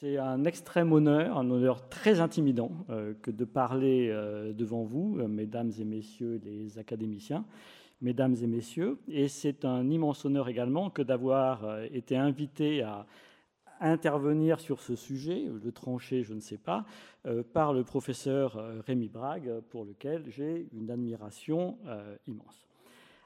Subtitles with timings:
[0.00, 5.18] C'est un extrême honneur, un honneur très intimidant euh, que de parler euh, devant vous,
[5.18, 7.44] euh, mesdames et messieurs les académiciens,
[8.00, 9.00] mesdames et messieurs.
[9.08, 13.06] Et c'est un immense honneur également que d'avoir été invité à
[13.80, 16.84] intervenir sur ce sujet, le trancher, je ne sais pas,
[17.52, 18.56] par le professeur
[18.86, 21.76] Rémi Brague, pour lequel j'ai une admiration
[22.28, 22.67] immense.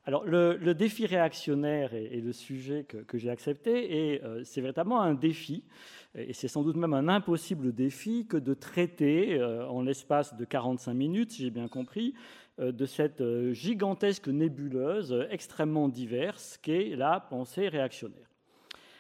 [0.05, 5.62] Alors, le, défi réactionnaire est, le sujet que, j'ai accepté, et c'est véritablement un défi
[6.14, 10.44] et c'est sans doute même un impossible défi que de traiter euh, en l'espace de
[10.44, 12.14] 45 minutes, si j'ai bien compris,
[12.61, 18.29] euh, de cette euh, gigantesque nébuleuse extrêmement diverse qu'est la pensée réactionnaire.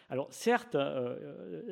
[0.08, 0.76] Alors certes,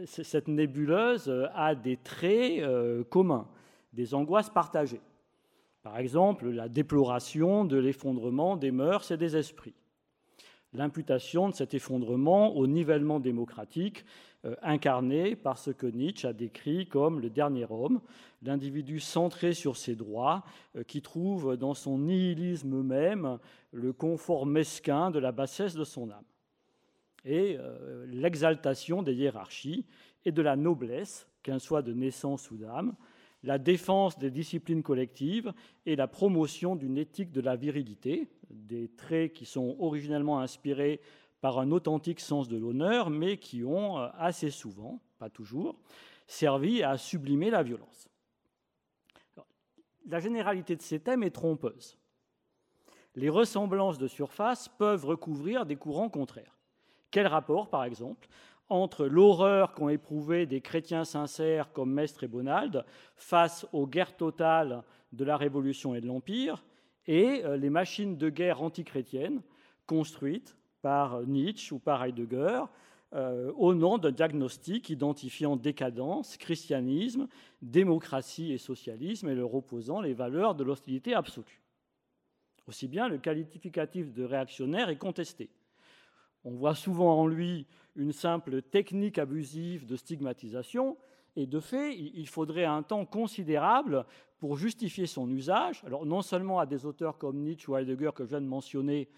[0.06, 2.64] cette nébuleuse a des traits
[3.10, 3.46] communs,
[3.92, 5.02] des angoisses partagées.
[5.82, 9.74] Par exemple, la déploration de l'effondrement des mœurs et des esprits.
[10.72, 14.04] L'imputation de cet effondrement au nivellement démocratique
[14.46, 18.00] euh, incarné par ce que Nietzsche a décrit comme le dernier homme,
[18.42, 20.44] l'individu centré sur ses droits,
[20.76, 23.38] euh, qui trouve dans son nihilisme même
[23.72, 26.24] le confort mesquin de la bassesse de son âme,
[27.26, 29.84] et euh, l'exaltation des hiérarchies
[30.24, 32.94] et de la noblesse, qu'elle soit de naissance ou d'âme,
[33.42, 35.52] la défense des disciplines collectives
[35.86, 41.00] et la promotion d'une éthique de la virilité, des traits qui sont originellement inspirés
[41.40, 45.80] par un authentique sens de l'honneur, mais qui ont euh, assez souvent, pas toujours,
[46.26, 48.08] servi à sublimer la violence.
[50.06, 51.96] la généralité de ces thèmes est trompeuse.
[53.14, 56.56] Les ressemblances de surface peuvent recouvrir des courants contraires.
[57.10, 58.28] Quel rapport, par exemple,
[58.70, 62.84] entre l'horreur qu'ont éprouvé des chrétiens sincères comme Mestre et Bonald
[63.16, 64.82] face aux guerres totales
[65.12, 66.64] de la Révolution et de l'Empire
[67.06, 69.42] et euh, les machines de guerre antichrétiennes
[69.86, 72.62] construites par Nietzsche ou par Heidegger
[73.12, 77.26] euh, au nom d'un diagnostic identifiant décadence, christianisme,
[77.60, 81.60] démocratie et socialisme et leur opposant les valeurs de l'hostilité absolue.
[82.68, 85.50] Aussi bien le qualificatif de réactionnaire est contesté.
[86.44, 87.66] On voit souvent en lui
[88.00, 90.96] une simple technique abusive de stigmatisation,
[91.36, 94.04] et de fait, il faudrait un temps considérable
[94.38, 98.24] pour justifier son usage, alors non seulement à des auteurs comme Nietzsche ou Heidegger que
[98.24, 99.08] je viens de mentionner,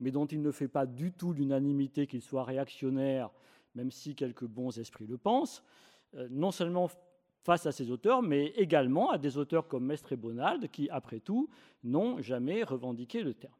[0.00, 3.30] mais dont il ne fait pas du tout l'unanimité qu'ils soient réactionnaires,
[3.74, 5.62] même si quelques bons esprits le pensent,
[6.16, 6.90] euh, non seulement
[7.44, 11.20] face à ces auteurs, mais également à des auteurs comme Mestre et Bonald, qui, après
[11.20, 11.48] tout,
[11.84, 13.54] n'ont jamais revendiqué le terme.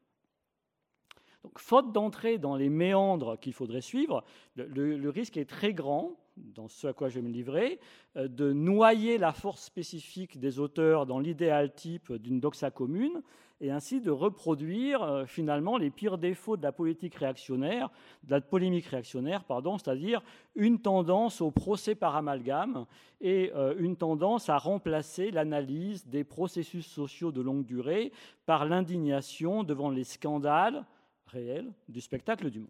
[1.43, 4.23] Donc, faute d'entrer dans les méandres qu'il faudrait suivre,
[4.55, 7.79] le, risque est très grand, dans ce à quoi je vais me livrer,
[8.15, 13.21] euh, de noyer la force spécifique des auteurs dans l'idéal type d'une doxa commune,
[13.59, 17.89] et ainsi de reproduire euh, finalement les pires défauts de la politique réactionnaire,
[18.23, 20.21] de la polémique réactionnaire, c'est-à-dire
[20.55, 22.85] une tendance au procès par amalgame
[23.21, 28.11] et euh, une tendance à remplacer l'analyse des processus sociaux de longue durée
[28.45, 30.85] par l'indignation devant les scandales
[31.27, 32.69] réel du spectacle du monde.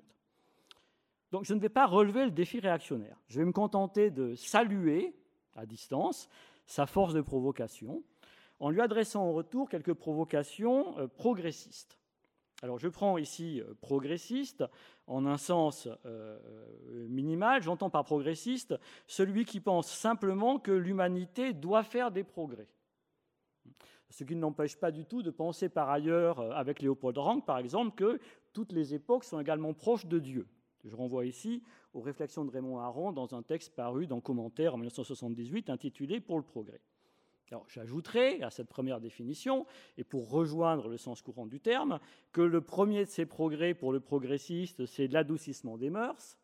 [1.31, 3.17] Donc je ne vais pas relever le défi réactionnaire.
[3.27, 5.15] Je vais me contenter de saluer
[5.55, 6.29] à distance
[6.65, 8.03] sa force de provocation
[8.59, 11.99] en lui adressant en retour quelques provocations euh, progressistes.
[12.61, 14.63] Alors je prends ici euh, progressiste
[15.07, 16.39] en un sens euh,
[17.09, 17.61] minimal.
[17.61, 18.75] J'entends par progressiste
[19.07, 22.67] celui qui pense simplement que l'humanité doit faire des progrès
[24.13, 27.45] ce qui ne n'empêche pas du tout de penser par ailleurs, euh, avec Léopold Rank
[27.45, 28.19] par exemple, que
[28.53, 30.47] toutes les époques sont également proches de Dieu.
[30.85, 31.63] Je renvoie ici
[31.93, 36.37] aux réflexions de Raymond Aron dans un texte paru dans Commentaire en 1978 intitulé Pour
[36.37, 36.81] le progrès.
[37.51, 39.65] Alors, j'ajouterai à cette première définition,
[39.97, 41.99] et pour rejoindre le sens courant du terme,
[42.31, 46.37] que le premier de ces progrès pour le progressiste, c'est l'adoucissement des mœurs,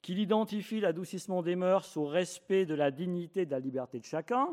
[0.00, 4.04] qu'il identifie l'adoucissement des mœurs au respect de la dignité et de la liberté de
[4.04, 4.48] chacun,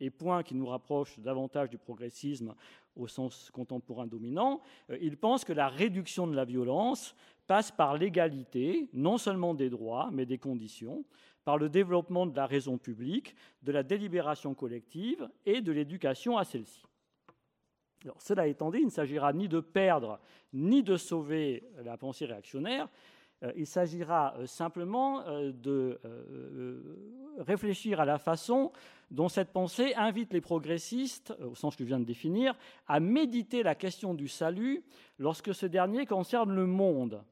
[0.00, 2.54] et point qui nous rapproche davantage du progressisme
[2.96, 7.14] au sens contemporain dominant, euh, il pense que la réduction de la violence
[7.46, 11.04] passe par l'égalité, non seulement des droits, mais des conditions,
[11.44, 16.44] par le développement de la raison publique, de la délibération collective et de l'éducation à
[16.44, 16.82] celle-ci.
[18.18, 20.20] cela étant dit, il ne s'agira ni de perdre
[20.52, 22.88] ni de sauver la pensée réactionnaire,
[23.56, 25.98] il s'agira euh, simplement euh, de
[27.38, 28.70] réfléchir à la façon
[29.10, 32.56] dont cette pensée invite les progressistes, au sens que je viens de définir,
[32.86, 34.84] à méditer la question du salut
[35.18, 37.24] lorsque ce dernier concerne le monde,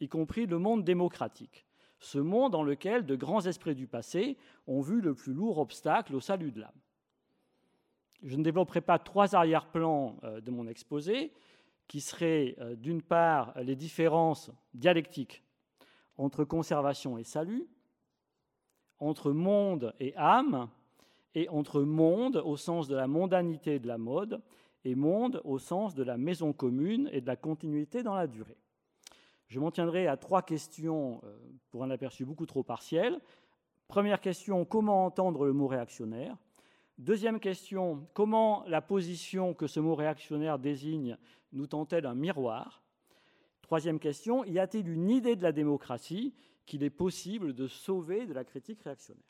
[0.00, 1.66] y compris le monde démocratique,
[1.98, 6.14] ce monde dans lequel de grands esprits du passé ont vu le plus lourd obstacle
[6.14, 6.80] au salut de l'âme.
[8.22, 11.32] Je ne développerai pas trois arrière-plans de mon exposé,
[11.86, 15.42] qui seraient d'une part les différences dialectiques
[16.20, 17.66] entre conservation et salut,
[18.98, 20.68] entre monde et âme,
[21.34, 24.42] et entre monde au sens de la mondanité de la mode,
[24.84, 28.58] et monde au sens de la maison commune et de la continuité dans la durée.
[29.46, 31.38] Je m'en tiendrai à trois questions euh,
[31.70, 33.18] pour un aperçu beaucoup trop partiel.
[33.88, 36.36] Première question, comment entendre le mot réactionnaire?
[36.98, 41.16] Deuxième question, comment la position que ce mot réactionnaire désigne
[41.52, 42.82] nous tend-elle un miroir?
[43.70, 46.34] Troisième question, y a-t-il une idée de la démocratie
[46.66, 49.22] qu'il est possible de sauver de la critique réactionnaire?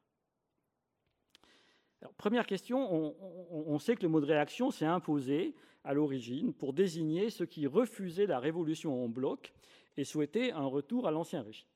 [2.16, 3.14] Première question,
[3.50, 5.54] on, sait que le mot de réaction s'est imposé
[5.84, 9.52] à l'origine pour désigner ceux qui refusaient la révolution en bloc
[9.98, 11.69] et souhaitaient un retour à l'ancien régime.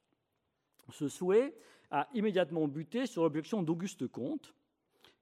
[0.90, 1.54] Ce souhait
[1.90, 4.54] a immédiatement buté sur l'objection d'Auguste Comte,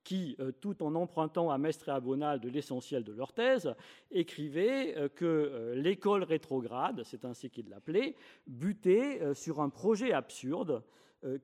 [0.04, 3.74] qui, euh, tout en empruntant à Mestre et à Bonald l'essentiel de leur thèse,
[4.10, 8.16] écrivait euh, que euh, l'école rétrograde, c'est ainsi qu'il l'appelait,
[8.46, 10.82] butait sur un projet absurde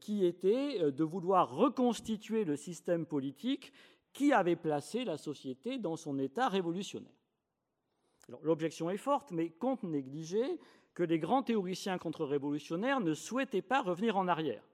[0.00, 3.72] qui était de vouloir reconstituer le système politique
[4.12, 7.12] qui avait placé la société dans son état révolutionnaire.
[8.42, 10.58] L'objection est forte, mais Comte négligeait
[10.94, 14.64] que les grands théoriciens contre-révolutionnaires ne souhaitaient pas revenir en arrière.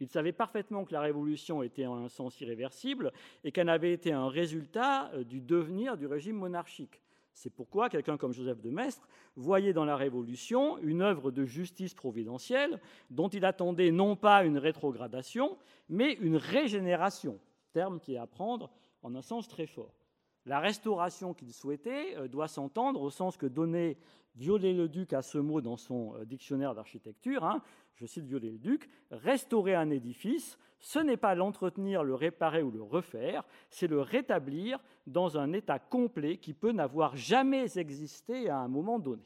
[0.00, 3.12] Il savait parfaitement que la révolution était en un sens irréversible
[3.44, 7.00] et qu'elle avait été un résultat euh, du devenir du régime monarchique.
[7.34, 11.94] C'est pourquoi quelqu'un comme Joseph de Maistre voyait dans la Révolution une œuvre de justice
[11.94, 15.56] providentielle dont il attendait non pas une rétrogradation,
[15.88, 17.38] mais une régénération,
[17.72, 18.70] terme qui est à prendre
[19.02, 19.99] en un sens très fort.
[20.46, 23.98] La restauration qu'il souhaitait euh, doit s'entendre au sens que donnait
[24.36, 27.44] Viollet-le-Duc à ce mot dans son euh, dictionnaire d'architecture.
[27.44, 27.62] Hein.
[27.94, 33.44] je cite Viollet-le-Duc restaurer un édifice, ce n'est pas l'entretenir, le réparer ou le refaire,
[33.68, 38.98] c'est le rétablir dans un état complet qui peut n'avoir jamais existé à un moment
[38.98, 39.24] donné.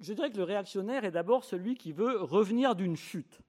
[0.00, 3.40] Je dirais que le réactionnaire est d'abord celui qui veut revenir d'une chute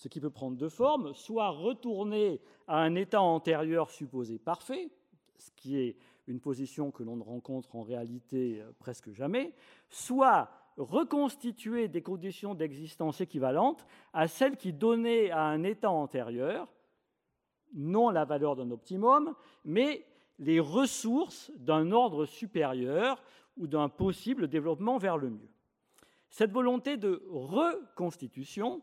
[0.00, 4.88] ce qui peut prendre deux formes, soit retourner à un état antérieur supposé parfait,
[5.36, 9.52] ce qui est une position que l'on ne rencontre en réalité euh, presque jamais,
[9.90, 10.48] soit
[10.78, 16.72] reconstituer des conditions d'existence équivalentes à celles qui donnaient à un état antérieur
[17.74, 19.34] non la valeur d'un optimum,
[19.66, 20.06] mais
[20.38, 23.22] les ressources d'un ordre supérieur
[23.58, 25.50] ou d'un possible développement vers le mieux.
[26.30, 28.80] Cette volonté de reconstitution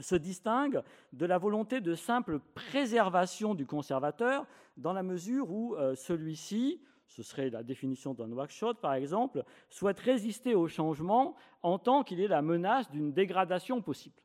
[0.00, 0.82] se distingue
[1.12, 4.46] de la volonté de simple préservation du conservateur
[4.76, 10.00] dans la mesure où euh, celui-ci, ce serait la définition d'un workshop par exemple, souhaite
[10.00, 14.20] résister au changement en tant qu'il est la menace d'une dégradation possible.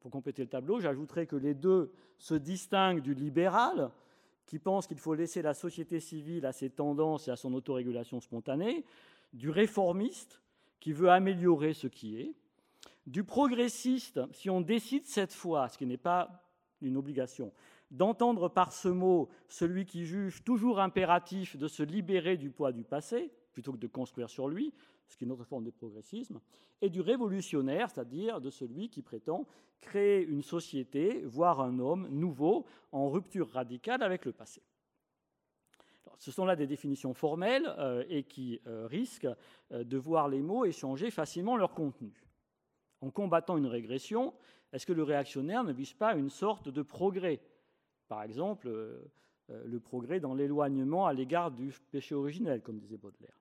[0.00, 3.90] pour compléter le tableau, j'ajouterai que les deux se distinguent du libéral,
[4.46, 8.20] qui pense qu'il faut laisser la société civile à ses tendances et à son autorégulation
[8.20, 8.84] spontanée,
[9.32, 10.40] du réformiste,
[10.78, 12.34] qui veut améliorer ce qui est,
[13.06, 16.42] du progressiste, si on décide cette fois, ce qui n'est pas
[16.80, 17.52] une obligation,
[17.90, 22.84] d'entendre par ce mot celui qui juge toujours impératif de se libérer du poids du
[22.84, 24.72] passé, plutôt que de construire sur lui,
[25.08, 26.40] ce qui est une autre forme de progressisme,
[26.80, 29.46] et du révolutionnaire, c'est-à-dire de celui qui prétend
[29.80, 34.62] créer une société, voire un homme nouveau, en rupture radicale avec le passé.
[36.18, 39.28] ce sont là des définitions formelles euh, et qui euh, risquent
[39.72, 42.21] euh, de voir les mots échanger facilement leur contenu
[43.02, 44.32] en combattant une régression,
[44.72, 47.40] est-ce que le réactionnaire ne vise pas une sorte de progrès?
[48.08, 49.10] Par exemple, euh,
[49.50, 53.38] euh, le progrès dans l'éloignement à l'égard du péché originel, comme disait Baudelaire.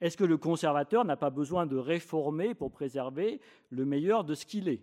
[0.00, 4.46] Est-ce que le conservateur n'a pas besoin de réformer pour préserver le meilleur de ce
[4.46, 4.82] qu'il est?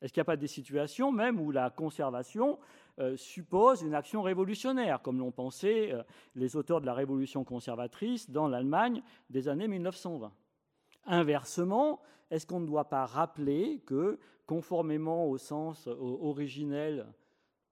[0.00, 2.58] Est-ce qu'il n'y a pas des situations même où la conservation
[2.98, 5.92] euh, suppose une action révolutionnaire, comme l'ont pensé
[6.34, 10.32] les auteurs de la révolution conservatrice dans l'Allemagne des années 1920
[11.06, 17.06] Inversement, est-ce qu'on ne doit pas rappeler que, conformément au sens originel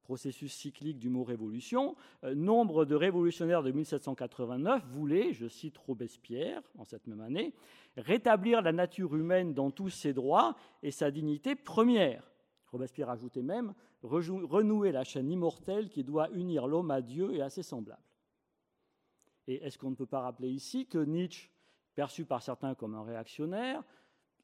[0.04, 6.62] processus cyclique du mot révolution, euh, nombre de révolutionnaires de 1789 voulaient, je cite Robespierre
[6.78, 7.54] en cette même année,
[7.96, 12.30] rétablir la nature humaine dans tous ses droits et sa dignité première.
[12.70, 17.48] Robespierre ajoutait même renouer la chaîne immortelle qui doit unir l'homme à Dieu et à
[17.48, 18.02] ses semblables.
[19.46, 21.50] Et est-ce qu'on ne peut pas rappeler ici que Nietzsche,
[21.94, 23.82] perçu par certains comme un réactionnaire,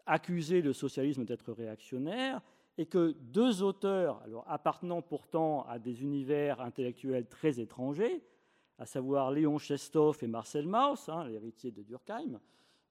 [0.07, 2.41] accusé le socialisme d'être réactionnaire,
[2.79, 8.23] et que deux auteurs, appartenant pourtant à des univers intellectuels très étrangers,
[8.79, 12.41] à savoir Léon Chestov et Marcel Mauss, hein, l'héritier de Durkheim,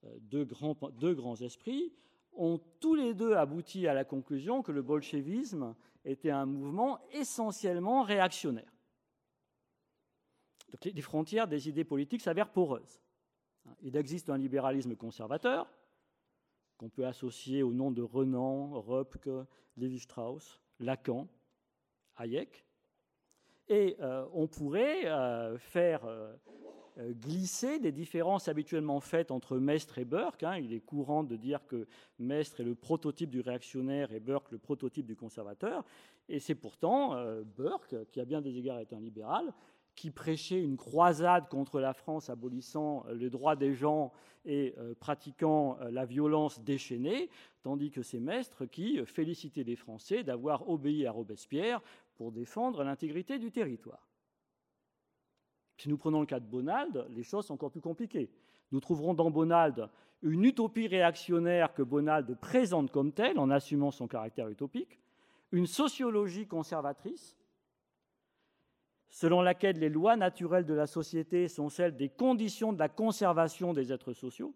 [0.04, 1.92] euh, deux grands, deux grands esprits,
[2.32, 5.74] ont tous les deux abouti à la conclusion que le bolchevisme
[6.04, 8.72] était un mouvement essentiellement réactionnaire.
[10.70, 13.00] Donc les frontières des idées politiques s'avèrent poreuses.
[13.82, 15.70] Il existe un libéralisme conservateur,
[16.78, 19.28] qu'on peut associer au nom de Renan, Röpke,
[19.76, 21.28] Lévi-Strauss, Lacan,
[22.16, 22.64] Hayek,
[23.70, 26.34] et euh, on pourrait euh, faire euh,
[26.98, 30.42] glisser des différences habituellement faites entre Mestre et Burke.
[30.42, 30.56] Hein.
[30.56, 31.86] Il est courant de dire que
[32.18, 35.84] Mestre est le prototype du réactionnaire et Burke le prototype du conservateur.
[36.28, 37.16] Et c'est pourtant
[37.56, 39.52] Burke, qui a bien des égards est un libéral,
[39.94, 44.12] qui prêchait une croisade contre la France abolissant les droits des gens
[44.44, 47.28] et pratiquant la violence déchaînée,
[47.62, 51.82] tandis que c'est Mestre qui félicitait les Français d'avoir obéi à Robespierre
[52.16, 54.08] pour défendre l'intégrité du territoire.
[55.76, 58.30] Si nous prenons le cas de Bonald, les choses sont encore plus compliquées.
[58.72, 59.88] Nous trouverons dans Bonald
[60.22, 64.98] une utopie réactionnaire que Bonald présente comme telle, en assumant son caractère utopique,
[65.52, 67.36] une sociologie conservatrice,
[69.10, 73.72] selon laquelle les lois naturelles de la société sont celles des conditions de la conservation
[73.72, 74.54] des êtres sociaux,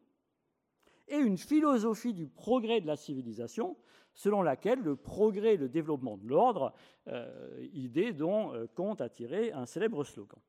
[1.09, 3.77] et une philosophie du progrès de la civilisation,
[4.15, 6.73] selon laquelle le progrès et le développement de l'ordre,
[7.09, 10.41] euh, idée dont euh, compte à tirer un célèbre slogan.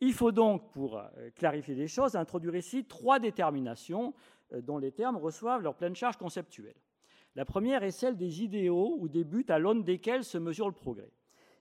[0.00, 4.14] Il faut donc, pour euh, clarifier les choses, introduire ici trois déterminations
[4.62, 6.76] dont les termes reçoivent leur pleine charge conceptuelle.
[7.34, 10.74] La première est celle des idéaux ou des buts à l'aune desquels se mesure le
[10.74, 11.10] progrès.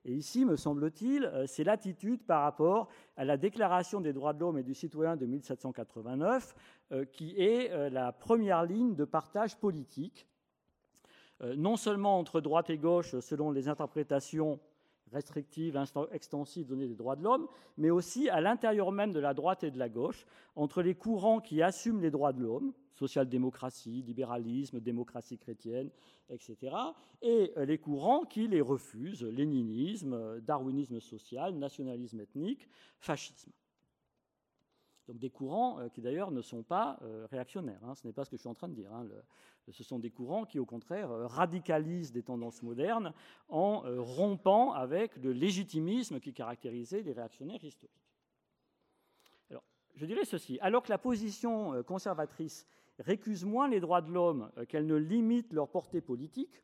[0.06, 4.58] Et ici, me semble-t-il, c'est l'attitude par rapport à la Déclaration des droits de l'homme
[4.58, 6.56] et du citoyen de 1789
[7.14, 10.28] qui est la première ligne de partage politique
[11.44, 14.60] euh, non seulement entre droite et gauche selon les interprétations
[15.14, 19.64] restrictives, extensives données des droits de l'homme, mais aussi à l'intérieur même de la droite
[19.64, 24.80] et de la gauche, entre les courants qui assument les droits de l'homme, social-démocratie, libéralisme,
[24.80, 25.90] démocratie chrétienne,
[26.30, 26.76] etc.,
[27.22, 32.68] et euh, les courants qui les refusent, léninisme, darwinisme social, nationalisme ethnique,
[33.00, 33.52] fascisme.
[35.08, 37.84] Donc des courants euh, qui d'ailleurs ne sont pas réactionnaires.
[37.84, 37.96] Hein.
[37.96, 38.94] ce n'est pas ce que je suis en train de dire.
[38.94, 39.08] Hein.
[39.72, 43.14] Ce sont des courants qui, au contraire, euh, radicalisent des tendances modernes
[43.48, 48.12] en euh, rompant avec le légitimisme qui caractérisait les réactionnaires historiques.
[49.50, 49.64] Alors,
[49.96, 50.60] je dirais ceci.
[50.62, 52.68] Alors que la position euh, conservatrice
[53.00, 56.62] récuse moins les droits de l'homme qu'elle ne limite leur portée politique,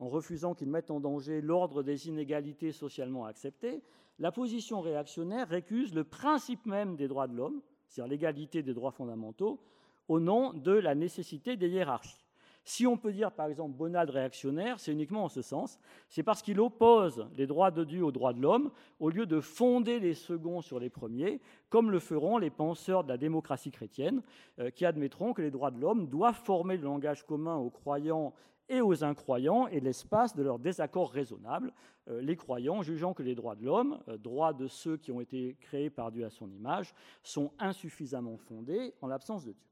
[0.00, 3.82] en refusant qu'ils mettent en danger l'ordre des inégalités socialement acceptées,
[4.18, 8.92] la position réactionnaire récuse le principe même des droits de l'homme, c'est-à-dire l'égalité des droits
[8.92, 9.60] fondamentaux,
[10.08, 12.26] au nom de la nécessité des hiérarchies.
[12.64, 15.78] Si on peut dire par exemple Bonald réactionnaire, c'est uniquement en ce sens,
[16.08, 19.40] c'est parce qu'il oppose les droits de Dieu aux droits de l'homme au lieu de
[19.40, 24.22] fonder les seconds sur les premiers, comme le feront les penseurs de la démocratie chrétienne,
[24.58, 28.34] euh, qui admettront que les droits de l'homme doivent former le langage commun aux croyants
[28.70, 31.72] et aux incroyants et l'espace de leur désaccord raisonnable,
[32.08, 35.20] euh, les croyants jugeant que les droits de l'homme, euh, droits de ceux qui ont
[35.20, 39.66] été créés par Dieu à son image, sont insuffisamment fondés en l'absence de Dieu.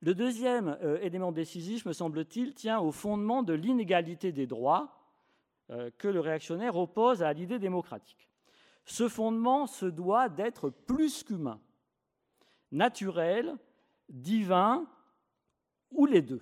[0.00, 4.94] Le deuxième euh, élément décisif, me semble-t-il, tient au fondement de l'inégalité des droits
[5.98, 8.30] que le réactionnaire oppose à l'idée démocratique.
[8.86, 11.60] Ce fondement se doit d'être plus qu'humain,
[12.72, 13.54] naturel,
[14.08, 14.86] divin
[15.90, 16.40] ou les deux.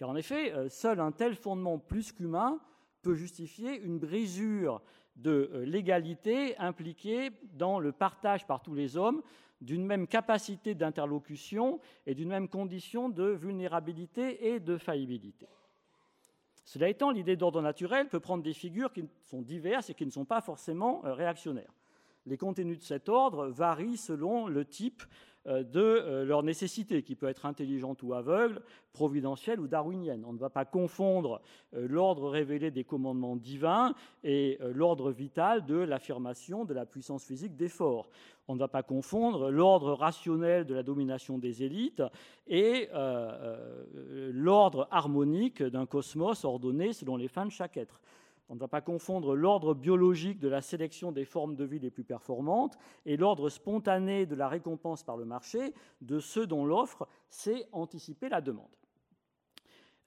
[0.00, 2.58] Car en effet, euh, seul un tel fondement plus qu'humain
[3.02, 4.80] peut justifier une brisure
[5.16, 9.20] de l'égalité impliquée dans le partage par tous les hommes
[9.60, 15.46] d'une même capacité d'interlocution et d'une même condition de vulnérabilité et de faillibilité.
[16.64, 20.10] Cela étant, l'idée d'ordre naturel peut prendre des figures qui sont diverses et qui ne
[20.10, 21.74] sont pas forcément euh, réactionnaires.
[22.24, 25.06] Les contenus de cet ordre varient selon le type euh,
[25.46, 30.24] de euh, leur nécessité, qui peut être intelligente ou aveugle, providentielle ou darwinienne.
[30.26, 31.40] On ne va pas confondre
[31.72, 33.94] l'ordre révélé des commandements divins
[34.24, 38.08] et l'ordre vital de l'affirmation de la puissance physique d'effort
[38.50, 42.02] on ne va pas confondre l'ordre rationnel de la domination des élites
[42.48, 48.00] et euh, euh, l'ordre harmonique d'un cosmos ordonné selon les fins de chaque être.
[48.50, 51.90] On ne va pas confondre l'ordre biologique de la sélection des formes de vie les
[51.90, 52.76] plus performantes
[53.06, 58.28] et l'ordre spontané de la récompense par le marché de ceux dont l'offre sait anticiper
[58.28, 58.66] la demande.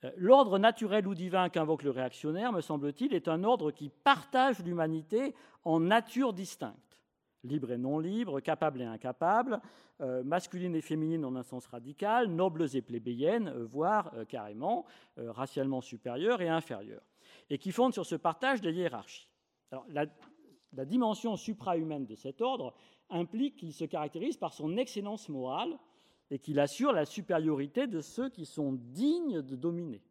[0.04, 4.62] Euh, l'ordre naturel ou divin qu'invoque le réactionnaire, me semble-t-il, est un ordre qui partage
[4.62, 5.34] l'humanité
[5.64, 6.84] en natures distinctes
[7.44, 9.60] libre et non libre, capable et incapable,
[10.00, 14.86] euh, masculine et féminine en un sens radical, nobles et plébéiennes, euh, voire euh, carrément
[15.16, 17.02] racialement supérieures et inférieures,
[17.50, 19.28] et qui fondent sur ce partage des hiérarchies.
[19.88, 20.06] La,
[20.72, 22.74] la dimension suprahumaine de cet ordre
[23.10, 25.78] implique qu'il se caractérise par son excellence morale
[26.30, 30.02] et qu'il assure la supériorité de ceux qui sont dignes de dominer.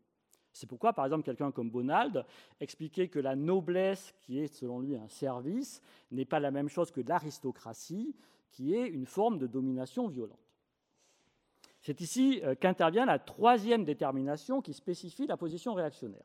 [0.54, 2.26] C'est pourquoi, par exemple, quelqu'un comme Bonald
[2.60, 6.92] expliquait que la noblesse, qui est selon lui un service, n'est pas la même chose
[6.92, 8.16] que l'aristocratie,
[8.52, 10.38] qui est une forme de domination violente.
[11.84, 16.24] C'est ici euh, qu'intervient la troisième détermination qui spécifie la position réactionnaire.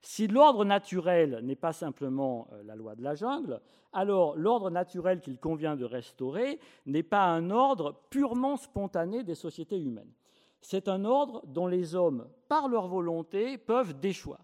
[0.00, 3.60] Si l'ordre naturel n'est pas simplement euh, la loi de la jungle,
[3.92, 9.80] alors l'ordre naturel qu'il convient de restaurer n'est pas un ordre purement spontané des sociétés
[9.80, 10.12] humaines.
[10.60, 14.38] C'est un ordre dont les hommes, par leur volonté, peuvent déchoir.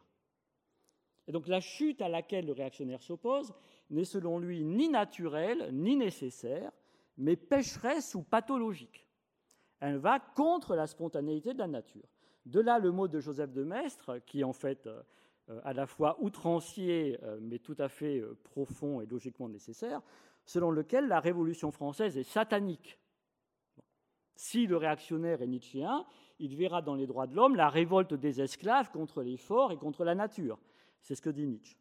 [1.28, 3.54] Et donc la chute à laquelle le réactionnaire s'oppose
[3.90, 6.72] n'est selon lui ni naturelle ni nécessaire,
[7.18, 9.05] mais pécheresse ou pathologique.
[9.80, 12.08] Elle va contre la spontanéité de la nature.
[12.46, 15.02] De là le mot de Joseph de Maistre, qui en fait euh,
[15.50, 20.00] euh, à la fois outrancier, euh, mais tout à fait profond et logiquement nécessaire,
[20.44, 22.98] selon lequel la Révolution française est satanique.
[24.36, 26.06] Si le réactionnaire est nietzschéen,
[26.38, 29.76] il verra dans les droits de l'homme la révolte des esclaves contre les forts et
[29.76, 30.58] contre la nature.
[31.00, 31.76] C'est ce que dit Nietzsche.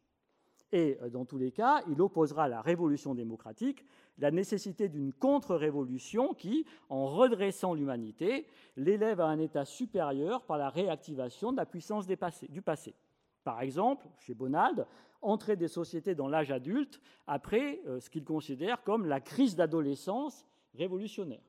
[0.76, 3.82] Et euh, dans tous les cas, il opposera à la révolution démocratique
[4.18, 10.68] la nécessité d'une contre-révolution qui, en redressant l'humanité, l'élève à un état supérieur par la
[10.68, 12.94] réactivation de la puissance du passé.
[13.42, 14.86] Par exemple, chez Bonald,
[15.22, 20.44] entrer des sociétés dans l'âge adulte après euh, ce qu'il considère comme la crise d'adolescence
[20.74, 21.40] révolutionnaire.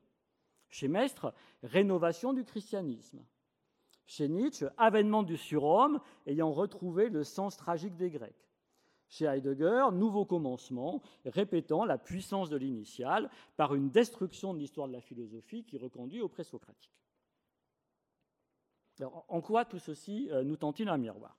[0.70, 3.22] Chez Mestre, rénovation du christianisme.
[4.06, 8.47] Chez Nietzsche, avènement du surhomme ayant retrouvé le sens tragique des Grecs.
[9.08, 14.92] Chez Heidegger, nouveau commencement, répétant la puissance de l'initial par une destruction de l'histoire de
[14.92, 16.92] la philosophie qui reconduit au présocratique.
[19.28, 21.38] En quoi tout ceci euh, nous tend-il un miroir?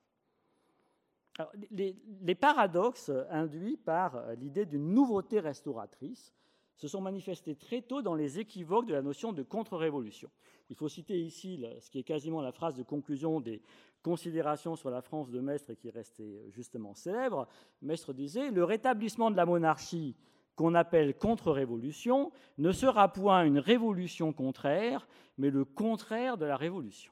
[1.71, 6.33] Les, les, paradoxes induits par euh, l'idée d'une nouveauté restauratrice
[6.79, 10.29] se sont manifestés très tôt dans les équivoques de la notion de contre-révolution.
[10.69, 13.61] Il faut citer ici ce qui est quasiment la phrase de conclusion des
[14.01, 17.49] considérations sur la France de Maistre et qui est restée justement célèbre.
[17.81, 20.15] Maistre disait Le rétablissement de la monarchie
[20.55, 25.05] qu'on appelle contre-révolution ne sera point une révolution contraire,
[25.37, 27.11] mais le contraire de la révolution.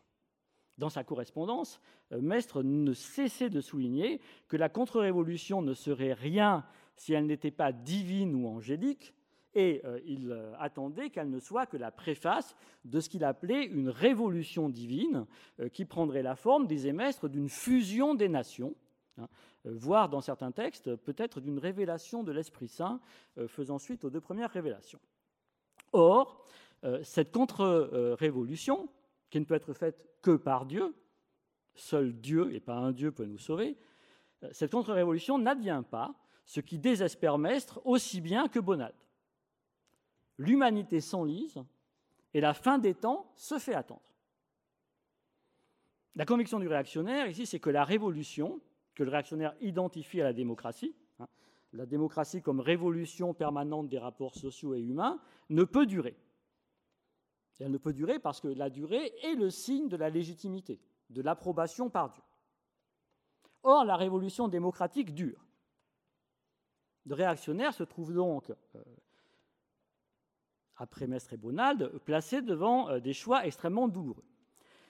[0.77, 1.81] Dans sa correspondance,
[2.11, 6.63] Maistre ne cessait de souligner que la contre-révolution ne serait rien
[6.95, 9.13] si elle n'était pas divine ou angélique,
[9.57, 13.65] et euh, il euh, attendait qu'elle ne soit que la préface de ce qu'il appelait
[13.65, 15.25] une révolution divine
[15.59, 18.75] euh, qui prendrait la forme des émestres d'une fusion des nations,
[19.17, 19.27] hein,
[19.65, 23.01] voire dans certains textes peut-être d'une révélation de l'Esprit Saint
[23.47, 24.99] faisant suite aux deux premières révélations.
[25.91, 26.45] Or,
[27.03, 28.87] cette contre-révolution,
[29.29, 30.95] qui ne peut être faite que par Dieu,
[31.73, 33.77] seul Dieu et pas un Dieu peut nous sauver,
[34.51, 36.13] cette contre-révolution n'advient pas,
[36.45, 38.93] ce qui désespère Mestre aussi bien que Bonald
[40.37, 41.63] l'humanité s'enlise
[42.33, 44.01] et la fin des temps se fait attendre.
[46.15, 48.59] La conviction du réactionnaire ici, c'est que la révolution,
[48.95, 51.27] que le réactionnaire identifie à la démocratie, hein,
[51.73, 55.19] la démocratie comme révolution permanente des rapports sociaux et humains,
[55.49, 56.17] ne peut durer.
[57.59, 61.21] elle ne peut durer parce que la durée est le signe de la légitimité, de
[61.21, 62.23] l'approbation par Dieu.
[63.63, 65.45] Or, la révolution démocratique dure.
[67.05, 68.83] Le réactionnaire se trouve donc euh,
[70.77, 74.23] après Mestre et Bonald, placé devant euh, des choix extrêmement douloureux.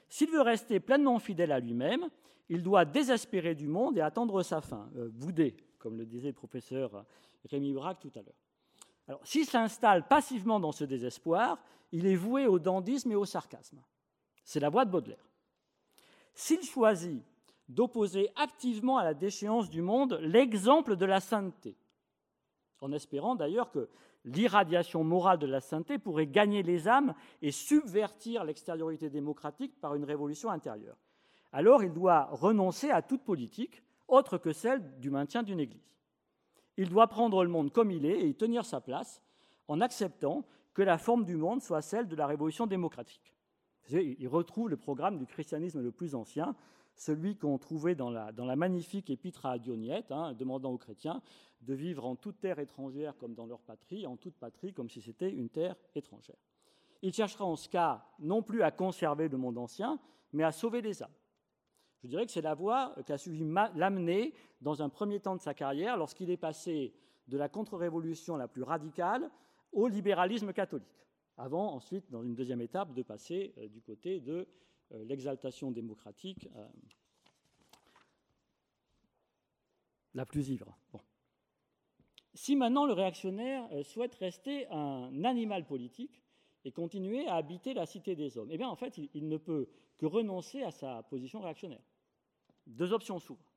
[0.10, 2.10] S'il veut rester pleinement fidèle à lui-même,
[2.50, 6.34] il doit désespérer du monde et attendre sa fin, euh, bouder, comme le disait le
[6.34, 7.06] professeur
[7.46, 8.36] Rémi Braque tout à l'heure.
[9.08, 11.60] Alors, s'il s'installe passivement dans ce désespoir,
[11.92, 13.82] il est voué au dandisme et au sarcasme.
[14.44, 15.30] C'est la voie de Baudelaire.
[16.34, 17.24] S'il choisit
[17.70, 21.78] d'opposer activement à la déchéance du monde l'exemple de la sainteté,
[22.80, 23.90] en espérant d'ailleurs que
[24.28, 30.04] l'irradiation morale de la sainteté pourrait gagner les âmes et subvertir l'extériorité démocratique par une
[30.04, 30.98] révolution intérieure.
[31.52, 35.96] Alors il doit renoncer à toute politique autre que celle du maintien d'une Église.
[36.78, 39.22] Il doit prendre le monde comme il est et y tenir sa place
[39.68, 43.34] en acceptant que la forme du monde soit celle de la révolution démocratique.
[43.90, 46.56] Il retrouve le programme du christianisme le plus ancien,
[46.98, 51.22] celui qu'on trouvait dans la, magnifique épître à Dionyette, hein, demandant aux chrétiens
[51.62, 55.02] de vivre en toute terre étrangère comme dans leur patrie, en toute patrie comme si
[55.02, 56.38] c'était une terre étrangère.
[57.02, 60.00] Il cherchera en ce cas non plus à conserver le monde ancien,
[60.34, 61.14] mais à sauver les âmes.
[62.04, 63.44] Je dirais que c'est la voie qu'a suivi
[63.76, 66.94] Lamennais dans un premier temps de sa carrière, lorsqu'il est passé
[67.28, 69.30] de la contre-révolution la plus radicale
[69.72, 71.06] au libéralisme catholique,
[71.38, 74.48] avant ensuite, dans une deuxième étape, de passer euh, du côté de
[74.92, 76.68] l'exaltation démocratique euh,
[80.14, 80.78] la plus ivre.
[82.34, 86.24] Si maintenant le réactionnaire euh, souhaite rester un animal politique
[86.66, 89.70] et continuer à habiter la cité des hommes, eh bien en fait il, ne peut
[89.98, 91.84] que renoncer à sa position réactionnaire.
[92.68, 93.54] Deux options s'ouvrent.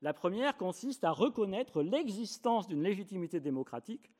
[0.00, 4.10] La première consiste à reconnaître l'existence d'une légitimité démocratique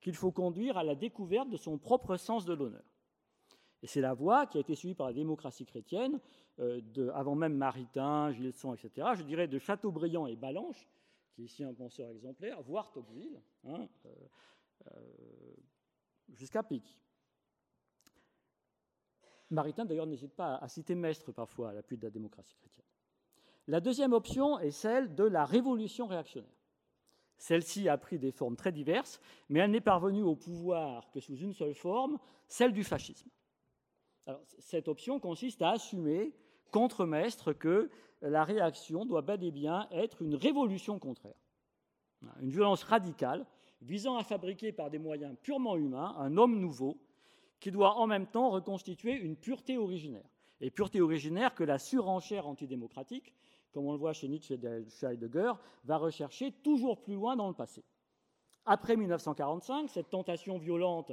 [0.00, 2.84] qu'il faut conduire à la découverte de son propre sens de l'honneur.
[3.82, 6.20] Et c'est la voie qui a été suivie par la démocratie chrétienne,
[6.58, 6.80] euh,
[7.14, 10.88] avant même Maritain, Gilson, etc., je dirais de Chateaubriand et Balanche,
[11.32, 14.10] qui est ici un penseur exemplaire, voire Tocqueville, hein, euh,
[14.86, 15.00] euh,
[16.32, 16.96] jusqu'à Péqui.
[19.50, 22.84] Maritain, d'ailleurs, n'hésite pas à citer Mestre parfois à l'appui de la démocratie chrétienne.
[23.68, 26.50] La deuxième option est celle de la révolution réactionnaire.
[27.38, 31.36] Celle-ci a pris des formes très diverses, mais elle n'est parvenue au pouvoir que sous
[31.36, 33.30] une seule forme, celle du fascisme.
[34.58, 36.34] Cette option consiste à assumer
[36.70, 37.90] contre Mestre que
[38.22, 41.38] la réaction doit bel et bien être une révolution contraire,
[42.40, 43.46] une violence radicale
[43.80, 46.98] visant à fabriquer par des moyens purement humains un homme nouveau
[47.60, 50.28] qui doit en même temps reconstituer une pureté originaire.
[50.60, 53.32] Et pureté originaire que la surenchère antidémocratique,
[53.72, 55.52] comme on le voit chez Nietzsche et Heidegger,
[55.84, 57.84] va rechercher toujours plus loin dans le passé.
[58.64, 61.12] Après 1945, cette tentation violente,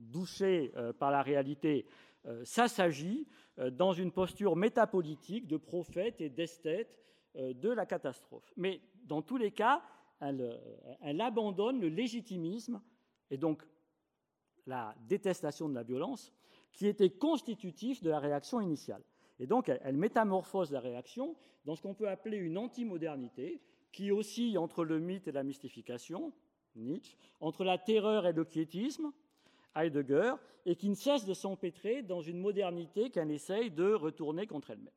[0.00, 1.86] douchée euh, par la réalité,
[2.26, 3.26] euh, s'agit
[3.58, 6.96] euh, dans une posture métapolitique de prophète et d'esthète
[7.36, 8.52] de la catastrophe.
[8.56, 9.84] Mais dans tous les cas,
[10.18, 12.82] elle abandonne le légitimisme
[13.30, 13.62] et donc
[14.66, 16.32] la détestation de la violence,
[16.72, 19.02] qui était constitutif de la réaction initiale.
[19.38, 23.60] Et donc, elle, métamorphose la réaction dans ce qu'on peut appeler une antimodernité,
[23.92, 26.32] qui oscille entre le mythe et la mystification,
[26.76, 29.12] Nietzsche, entre la terreur et le quiétisme,
[29.76, 30.34] Heidegger,
[30.66, 34.92] et qui ne cesse de s'empêtrer dans une modernité qu'elle essaye de retourner contre elle-même.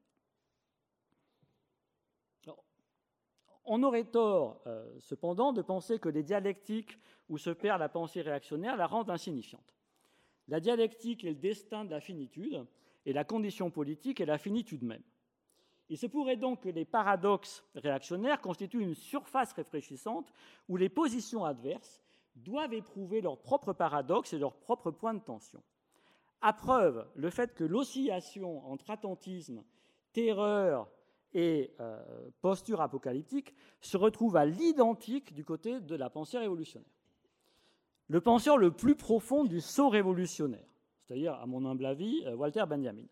[3.66, 8.22] On aurait tort, euh, cependant, de penser que les dialectiques où se perd la pensée
[8.22, 9.74] réactionnaire la rendent insignifiante.
[10.50, 12.66] La dialectique est le destin de la finitude,
[13.06, 15.04] et la condition politique est la finitude même.
[15.90, 20.32] Il se pourrait donc que les paradoxes réactionnaires constituent une surface réfléchissante
[20.68, 22.03] où les positions adverses
[22.36, 25.62] doivent éprouver leurs propres paradoxes et leurs propres points de tension.
[26.42, 29.64] À preuve, le fait que l'oscillation entre attentisme,
[30.12, 30.90] terreur
[31.34, 36.90] et euh, posture apocalyptique se retrouve à l'identique du côté de la pensée révolutionnaire.
[38.10, 40.68] Le penseur le plus profond du saut révolutionnaire,
[41.08, 43.06] c'est-à-dire, à mon humble avis, euh, Walter Benjamin,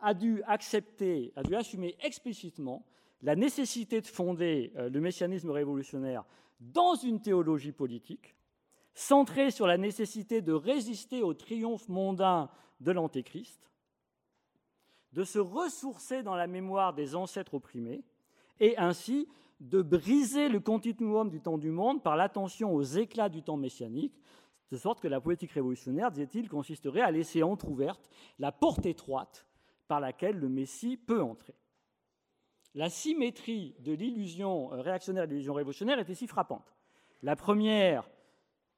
[0.00, 2.86] a dû accepter, a dû assumer explicitement
[3.22, 6.24] la nécessité de fonder euh, le messianisme révolutionnaire
[6.60, 8.34] dans une théologie politique,
[8.94, 12.50] centrée sur la nécessité de résister au triomphe mondain
[12.80, 13.70] de l'Antéchrist,
[15.12, 18.02] de se ressourcer dans la mémoire des ancêtres opprimés
[18.60, 19.28] et ainsi
[19.60, 24.18] de briser le continuum du temps du monde par l'attention aux éclats du temps messianique,
[24.70, 29.46] de sorte que la politique révolutionnaire, disait-il, consisterait à laisser entr'ouverte la porte étroite
[29.88, 31.54] par laquelle le Messie peut entrer.
[32.74, 36.76] La symétrie de l'illusion euh, réactionnaire et de l'illusion révolutionnaire est ici frappante.
[37.22, 38.08] La première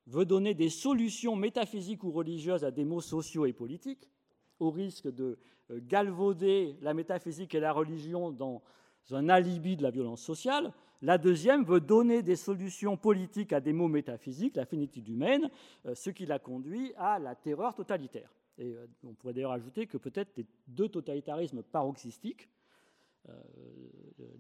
[0.07, 4.11] veut donner des solutions métaphysiques ou religieuses à des maux sociaux et politiques,
[4.59, 5.39] au risque de
[5.71, 8.63] euh, galvauder la métaphysique et la religion dans
[9.11, 10.73] un alibi de la violence sociale.
[11.03, 15.51] La deuxième veut donner des solutions politiques à des maux métaphysiques, la finitude humaine,
[15.87, 18.33] euh, ce qui l'a conduit à la terreur totalitaire.
[18.59, 22.49] Et euh, on pourrait d'ailleurs ajouter que peut-être les deux totalitarismes paroxystiques,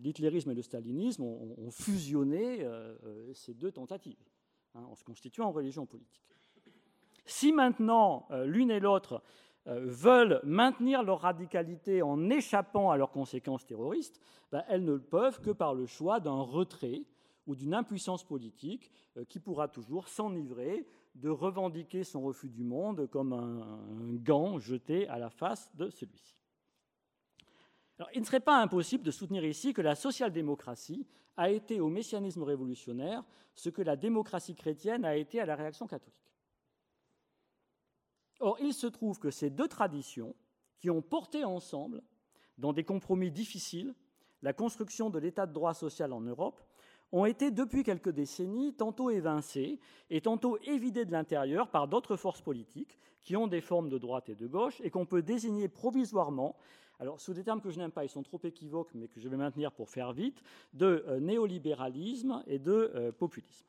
[0.00, 2.66] l'hitlérisme et le stalinisme, ont, fusionné
[3.32, 4.18] ces deux tentatives
[4.74, 6.22] hein, en se constituant en religion politique.
[7.24, 9.22] Si maintenant l'une et l'autre
[9.68, 14.18] euh, veulent maintenir leur radicalité en échappant à leurs conséquences terroristes,
[14.50, 17.04] ben, elles ne le peuvent que par le choix d'un retrait
[17.46, 23.06] ou d'une impuissance politique euh, qui pourra toujours s'enivrer de revendiquer son refus du monde
[23.06, 26.34] comme un, gant jeté à la face de celui-ci.
[28.14, 32.42] il ne serait pas impossible de soutenir ici que la social-démocratie a été au messianisme
[32.42, 36.14] révolutionnaire ce que la démocratie chrétienne a été à la réaction catholique.
[38.40, 40.34] Or, il se trouve que ces deux traditions,
[40.78, 42.02] qui ont porté ensemble,
[42.58, 43.94] dans des compromis difficiles,
[44.42, 46.60] la construction de l'état de droit social en Europe,
[47.12, 49.78] ont été depuis quelques décennies tantôt évincées
[50.10, 54.28] et tantôt évidées de l'intérieur par d'autres forces politiques qui ont des formes de droite
[54.30, 56.56] et de gauche et qu'on peut désigner provisoirement,
[57.02, 59.28] alors sous des termes que je n'aime pas, ils sont trop équivoques mais que je
[59.28, 60.40] vais maintenir pour faire vite,
[60.72, 63.66] de euh, néolibéralisme et de euh, populisme.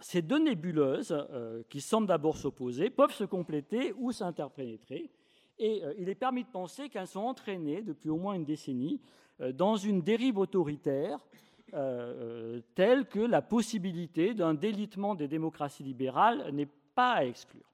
[0.00, 5.10] Ces deux nébuleuses, euh, qui semblent d'abord s'opposer, peuvent se compléter ou s'interpénétrer.
[5.58, 9.00] Et il est permis de penser qu'elles sont entraînées depuis au moins une décennie
[9.54, 11.18] dans une dérive autoritaire
[12.76, 17.67] telle que la possibilité d'un délitement des démocraties libérales n'est pas à exclure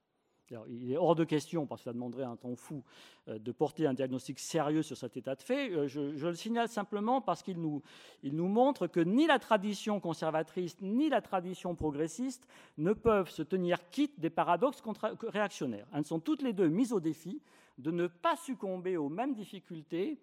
[0.68, 2.82] il est hors de question, parce que ça demanderait un temps fou,
[3.28, 5.70] euh, de porter un diagnostic sérieux sur cet état de fait.
[5.70, 7.82] Euh, je, le signale simplement parce qu'il nous,
[8.22, 12.46] nous montre que ni la tradition conservatrice ni la tradition progressiste
[12.78, 14.82] ne peuvent se tenir quittes des paradoxes
[15.22, 15.86] réactionnaires.
[15.94, 17.40] Elles sont toutes les deux mises au défi
[17.78, 20.18] de ne pas succomber aux mêmes difficultés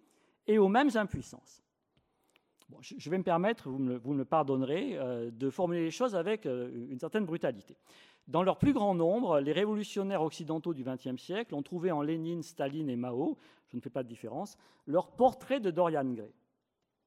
[0.48, 1.64] et aux mêmes impuissances.
[2.82, 7.00] Je vais me permettre, vous me, pardonnerez, euh, de formuler les choses avec euh, une
[7.00, 7.78] certaine brutalité.
[8.28, 12.44] Dans leur plus grand nombre, les révolutionnaires occidentaux du XXe siècle ont trouvé en Lénine,
[12.44, 13.38] Staline et Mao,
[13.70, 16.34] je ne fais pas de différence, leur portrait de Dorian Gray.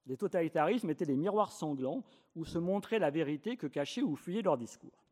[0.07, 2.03] Les totalitarismes étaient les miroirs sanglants
[2.37, 5.05] où se montrait la vérité que cachaient ou fuyaient leurs discours.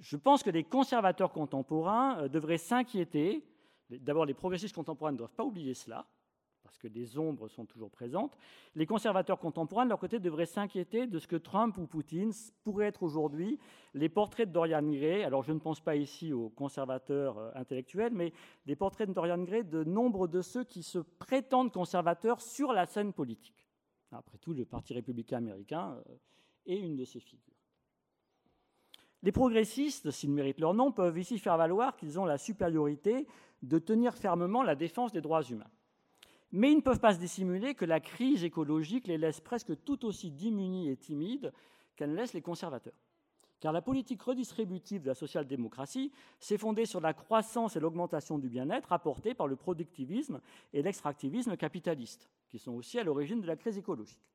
[0.00, 3.44] Je pense que les conservateurs contemporains euh, devraient s'inquiéter.
[3.90, 6.06] D'abord, les progressistes contemporains ne doivent pas oublier cela,
[6.66, 8.36] parce que les ombres sont toujours présentes.
[8.74, 12.32] Les conservateurs contemporains, de leur côté, devraient s'inquiéter de ce que Trump ou Poutine
[12.64, 13.60] pourraient être aujourd'hui
[13.94, 15.22] les portraits de Dorian Gray.
[15.22, 18.32] Alors, je ne pense pas ici aux conservateurs euh, intellectuels, mais
[18.66, 22.84] des portraits de Dorian Gray de nombre de ceux qui se prétendent conservateurs sur la
[22.84, 23.64] scène politique.
[24.10, 26.14] Après tout, le Parti républicain américain euh,
[26.66, 27.54] est une de ces figures.
[29.22, 33.28] Les progressistes, s'ils méritent leur nom, peuvent ici faire valoir qu'ils ont la supériorité
[33.62, 35.70] de tenir fermement la défense des droits humains.
[36.56, 40.06] Mais ils ne peuvent pas se dissimuler que la crise écologique les laisse presque tout
[40.06, 41.52] aussi démunis et timides
[41.96, 42.98] qu'elle laisse les conservateurs.
[43.60, 48.48] Car la politique redistributive de la social-démocratie s'est fondée sur la croissance et l'augmentation du
[48.48, 50.40] bien-être apportée par le productivisme
[50.72, 54.26] et l'extractivisme capitaliste qui sont aussi à l'origine de la crise écologique.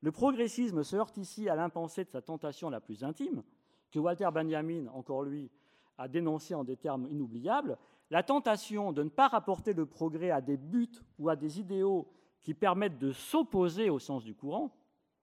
[0.00, 3.44] Le progressisme se heurte ici à l'impensé de sa tentation la plus intime,
[3.92, 5.48] que Walter Benjamin, encore lui,
[5.96, 7.78] a dénoncé en des termes inoubliables,
[8.10, 12.08] la tentation de ne pas rapporter le progrès à des buts ou à des idéaux
[12.42, 14.76] qui permettent de s'opposer au sens du courant,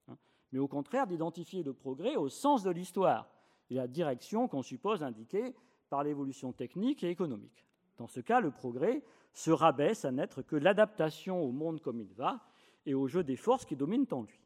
[0.08, 0.18] hein,
[0.52, 3.30] mais au contraire d'identifier le progrès au sens de l'histoire
[3.70, 5.56] et la direction qu'on suppose indiquée
[5.90, 7.66] par l'évolution technique et économique.
[7.98, 12.14] Dans ce cas, le progrès se rabaisse à n'être que l'adaptation au monde comme il
[12.14, 12.46] va
[12.86, 14.40] et au jeu des forces qui dominent en lui.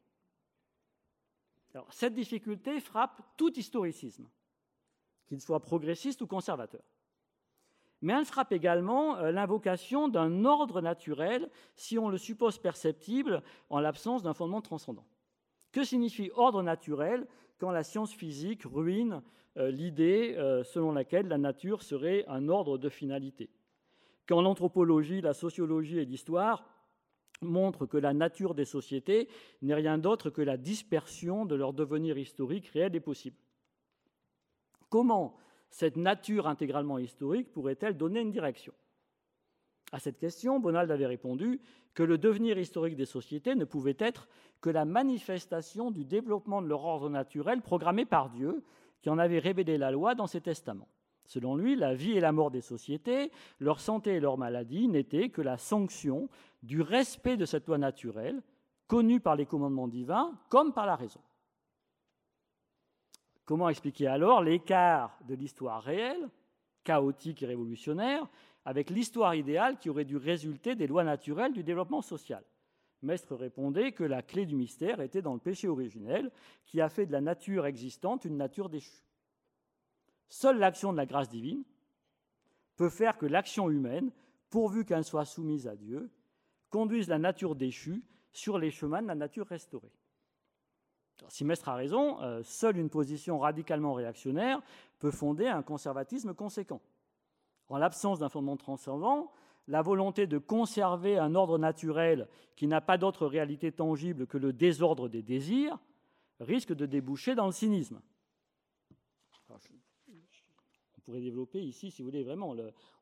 [1.89, 4.27] cette difficulté frappe tout historicisme,
[5.25, 6.83] qu'il soit progressiste ou conservateur.
[8.01, 13.79] Mais elle frappe également euh, l'invocation d'un ordre naturel si on le suppose perceptible en
[13.79, 15.05] l'absence d'un fondement transcendant.
[15.71, 19.23] Que signifie ordre naturel quand la science physique ruine
[19.57, 23.49] euh, l'idée euh, selon laquelle la nature serait un ordre de finalité?
[24.27, 26.65] Quand l'anthropologie, la sociologie et l'histoire
[27.41, 29.27] montrent que la nature des sociétés
[29.61, 33.37] n'est rien d'autre que la dispersion de leur devenir historique réel et possible.
[34.89, 35.37] Comment
[35.69, 38.73] cette nature intégralement historique pourrait-elle donner une direction?
[39.91, 41.61] À cette question, Bonald avait répondu
[41.93, 44.27] que le devenir historique des sociétés ne pouvait être
[44.61, 48.63] que la manifestation du développement de leur ordre naturel programmé par Dieu,
[49.01, 50.89] qui en avait révélé la loi dans ses testaments.
[51.25, 55.29] Selon lui, la vie et la mort des sociétés, leur santé et leur maladie n'étaient
[55.29, 56.29] que la sanction
[56.63, 58.41] du respect de cette loi naturelle,
[58.87, 61.19] connue par les commandements divins comme par la raison.
[63.47, 66.29] Comment expliquer alors l'écart de l'histoire réelle,
[66.83, 68.27] chaotique et révolutionnaire,
[68.65, 72.43] avec l'histoire idéale qui aurait dû résulter des lois naturelles du développement social?
[73.03, 76.29] Mestre répondait que la clé du mystère était dans le péché originel,
[76.65, 79.05] qui a fait de la nature existante une nature déchue.
[80.27, 81.63] Seule l'action de la grâce divine
[82.75, 84.11] peut faire que l'action humaine,
[84.49, 86.11] pourvu qu'elle soit soumise à Dieu,
[86.69, 89.93] conduise la nature déchue sur les chemins de la nature restaurée.
[91.29, 94.61] Si Mestre a raison, euh, seule une position radicalement réactionnaire
[94.99, 96.81] peut fonder un conservatisme conséquent.
[97.69, 99.31] En l'absence d'un fondement transcendant,
[99.67, 104.53] la volonté de conserver un ordre naturel qui n'a pas d'autre réalité tangible que le
[104.53, 105.77] désordre des désirs
[106.39, 107.99] risque de déboucher dans le cynisme
[111.07, 112.53] pourrait développer ici, si vous voulez, vraiment.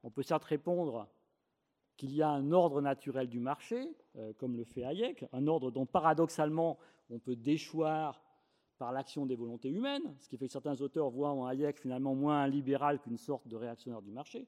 [0.03, 1.09] on peut certes répondre
[1.97, 5.71] qu'il y a un ordre naturel du marché, euh, comme le fait Hayek, un ordre
[5.71, 6.77] dont paradoxalement
[7.09, 8.21] on peut déchoir
[8.77, 12.15] par l'action des volontés humaines, ce qui fait que certains auteurs voient en Hayek finalement
[12.15, 14.47] moins un libéral qu'une sorte de réactionnaire du marché.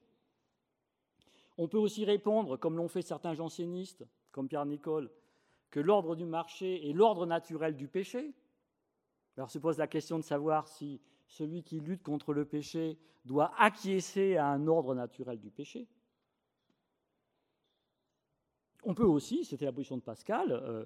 [1.56, 5.10] On peut aussi répondre, comme l'ont fait certains jansénistes, comme Pierre Nicole,
[5.70, 8.34] que l'ordre du marché est l'ordre naturel du péché.
[9.36, 13.52] Alors se pose la question de savoir si celui qui lutte contre le péché doit
[13.58, 15.86] acquiescer à un ordre naturel du péché.
[18.84, 20.84] On peut aussi, c'était la position de Pascal, euh,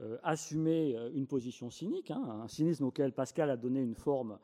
[0.00, 4.38] euh, assumer euh, une position cynique, hein, un cynisme auquel Pascal a donné une forme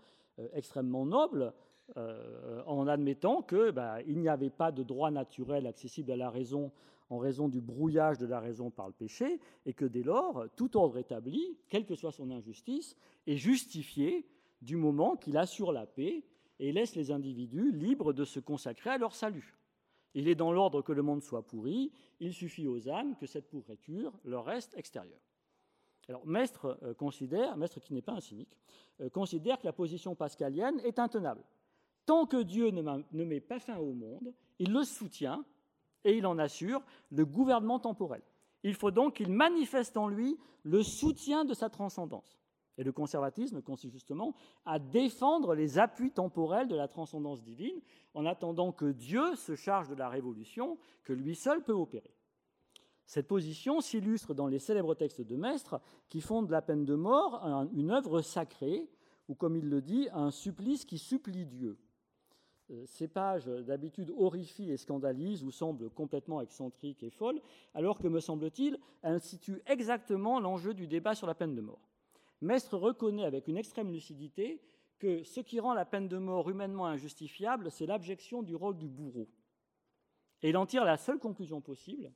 [0.53, 1.53] extrêmement noble,
[1.97, 6.71] en admettant qu'il bah, n'y avait pas de droit naturel accessible à la raison
[7.11, 10.77] en raison du brouillage de la raison par le péché, et que dès lors, tout
[10.77, 12.95] ordre établi, quelle que soit son injustice,
[13.27, 14.27] est justifié
[14.63, 16.23] du moment qu'il assure la paix
[16.61, 19.58] et laisse les individus libres de se consacrer à leur salut.
[20.19, 23.49] Il est dans l'ordre que le monde soit pourri, il suffit aux âmes que cette
[23.49, 25.23] pourriture leur reste extérieure.
[26.09, 28.59] Alors, Maistre euh, considère, Maistre qui n'est pas un cynique,
[29.01, 31.45] euh, considère que la position pascalienne est intenable.
[32.05, 35.45] Tant que Dieu ne met pas fin au monde, il le soutient
[36.03, 38.23] et il en assure le gouvernement temporel.
[38.65, 42.41] Il faut donc qu'il manifeste en lui le soutien de sa transcendance.
[42.79, 47.81] Et le conservatisme consiste justement à défendre les appuis temporels de la transcendance divine
[48.15, 52.15] en attendant que Dieu se charge de la révolution que lui seul peut opérer.
[53.05, 57.43] Cette position s'illustre dans les célèbres textes de Maistre qui fondent la peine de mort
[57.73, 58.89] une œuvre sacrée,
[59.29, 61.79] ou comme il le dit, un supplice qui supplie Dieu.
[62.71, 67.41] Euh, ces pages d'habitude horrifient et scandalisent ou semblent complètement excentriques et folles,
[67.73, 71.88] alors que, me semble-t-il, elles situent exactement l'enjeu du débat sur la peine de mort.
[72.41, 74.63] Mestre reconnaît avec une extrême lucidité
[74.99, 78.89] que ce qui rend la peine de mort humainement injustifiable, c'est l'abjection du rôle du
[78.89, 79.29] bourreau.
[80.43, 82.13] Et il en tire la seule conclusion possible,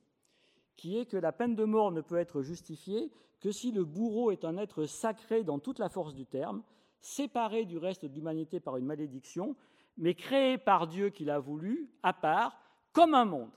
[0.75, 4.31] qui est que la peine de mort ne peut être justifiée que si le bourreau
[4.31, 6.63] est un être sacré dans toute la force du terme,
[7.01, 9.55] séparé du reste de l'humanité par une malédiction,
[9.97, 12.57] mais créé par Dieu qu'il a voulu, à part,
[12.93, 13.51] comme un monde.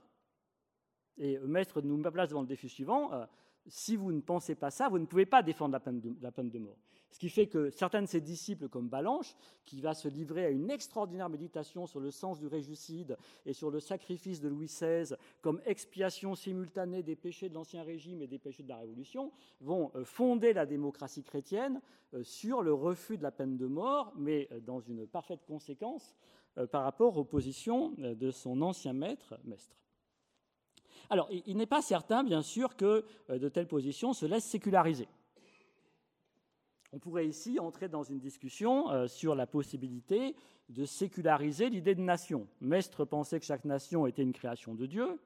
[1.18, 3.11] Et Maître nous place devant le défi suivant.
[3.68, 6.00] Si vous ne pensez pas ça, vous ne pouvez pas défendre la peine
[6.50, 6.79] de, mort.
[7.11, 10.50] Ce qui fait que certains de ses disciples, comme Balanche, qui va se livrer à
[10.50, 15.16] une extraordinaire méditation sur le sens du régicide et sur le sacrifice de Louis XVI
[15.40, 19.90] comme expiation simultanée des péchés de l'Ancien Régime et des péchés de la Révolution, vont
[19.94, 21.81] euh, fonder la démocratie chrétienne
[22.14, 26.14] euh, sur le refus de la peine de mort, mais euh, dans une parfaite conséquence
[26.70, 29.76] par rapport aux positions de son ancien maître, Mestre.
[31.11, 35.09] Alors, il n'est pas certain, bien sûr, que euh, de telles positions se laissent séculariser.
[36.92, 40.35] On pourrait ici entrer dans une discussion euh, sur la possibilité
[40.69, 42.49] de séculariser l'idée de nation.
[42.61, 45.21] Mestre pensait que chaque nation était une création de Dieu,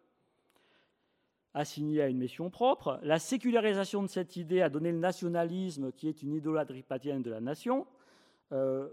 [1.55, 2.99] assignée à une mission propre.
[3.03, 7.31] La sécularisation de cette idée a donné le nationalisme, qui est une idolâtrie païenne de
[7.31, 7.87] la nation.
[8.53, 8.89] Euh,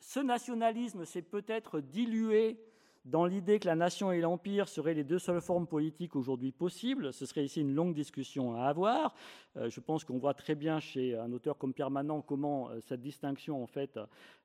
[0.00, 2.58] ce nationalisme s'est peut-être dilué
[3.04, 7.12] dans l'idée que la nation et l'empire seraient les deux seules formes politiques aujourd'hui possibles.
[7.12, 9.14] Ce serait ici une longue discussion à avoir.
[9.56, 12.80] Euh, je pense qu'on voit très bien chez un auteur comme Pierre Manant comment euh,
[12.80, 13.98] cette distinction en fait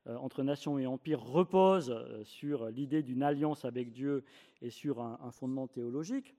[0.07, 4.23] euh, entre nation et empire repose sur l'idée d'une alliance avec Dieu
[4.61, 6.35] et sur un, fondement théologique.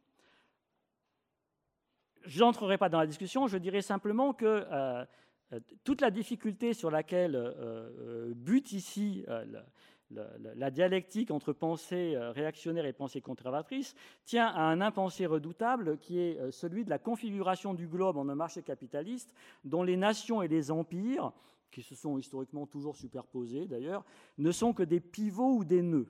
[2.25, 4.65] Je n'entrerai pas dans la discussion, je dirais simplement que
[5.85, 7.55] toute la difficulté sur laquelle
[8.37, 9.25] bute ici
[10.11, 16.21] la, dialectique entre pensée euh, réactionnaire et pensée conservatrice tient à un impensé redoutable qui
[16.21, 20.43] est euh, celui de la configuration du globe en un marché capitaliste dont les nations
[20.43, 21.33] et les empires,
[21.71, 24.05] qui se sont historiquement toujours superposés d'ailleurs,
[24.39, 26.09] ne sont que des pivots ou des nœuds.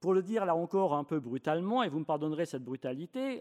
[0.00, 3.40] Pour le dire là encore un peu brutalement, et vous me pardonnerez cette brutalité,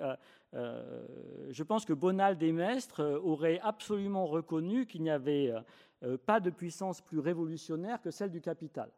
[0.53, 1.07] euh,
[1.49, 5.53] je pense que Bonald et Mestre auraient absolument reconnu qu'il n'y avait
[6.25, 8.91] pas de puissance plus révolutionnaire que celle du capital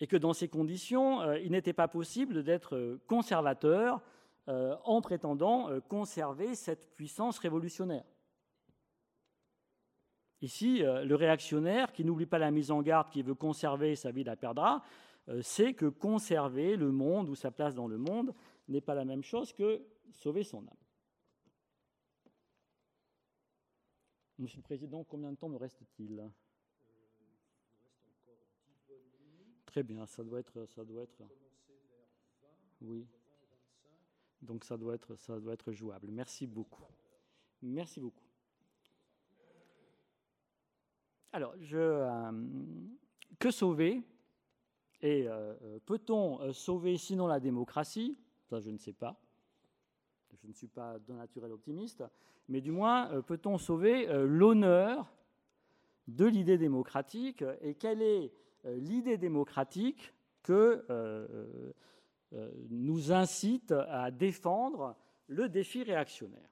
[0.00, 4.00] et que dans ces conditions, euh, il n'était pas possible d'être euh, conservateur
[4.48, 8.04] euh, en prétendant conserver cette puissance révolutionnaire.
[10.40, 14.24] Ici, le réactionnaire, qui n'oublie pas la mise en garde, qui veut conserver sa vie
[14.24, 14.82] la perdra,
[15.42, 18.32] sait que conserver le monde ou sa place dans le monde
[18.66, 20.82] n'est pas la même chose que sauver son âme.
[24.38, 26.26] Monsieur le Président, combien de temps me reste-t-il?
[29.70, 31.22] Très bien, ça doit être, ça doit être.
[32.80, 33.06] Oui.
[34.42, 36.08] Donc ça doit être, ça doit être jouable.
[36.10, 36.82] Merci beaucoup.
[37.62, 38.24] Merci beaucoup.
[41.32, 42.32] Alors, je, euh,
[43.38, 44.02] que sauver?
[45.02, 48.18] Et euh, euh, peut-on sauver sinon la démocratie?
[48.48, 49.20] Ça, je ne sais pas.
[50.42, 52.02] Je ne suis pas d'un naturel optimiste.
[52.48, 55.14] Mais du moins, peut-on sauver l'honneur
[56.08, 57.44] de l'idée démocratique?
[57.60, 58.32] Et quelle est
[58.64, 61.26] l'idée démocratique que euh,
[62.32, 64.96] euh, nous incite à défendre
[65.26, 66.48] le défi réactionnaire.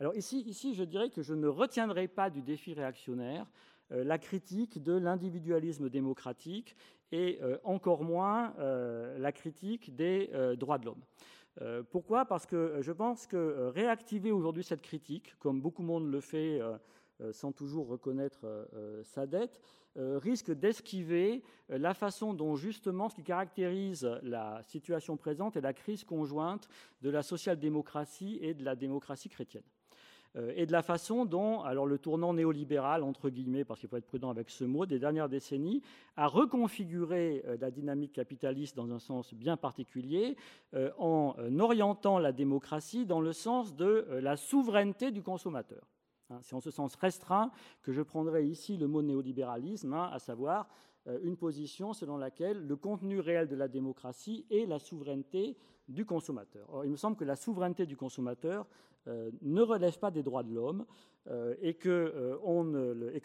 [0.00, 3.46] Alors ici, ici, je dirais que je ne retiendrai pas du défi réactionnaire
[3.90, 6.74] la critique de l'individualisme démocratique
[7.12, 11.84] et encore moins la critique des droits de l'homme.
[11.90, 12.24] pourquoi?
[12.24, 16.60] Parce que je pense que réactiver aujourd'hui cette critique, comme beaucoup de monde le fait
[17.32, 18.46] sans toujours reconnaître
[19.04, 19.60] sa dette,
[19.96, 25.60] euh, risque d'esquiver euh, la façon dont justement ce qui caractérise la situation présente est
[25.60, 26.68] la crise conjointe
[27.02, 29.62] de la social-démocratie et de la démocratie chrétienne
[30.34, 33.96] euh, et de la façon dont alors le tournant néolibéral, entre guillemets, parce qu'il faut
[33.96, 35.80] être prudent avec ce mot, des dernières décennies,
[36.16, 40.36] a reconfiguré la dynamique capitaliste dans un sens bien particulier,
[40.98, 45.93] en orientant la démocratie dans le sens de la souveraineté du consommateur.
[46.30, 47.50] Hein, c'est en ce sens restreint
[47.82, 50.68] que je prendrai ici le mot néolibéralisme, hein, à savoir
[51.06, 55.56] euh, une position selon laquelle le contenu réel de la démocratie est la souveraineté
[55.88, 56.66] du consommateur.
[56.72, 58.66] Or, il me semble que la souveraineté du consommateur
[59.06, 60.86] euh, ne relève pas des droits de l'homme
[61.28, 62.38] euh, et, que,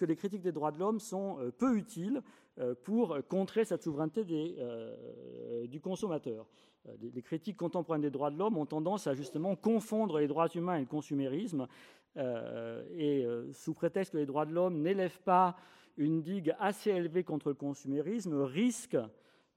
[0.05, 2.21] les critiques des droits de l'homme sont peu utiles
[2.83, 6.45] pour contrer cette souveraineté du consommateur.
[7.01, 10.49] Les, les, critiques contemporaines des droits de l'homme ont tendance à justement confondre les droits
[10.49, 11.67] humains et le consumérisme,
[12.15, 15.55] et sous prétexte que les droits de l'homme n'élèvent pas
[15.99, 18.97] une digue assez élevée contre le consumérisme risque,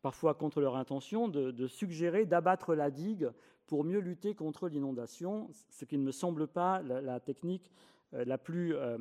[0.03, 3.31] parfois contre leur intention, de, suggérer d'abattre la digue
[3.67, 7.71] pour mieux lutter contre l'inondation, ce qui ne me semble pas la, technique
[8.13, 8.99] euh, euh,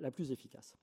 [0.00, 0.76] la plus efficace.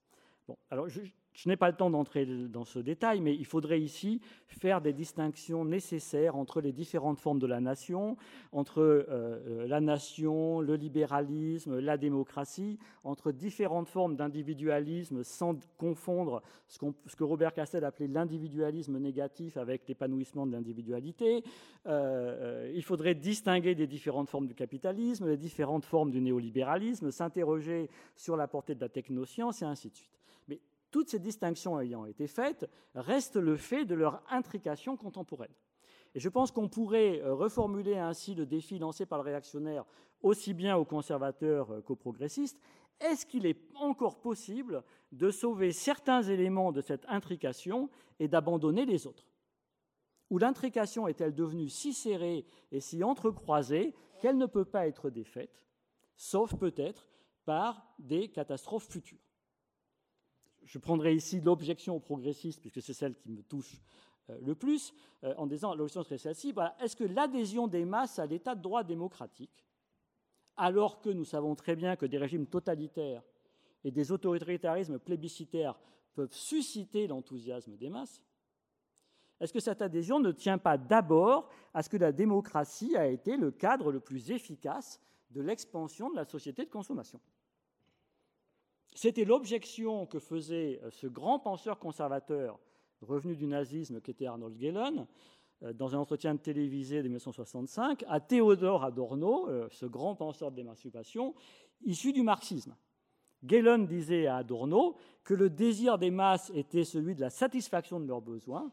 [0.72, 1.02] Alors je,
[1.45, 5.66] n'ai pas le temps d'entrer dans ce détail, mais il faudrait ici faire des distinctions
[5.66, 8.18] nécessaires entre les différentes formes de la nation,
[8.52, 16.41] entre euh, euh, la nation, le libéralisme, la démocratie, entre différentes formes d'individualisme sans confondre
[16.68, 21.43] ce, que Robert Castel appelait l'individualisme négatif avec l'épanouissement de l'individualité.
[21.88, 27.89] Euh, il faudrait distinguer des différentes formes du capitalisme, les différentes formes du néolibéralisme, s'interroger
[28.16, 30.18] sur la portée de la technoscience et ainsi de suite.
[30.91, 35.53] Toutes ces distinctions ayant été faites, reste le fait de leur intrication contemporaine.
[36.15, 39.85] Et je pense qu'on pourrait euh, reformuler ainsi le défi lancé par le réactionnaire
[40.21, 42.59] aussi bien aux conservateurs euh, qu'aux progressistes.
[42.99, 49.07] Est-ce qu'il est encore possible de sauver certains éléments de cette intrication et d'abandonner les
[49.07, 49.25] autres?
[50.29, 55.65] Ou l'intrication est-elle devenue si serrée et si entrecroisée qu'elle ne peut pas être défaite,
[56.17, 57.07] sauf peut-être
[57.45, 59.28] par des catastrophes futures?
[60.70, 63.82] Je prendrai ici l'objection aux progressistes, puisque c'est celle qui me touche
[64.30, 64.93] euh, le plus,
[65.24, 68.84] euh, en disant l'objection serait celle-ci est-ce que l'adhésion des masses à l'état de droit
[68.84, 69.65] démocratique,
[70.57, 73.24] alors que nous savons très bien que des régimes totalitaires
[73.84, 75.80] et des autoritarismes plébiscitaires
[76.13, 78.22] peuvent susciter l'enthousiasme des masses,
[79.39, 83.38] est-ce que cette adhésion ne tient pas d'abord à ce que la démocratie a été
[83.38, 85.01] le cadre le plus efficace
[85.32, 87.20] de l'expansion de la société de consommation?
[89.02, 92.60] C'était l'objection que faisait euh, ce grand penseur conservateur
[93.00, 95.08] revenu du nazisme qu'était Arnold Gehlen
[95.64, 100.58] euh, dans un entretien télévisé de 1965 à Théodore Adorno, euh, ce grand penseur de
[100.58, 101.34] l'émancipation,
[101.86, 102.76] issu du marxisme.
[103.41, 108.06] Gehlen disait à Adorno que le désir des masses était celui de la satisfaction de
[108.06, 108.70] leurs besoins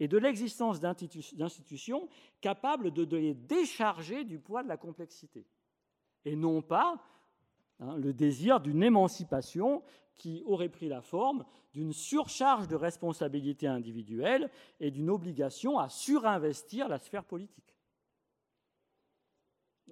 [0.00, 2.08] et de l'existence d'institutions
[2.40, 5.44] capables de les décharger du poids de la complexité,
[6.24, 6.98] et non pas
[7.80, 9.82] Hein, le désir d'une émancipation
[10.14, 14.50] qui aurait pris la forme d'une surcharge de responsabilité individuelle
[14.80, 17.76] et d'une obligation à surinvestir la sphère politique.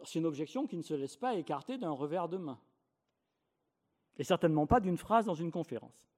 [0.05, 2.59] C'est une objection qui ne se laisse pas écarter d'un revers de main,
[4.17, 6.09] et certainement pas d'une phrase dans une conférence.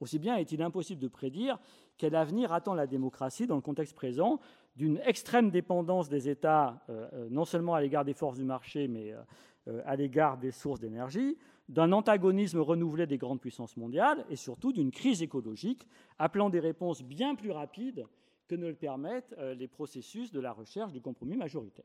[0.00, 1.58] Aussi bien est-il impossible de prédire
[1.96, 4.40] quel avenir attend la démocratie dans le contexte présent
[4.76, 8.88] d'une extrême dépendance des États, euh, euh, non seulement à l'égard des forces du marché,
[8.88, 9.22] mais euh,
[9.84, 11.36] à l'égard des sources d'énergie,
[11.68, 15.86] d'un antagonisme renouvelé des grandes puissances mondiales et surtout d'une crise écologique
[16.18, 18.06] appelant des réponses bien plus rapides
[18.46, 21.84] que ne le permettent euh, les processus de la recherche du compromis majoritaire.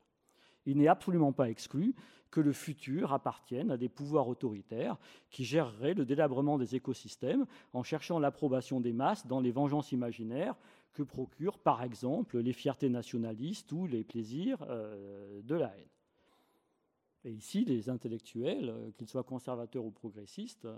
[0.67, 1.95] Il n'est absolument pas exclu
[2.29, 4.97] que le futur appartienne à des pouvoirs autoritaires
[5.32, 10.55] qui géreraient le délabrement des écosystèmes en cherchant l'approbation des masses dans les vengeances imaginaires
[10.93, 15.89] que procurent par exemple les fiertés nationalistes ou les plaisirs euh, de la haine.
[17.24, 20.78] Et ici, les intellectuels, euh, qu'ils soient conservateurs ou progressistes, euh,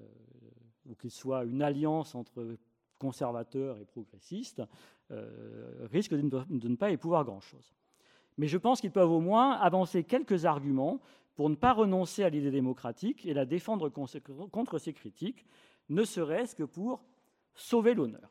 [0.00, 0.04] euh,
[0.86, 2.56] ou qu'ils soient une alliance entre
[2.98, 4.62] conservateurs et progressistes,
[5.90, 7.74] risquent de ne pas y pouvoir grand-chose.
[8.38, 11.00] Mais je pense qu'ils peuvent au moins avancer quelques arguments
[11.34, 15.44] pour ne pas renoncer à l'idée démocratique et la défendre contre ces critiques,
[15.88, 17.04] ne serait-ce que pour
[17.54, 18.30] sauver l'honneur.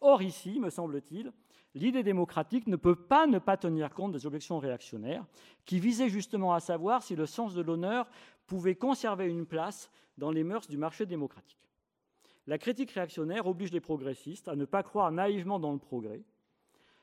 [0.00, 1.32] Or, ici, me semble-t-il,
[1.74, 5.24] l'idée démocratique ne peut pas ne pas tenir compte des objections réactionnaires,
[5.64, 8.08] qui visaient justement à savoir si le sens de l'honneur
[8.46, 11.58] pouvait conserver une place dans les mœurs du marché démocratique.
[12.46, 16.22] La critique réactionnaire oblige les progressistes à ne pas croire naïvement dans le progrès,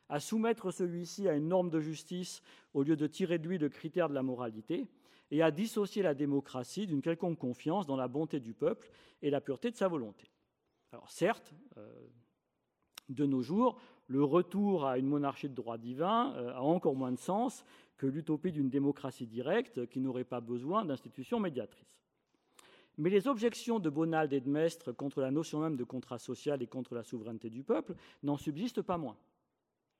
[0.08, 2.42] à soumettre celui-ci à une norme de justice
[2.74, 4.88] au lieu de tirer de lui le critère de la moralité,
[5.32, 8.92] et à dissocier la démocratie d'une quelconque confiance dans la bonté du peuple
[9.22, 10.30] et la pureté de sa volonté.
[10.92, 11.88] Alors certes, euh,
[13.08, 13.80] de nos jours,
[14.12, 17.64] le retour à une monarchie de droit divin euh, a encore moins de sens
[17.98, 21.98] que l'utopie d'une démocratie directe qui n'aurait pas besoin d'institutions médiatrices.
[22.98, 26.62] Mais les objections de Bonald et de Mestre contre la notion même de contrat social
[26.62, 29.16] et contre la souveraineté du peuple n'en subsistent pas moins.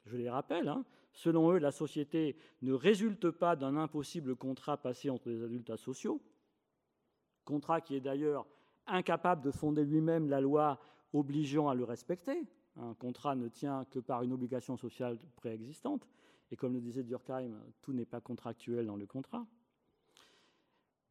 [0.06, 0.84] Je les rappelle, hein,
[1.14, 6.22] selon eux, la société ne résulte pas d'un impossible contrat passé entre les adultes asociaux,
[7.46, 8.46] contrat qui est d'ailleurs
[8.88, 10.82] incapable de fonder lui-même la loi
[11.14, 12.46] obligeant à le respecter.
[12.78, 16.08] Un contrat ne tient que par une obligation sociale préexistante.
[16.52, 17.52] Et comme le disait Durkheim,
[17.82, 19.46] tout n'est pas contractuel dans le contrat.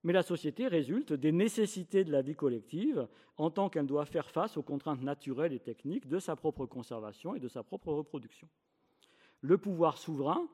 [0.02, 3.06] Mais la société résulte des nécessités de la vie collective
[3.36, 7.34] en tant qu'elle doit faire face aux contraintes naturelles et techniques de sa propre conservation
[7.34, 8.48] et de sa propre reproduction.
[9.42, 10.48] Le pouvoir souverain,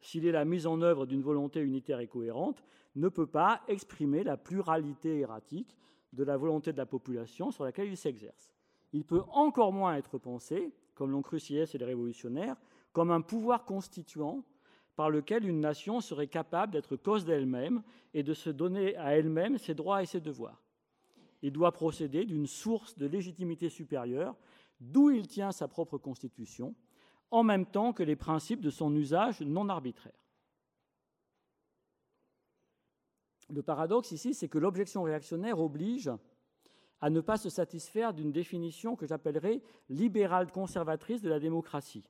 [0.00, 2.64] s'il est la mise en œuvre d'une volonté unitaire et cohérente,
[2.96, 5.76] ne peut pas exprimer la pluralité erratique
[6.12, 8.53] de la volonté de la population sur laquelle il s'exerce.
[8.94, 12.56] Il peut encore moins être pensé, comme l'ont cru Sieyès et les révolutionnaires,
[12.92, 14.44] comme un pouvoir constituant
[14.94, 17.82] par lequel une nation serait capable d'être cause d'elle-même
[18.14, 20.62] et de se donner à elle-même ses droits et ses devoirs.
[21.42, 24.36] Il doit procéder d'une source de légitimité supérieure,
[24.78, 26.76] d'où il tient sa propre constitution,
[27.32, 30.24] en même temps que les principes de son usage non arbitraire.
[33.50, 36.12] Le paradoxe ici, c'est que l'objection réactionnaire oblige
[37.04, 42.08] à ne pas se satisfaire d'une définition que j'appellerais libérale conservatrice de la démocratie,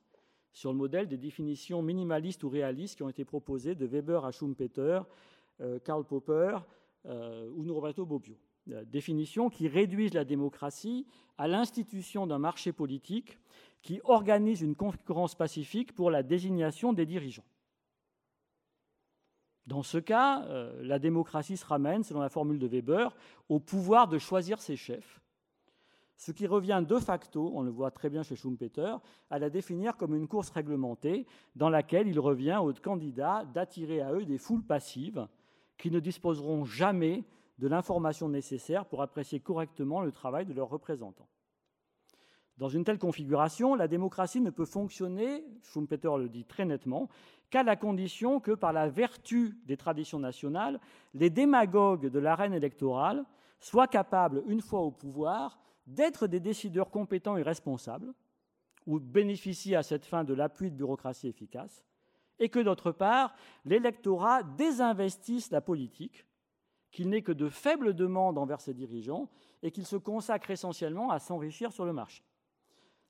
[0.53, 4.31] sur le modèle des définitions minimalistes ou réalistes qui ont été proposées de Weber à
[4.31, 5.01] Schumpeter,
[5.59, 6.59] euh, Karl Popper
[7.07, 8.37] euh, ou Norberto Bobbio.
[8.71, 11.05] Euh, définitions qui réduisent la démocratie
[11.37, 13.37] à l'institution d'un marché politique
[13.81, 17.43] qui organise une concurrence pacifique pour la désignation des dirigeants.
[19.67, 20.45] Dans ce cas,
[20.81, 23.15] la démocratie se ramène, selon la formule de Weber,
[23.49, 25.19] au pouvoir de choisir ses chefs
[26.17, 28.95] ce qui revient de facto, on le voit très bien chez Schumpeter,
[29.29, 34.13] à la définir comme une course réglementée dans laquelle il revient aux candidats d'attirer à
[34.13, 35.27] eux des foules passives
[35.77, 37.25] qui ne disposeront jamais
[37.59, 41.27] de l'information nécessaire pour apprécier correctement le travail de leurs représentants.
[42.57, 47.09] Dans une telle configuration, la démocratie ne peut fonctionner, Schumpeter le dit très nettement,
[47.49, 50.79] qu'à la condition que, par la vertu des traditions nationales,
[51.13, 53.25] les démagogues de l'arène électorale
[53.59, 58.13] soient capables, une fois au pouvoir, d'être des décideurs compétents et responsables,
[58.87, 61.83] ou bénéficient à cette fin de l'appui de bureaucratie efficace,
[62.39, 63.35] et que d'autre part,
[63.65, 66.25] l'électorat désinvestisse la politique,
[66.91, 69.29] qu'il n'ait que de faibles demandes envers ses dirigeants
[69.61, 72.23] et qu'il se consacre essentiellement à s'enrichir sur le marché.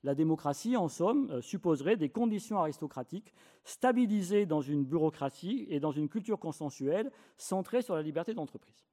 [0.05, 3.33] La démocratie, en somme, euh, supposerait des conditions aristocratiques
[3.63, 8.85] stabilisées dans une bureaucratie et dans une culture consensuelle centrée sur la liberté d'entreprise.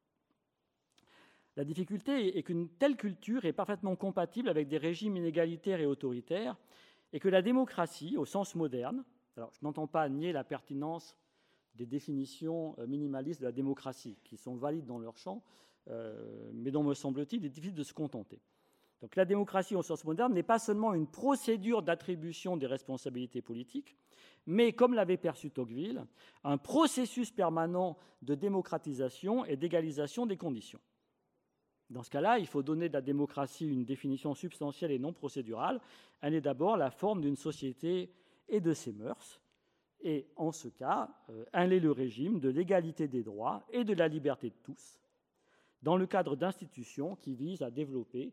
[1.57, 6.57] La difficulté est qu'une telle culture est parfaitement compatible avec des régimes inégalitaires et autoritaires,
[7.13, 9.05] et que la démocratie, au sens moderne,
[9.37, 11.19] alors je n'entends pas nier la pertinence
[11.75, 15.43] des définitions euh, minimalistes de la démocratie, qui sont valides dans leur champ,
[15.89, 18.41] euh, mais dont, me semble-t-il, il est difficile de se contenter.
[19.03, 23.97] Donc la démocratie au sens moderne n'est pas seulement une procédure d'attribution des responsabilités politiques,
[24.47, 26.05] mais, comme l'avait perçu Tocqueville,
[26.45, 30.81] un processus permanent de démocratisation et d'égalisation des conditions.
[31.91, 35.81] Dans ce cas-là, il faut donner de la démocratie une définition substantielle et non procédurale.
[36.21, 38.13] Elle est d'abord la forme d'une société
[38.49, 39.41] et de ses mœurs.
[40.01, 43.95] Et en ce cas, euh, elle est le régime de l'égalité des droits et de
[43.95, 45.01] la liberté de tous,
[45.83, 48.33] dans le cadre d'institutions qui visent à développer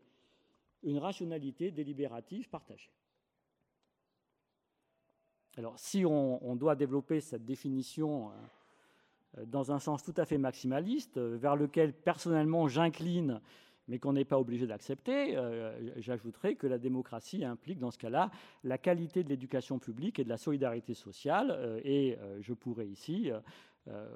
[0.82, 2.92] une rationalité délibérative partagée.
[5.56, 8.30] Alors, si on, doit développer cette définition
[9.36, 13.40] euh, dans un sens tout à fait maximaliste, euh, vers lequel personnellement j'incline,
[13.88, 18.30] mais qu'on n'est pas obligé d'accepter, euh, j'ajouterai que la démocratie implique dans ce cas-là
[18.62, 23.32] la qualité de l'éducation publique et de la solidarité sociale, et je pourrais ici
[23.88, 24.06] euh,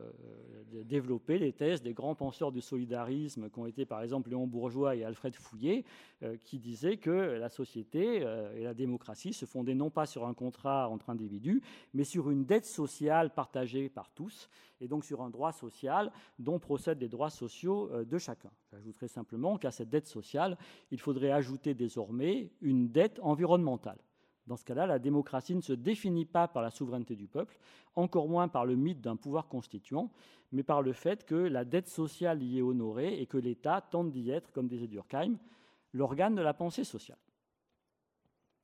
[0.85, 4.95] développer les thèses des grands penseurs du solidarisme qui ont été par exemple Léon Bourgeois
[4.97, 5.85] et Alfred Fouillet,
[6.23, 10.27] euh, qui disaient que la société euh, et la démocratie se fondaient non pas sur
[10.27, 11.63] un contrat entre individus,
[11.95, 14.51] mais sur une dette sociale partagée par tous,
[14.81, 18.51] et donc sur un droit social dont procèdent les droits sociaux de chacun.
[18.71, 20.59] J'ajouterai simplement qu'à cette dette sociale,
[20.91, 23.99] il faudrait ajouter désormais une dette environnementale.
[24.47, 27.59] Dans ce cas-là, la démocratie ne se définit pas par la souveraineté du peuple,
[27.97, 30.11] encore moins par le mythe d'un pouvoir constituant,
[30.53, 34.11] mais par le fait que la dette sociale y est honorée et que l'État tente
[34.11, 35.39] d'y être, comme disait Durkheim,
[35.93, 37.19] l'organe de la pensée sociale.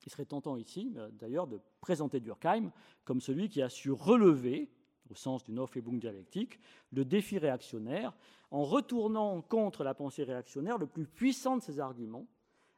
[0.05, 2.71] Il serait tentant ici, euh, d'ailleurs, de présenter Durkheim
[3.03, 4.69] comme celui qui a su relever,
[5.09, 6.59] au sens d'une Aufhebung dialectique,
[6.91, 8.13] le défi réactionnaire
[8.51, 12.27] en retournant contre la pensée réactionnaire le plus puissant de ses arguments,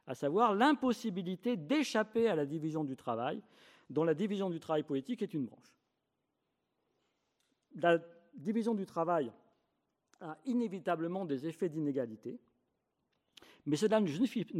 [0.06, 3.42] à savoir l'impossibilité d'échapper à la division du travail,
[3.90, 5.72] dont la division du travail politique est une branche.
[7.76, 7.98] La
[8.34, 9.32] division du travail
[10.20, 12.38] a inévitablement des effets d'inégalité,
[13.66, 14.06] mais cela ne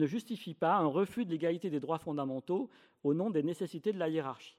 [0.06, 2.70] justifie, pas un refus de l'égalité des droits fondamentaux
[3.02, 4.56] au nom des nécessités de la hiérarchie.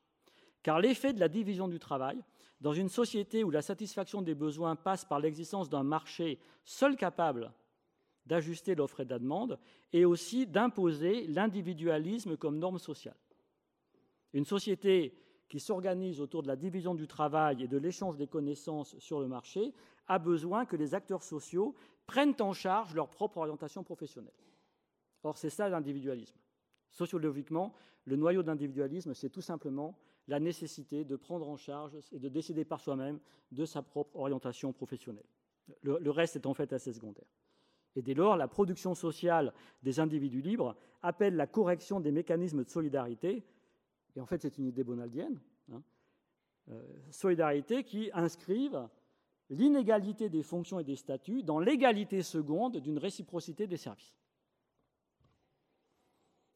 [0.61, 2.23] Car l'effet de la division du travail,
[2.61, 7.51] dans une société où la satisfaction des besoins passe par l'existence d'un marché seul capable
[8.25, 9.59] d'ajuster l'offre et la demande,
[9.93, 13.17] et aussi d'imposer l'individualisme comme norme sociale.
[14.33, 15.17] Une société
[15.47, 19.27] qui s'organise autour de la division du travail et de l'échange des connaissances sur le
[19.27, 19.73] marché
[20.07, 21.75] a besoin que les acteurs sociaux
[22.07, 24.33] prennent en charge leur propre orientation professionnelle.
[25.23, 26.37] Or, c'est ça l'individualisme.
[26.91, 27.73] Sociologiquement,
[28.05, 29.97] le noyau d'individualisme, c'est tout simplement
[30.27, 33.19] la nécessité de prendre en charge et de décider par soi-même
[33.51, 35.25] de sa propre orientation professionnelle.
[35.81, 37.25] Le, le, reste est en fait assez secondaire.
[37.95, 42.69] Et dès lors, la production sociale des individus libres appelle la correction des mécanismes de
[42.69, 43.45] solidarité
[44.15, 45.39] et en fait c'est une idée bonaldienne,
[45.71, 45.81] hein,
[46.69, 46.81] euh,
[47.11, 48.87] solidarité qui inscrivent
[49.49, 54.15] l'inégalité des fonctions et des statuts dans l'égalité seconde d'une réciprocité des services.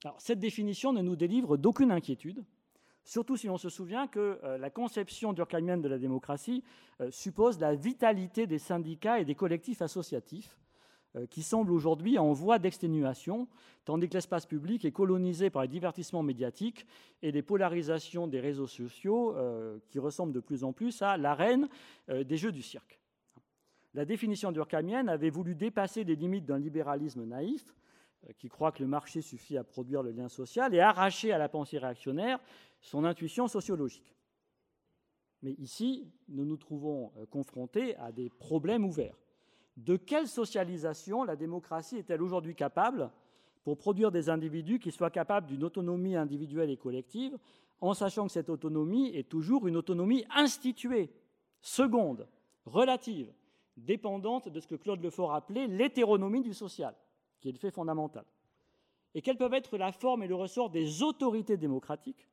[0.03, 2.43] Alors, cette définition ne nous délivre d'aucune inquiétude,
[3.03, 6.63] surtout si l'on se souvient que euh, la conception durkheimienne de la démocratie
[7.01, 10.57] euh, suppose la vitalité des syndicats et des collectifs associatifs,
[11.31, 13.47] qui semble aujourd'hui en voie d'exténuation,
[13.85, 16.85] tandis que l'espace public est colonisé par les divertissements médiatiques
[17.23, 21.67] et les polarisations des réseaux sociaux euh, qui ressemblent de plus en plus à l'arène
[22.09, 22.99] euh, des jeux du cirque.
[23.95, 27.73] La définition durkheimienne avait voulu dépasser les limites d'un libéralisme naïf,
[28.37, 31.49] qui croit que le marché suffit à produire le lien social, et arracher à la
[31.49, 32.39] pensée réactionnaire
[32.81, 34.13] son intuition sociologique.
[35.41, 39.17] Mais ici, nous nous trouvons confrontés à des problèmes ouverts.
[39.79, 43.09] De quelle socialisation la démocratie est-elle aujourd'hui capable
[43.63, 47.37] pour produire des individus qui soient capables d'une autonomie individuelle et collective,
[47.79, 51.09] en sachant que cette autonomie est toujours une autonomie instituée,
[51.61, 52.27] seconde,
[52.65, 53.31] relative,
[53.77, 56.93] dépendante de ce que Claude Lefort appelait l'hétéronomie du social,
[57.39, 58.25] qui est le fait fondamental.
[59.15, 62.27] Et quelles peuvent être la forme et le ressort des autorités démocratiques,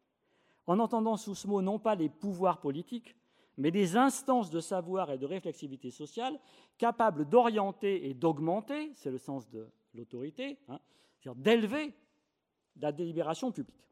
[0.66, 3.14] en entendant sous ce mot non pas les pouvoirs politiques,
[3.56, 6.38] mais des instances de savoir et de réflexivité sociale
[6.78, 10.78] capables d'orienter et d'augmenter, c'est le sens de l'autorité, hein,
[11.18, 11.94] c'est-à-dire d'élever
[12.78, 13.88] la délibération publique.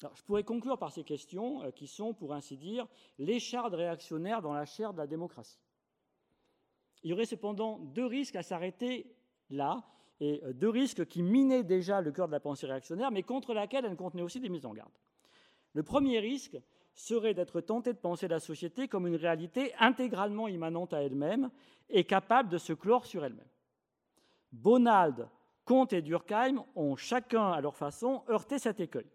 [0.00, 2.86] je pourrais conclure par ces questions euh, qui sont, pour ainsi dire,
[3.18, 5.60] l'écharde réactionnaire dans la chair de la démocratie.
[7.02, 9.14] Il y aurait cependant deux risques à s'arrêter
[9.50, 9.84] là,
[10.20, 13.54] et euh, deux risques qui minaient déjà le cœur de la pensée réactionnaire, mais contre
[13.54, 14.92] laquelle elle contenait aussi des mises en garde.
[15.74, 16.56] Le premier risque,
[16.94, 21.50] serait d'être tenté de penser la société comme une réalité intégralement immanente à elle-même
[21.88, 23.46] et capable de se clore sur elle-même.
[24.52, 25.28] Bonald,
[25.64, 29.10] Comte et Durkheim ont chacun à leur façon heurté cet écueil.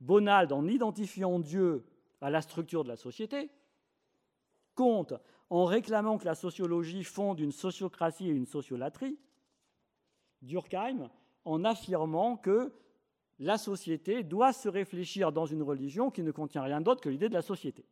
[0.00, 1.84] Bonald en identifiant Dieu
[2.20, 3.50] à la structure de la société,
[4.74, 5.14] Comte
[5.50, 9.18] en réclamant que la sociologie fonde une sociocratie et une sociolatrie,
[10.40, 11.10] Durkheim
[11.44, 12.72] en affirmant que
[13.42, 17.28] la société doit se réfléchir dans une religion qui ne contient rien d'autre que l'idée
[17.28, 17.84] de la société.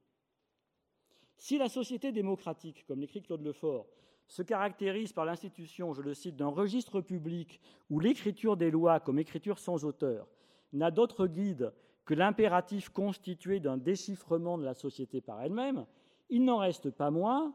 [1.36, 3.88] Si la société démocratique, comme l'écrit Claude Lefort,
[4.28, 9.18] se caractérise par l'institution, je le cite, d'un registre public où l'écriture des lois, comme
[9.18, 10.28] écriture sans auteur,
[10.72, 11.72] n'a d'autre guide
[12.04, 15.84] que l'impératif constitué d'un déchiffrement de la société par elle-même,
[16.28, 17.52] il n'en reste pas moins,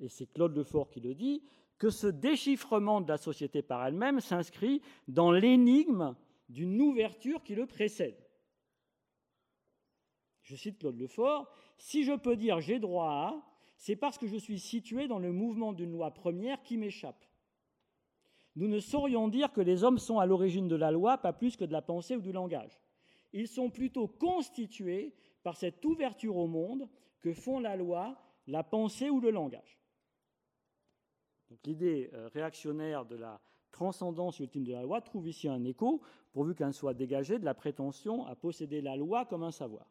[0.00, 1.42] et c'est Claude Lefort qui le dit,
[1.76, 6.16] que ce déchiffrement de la société par elle-même s'inscrit dans l'énigme
[6.48, 8.16] d'une ouverture qui le précède.
[10.42, 14.36] Je cite Claude Lefort, Si je peux dire j'ai droit à, c'est parce que je
[14.36, 17.24] suis situé dans le mouvement d'une loi première qui m'échappe.
[18.56, 21.56] Nous ne saurions dire que les hommes sont à l'origine de la loi, pas plus
[21.56, 22.80] que de la pensée ou du langage.
[23.32, 26.88] Ils sont plutôt constitués par cette ouverture au monde
[27.20, 29.78] que font la loi, la pensée ou le langage.
[31.64, 33.40] L'idée euh, réactionnaire de la
[33.78, 36.00] transcendance ultime de la loi trouve ici un écho,
[36.32, 39.86] pourvu qu'elle soit dégagée de la prétention à posséder la loi comme un savoir.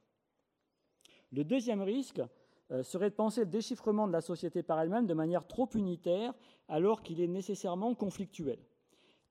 [1.32, 2.22] Le deuxième risque
[2.72, 6.34] euh, serait de penser le déchiffrement de la société par elle-même de manière trop unitaire,
[6.68, 8.60] alors qu'il est nécessairement conflictuel.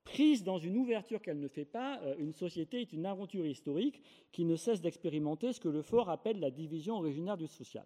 [0.03, 4.01] Prise dans une ouverture qu'elle ne fait pas, euh, une société est une aventure historique
[4.31, 7.85] qui ne cesse d'expérimenter ce que le fort appelle la division originaire du social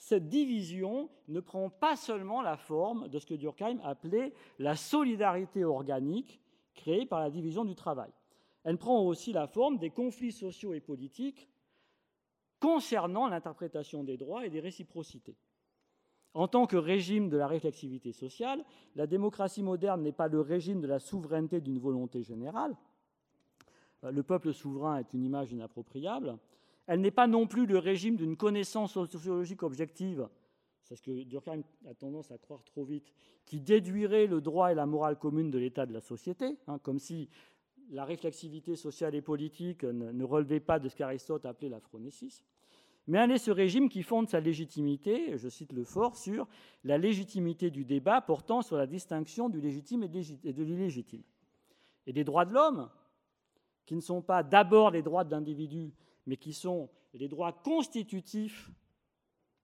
[0.00, 5.62] cette division ne prend pas seulement la forme de ce que Durkheim appelait la solidarité
[5.62, 6.40] organique
[6.74, 8.10] créée par la division du travail.
[8.64, 11.50] Elle prend aussi la forme des conflits sociaux et politiques
[12.60, 15.36] concernant l'interprétation des droits et des réciprocités.
[16.32, 18.64] En tant que régime de la réflexivité sociale,
[18.96, 22.74] la démocratie moderne n'est pas le régime de la souveraineté d'une volonté générale.
[24.02, 26.38] Le peuple souverain est une image inappropriable.
[26.86, 30.28] Elle n'est pas non plus le régime d'une connaissance sociologique objective,
[30.90, 33.12] c'est ce que Durkheim a tendance à croire trop vite,
[33.46, 36.98] qui déduirait le droit et la morale commune de l'état de la société, hein, comme
[36.98, 37.28] si
[37.90, 42.44] la réflexivité sociale et politique ne, relevait pas de ce qu'Aristote appelait la phronésis.
[43.06, 46.48] mais un est ce régime qui fonde sa légitimité, je cite le fort, sur
[46.82, 51.22] la légitimité du débat portant sur la distinction du légitime et de l'illégitime.
[52.06, 52.90] Et des droits de l'homme,
[53.86, 55.92] qui ne sont pas d'abord les droits d'individus,
[56.30, 58.70] mais qui sont les droits constitutifs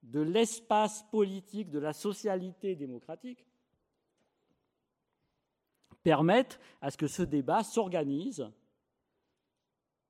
[0.03, 3.47] de l'espace politique, de la socialité démocratique,
[6.03, 8.51] permettent à ce que ce débat s'organise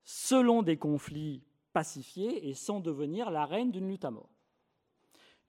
[0.02, 1.42] selon des conflits
[1.74, 4.34] pacifiée et sans devenir la reine d'une lutte à mort.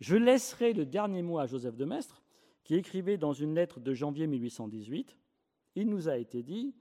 [0.02, 2.22] Je laisserai le dernier mot à Joseph de Maistre,
[2.66, 5.18] qui écrivait dans une lettre de janvier 1818
[5.76, 6.76] Il nous a été dit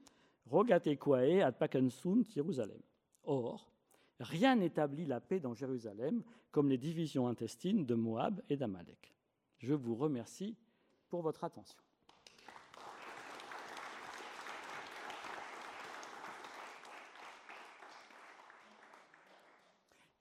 [0.47, 2.81] Rogate quae ad pacem sunt Jérusalem.
[3.23, 3.71] Or,
[4.19, 9.13] rien n'établit la paix dans Jérusalem comme les divisions intestines de Moab et d'Amalek.
[9.59, 10.55] Je vous remercie
[11.09, 11.77] pour votre attention.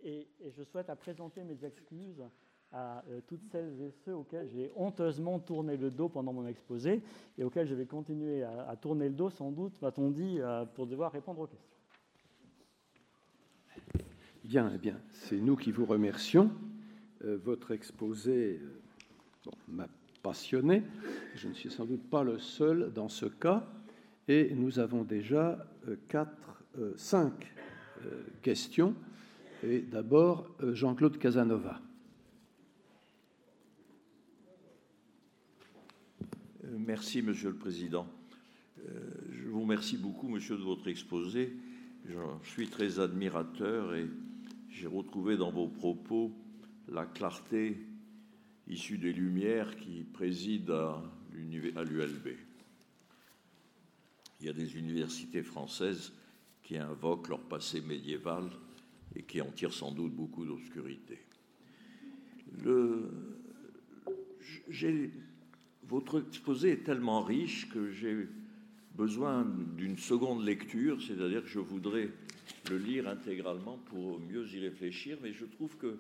[0.07, 2.23] et, je souhaite présenter mes excuses
[2.73, 7.03] à euh, toutes celles et ceux auxquels j'ai honteusement tourné le dos pendant mon exposé
[7.37, 10.87] et auxquels je vais continuer à, tourner le dos, sans doute, va-t-on dit, euh, pour
[10.87, 11.76] devoir répondre aux questions.
[14.47, 16.51] Bien, eh bien, c'est nous qui vous remercions.
[17.25, 18.61] Euh, votre exposé
[19.69, 19.89] m'a
[20.23, 20.85] passionné.
[21.35, 23.69] Je ne suis sans doute pas le seul dans ce cas.
[24.29, 25.67] Et nous avons déjà
[26.09, 26.63] quatre,
[26.97, 27.53] cinq
[28.43, 28.95] questions
[29.63, 31.81] et d'abord, euh, Jean-Claude Casanova.
[36.65, 38.07] Euh, merci, Monsieur le Président.
[38.79, 38.93] Euh,
[39.33, 41.57] je vous remercie beaucoup, Monsieur, de votre exposé.
[42.09, 44.07] Je suis très admirateur et
[44.71, 46.33] j'ai retrouvé dans vos propos
[46.89, 47.79] la clarté
[48.69, 51.03] issue des Lumières qui président
[51.77, 52.29] à l'ULB.
[54.41, 56.13] Il y a des universités françaises
[56.63, 58.51] qui invoquent leur passé médiéval
[59.15, 61.19] et qui en tire sans doute beaucoup d'obscurité.
[65.85, 68.29] votre exposé est tellement riche que j'ai
[68.95, 69.47] besoin
[69.77, 72.11] d'une seconde lecture, c'est-à-dire que je voudrais
[72.71, 75.99] le lire intégralement pour mieux y réfléchir, mais je trouve que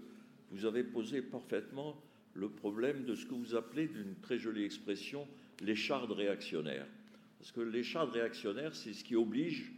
[0.50, 2.00] vous avez posé parfaitement
[2.34, 5.26] le problème de ce que vous appelez d'une très jolie expression
[5.62, 6.86] l'écharde réactionnaire.
[7.38, 9.72] Parce que l'écharde réactionnaire, c'est ce qui oblige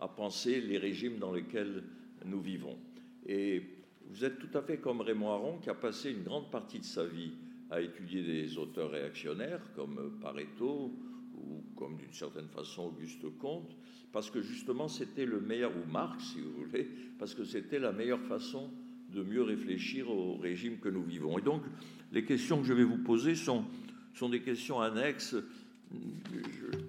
[0.00, 1.84] à penser les régimes dans lesquels
[2.24, 2.76] nous vivons.
[3.26, 3.62] Et
[4.08, 6.84] vous êtes tout à fait comme Raymond Aron, qui a passé une grande partie de
[6.84, 7.32] sa vie
[7.70, 10.92] à étudier des auteurs réactionnaires comme Pareto
[11.46, 13.76] ou comme d'une certaine façon Auguste Comte,
[14.12, 16.88] parce que justement c'était le meilleur, ou Marx si vous voulez,
[17.18, 18.70] parce que c'était la meilleure façon
[19.12, 21.38] de mieux réfléchir au régime que nous vivons.
[21.38, 21.62] Et donc
[22.12, 23.64] les questions que je vais vous poser sont,
[24.14, 25.36] sont des questions annexes.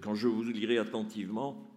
[0.01, 1.67] Quand je vous lirai attentivement,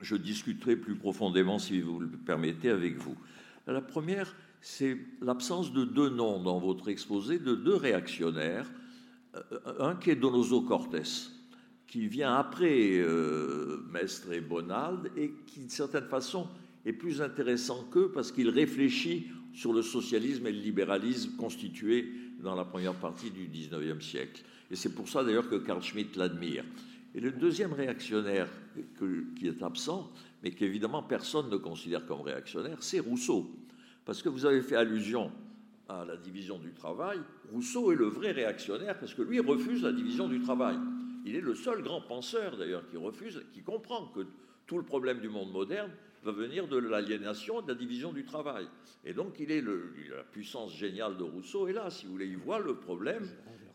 [0.00, 3.16] je discuterai plus profondément, si vous le permettez, avec vous.
[3.66, 8.70] La première, c'est l'absence de deux noms dans votre exposé, de deux réactionnaires.
[9.78, 11.02] Un qui est Donoso Cortés,
[11.86, 16.48] qui vient après euh, Mestre et Bonald et qui, d'une certaine façon,
[16.84, 22.54] est plus intéressant qu'eux parce qu'il réfléchit sur le socialisme et le libéralisme constitués dans
[22.54, 24.42] la première partie du XIXe siècle.
[24.70, 26.64] Et c'est pour ça d'ailleurs que Carl Schmitt l'admire.
[27.14, 28.48] Et le deuxième réactionnaire
[29.38, 30.10] qui est absent,
[30.42, 33.54] mais qu'évidemment personne ne considère comme réactionnaire, c'est Rousseau.
[34.04, 35.30] Parce que vous avez fait allusion
[35.88, 37.18] à la division du travail.
[37.52, 40.76] Rousseau est le vrai réactionnaire parce que lui refuse la division du travail.
[41.24, 44.26] Il est le seul grand penseur d'ailleurs qui refuse, qui comprend que
[44.66, 45.90] tout le problème du monde moderne
[46.22, 48.66] va venir de l'aliénation de la division du travail.
[49.04, 51.68] Et donc il est la puissance géniale de Rousseau.
[51.68, 53.26] Et là, si vous voulez, il voit le problème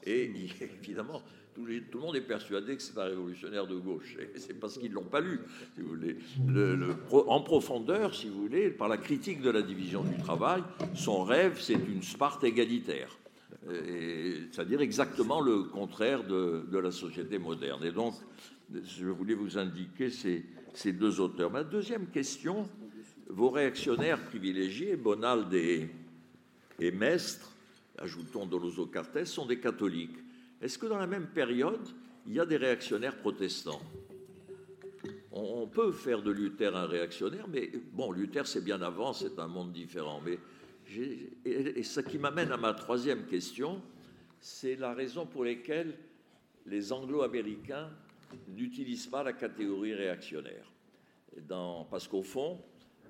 [0.04, 0.32] et
[0.82, 1.22] évidemment
[1.54, 4.16] tout, le monde est persuadé que c'est un révolutionnaire de gauche.
[4.20, 5.42] Et c'est parce qu'ils ne l'ont pas lu,
[7.12, 10.64] en profondeur, si vous voulez, par la critique de la division du travail,
[10.96, 13.18] son rêve, c'est une Sparte égalitaire.
[14.52, 17.84] C'est-à-dire exactement le contraire de, la société moderne.
[17.84, 18.16] Et donc,
[18.72, 21.52] je voulais vous indiquer ces, deux auteurs.
[21.52, 22.68] Ma deuxième question,
[23.28, 25.90] vos réactionnaires privilégiés, Bonald et,
[26.80, 27.52] et Mestre,
[27.98, 30.18] ajoutons Doloso Cartes, sont des catholiques.
[30.62, 31.88] Est-ce que dans la même période,
[32.28, 33.82] il y a des réactionnaires protestants?
[35.32, 39.48] On, peut faire de Luther un réactionnaire, mais bon, Luther, c'est bien avant, c'est un
[39.48, 40.22] monde différent.
[40.26, 40.40] Mais
[41.46, 43.82] et, ce qui m'amène à ma troisième question,
[44.40, 45.96] c'est la raison pour laquelle
[46.66, 47.90] les anglo-américains
[48.48, 50.72] n'utilisent pas la catégorie réactionnaire.
[51.90, 52.62] parce qu'au fond,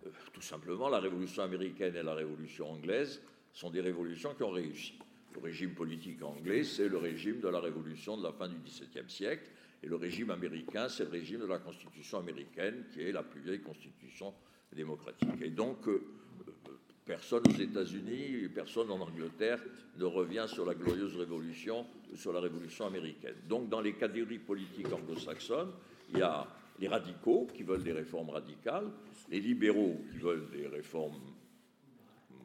[0.06, 3.22] euh, tout simplement, la révolution américaine et la révolution anglaise
[3.52, 4.98] sont des révolutions qui ont réussi.
[5.34, 9.10] Le régime politique anglais, c'est le régime de la révolution de la fin du XVIIe
[9.10, 9.50] siècle,
[9.82, 13.42] et le régime américain, c'est le régime de la Constitution américaine, qui est la plus
[13.42, 14.34] vieille constitution
[14.74, 15.42] démocratique.
[15.42, 16.04] Et donc, euh,
[17.10, 19.60] personne aux États-Unis, personne en Angleterre
[19.98, 21.84] ne revient sur la glorieuse révolution,
[22.16, 23.34] sur la révolution américaine.
[23.48, 25.72] Donc, dans les catégories politiques anglo-saxonnes,
[26.14, 26.46] il y a
[26.80, 28.92] les radicaux qui veulent des réformes radicales,
[29.32, 31.20] les libéraux qui veulent des réformes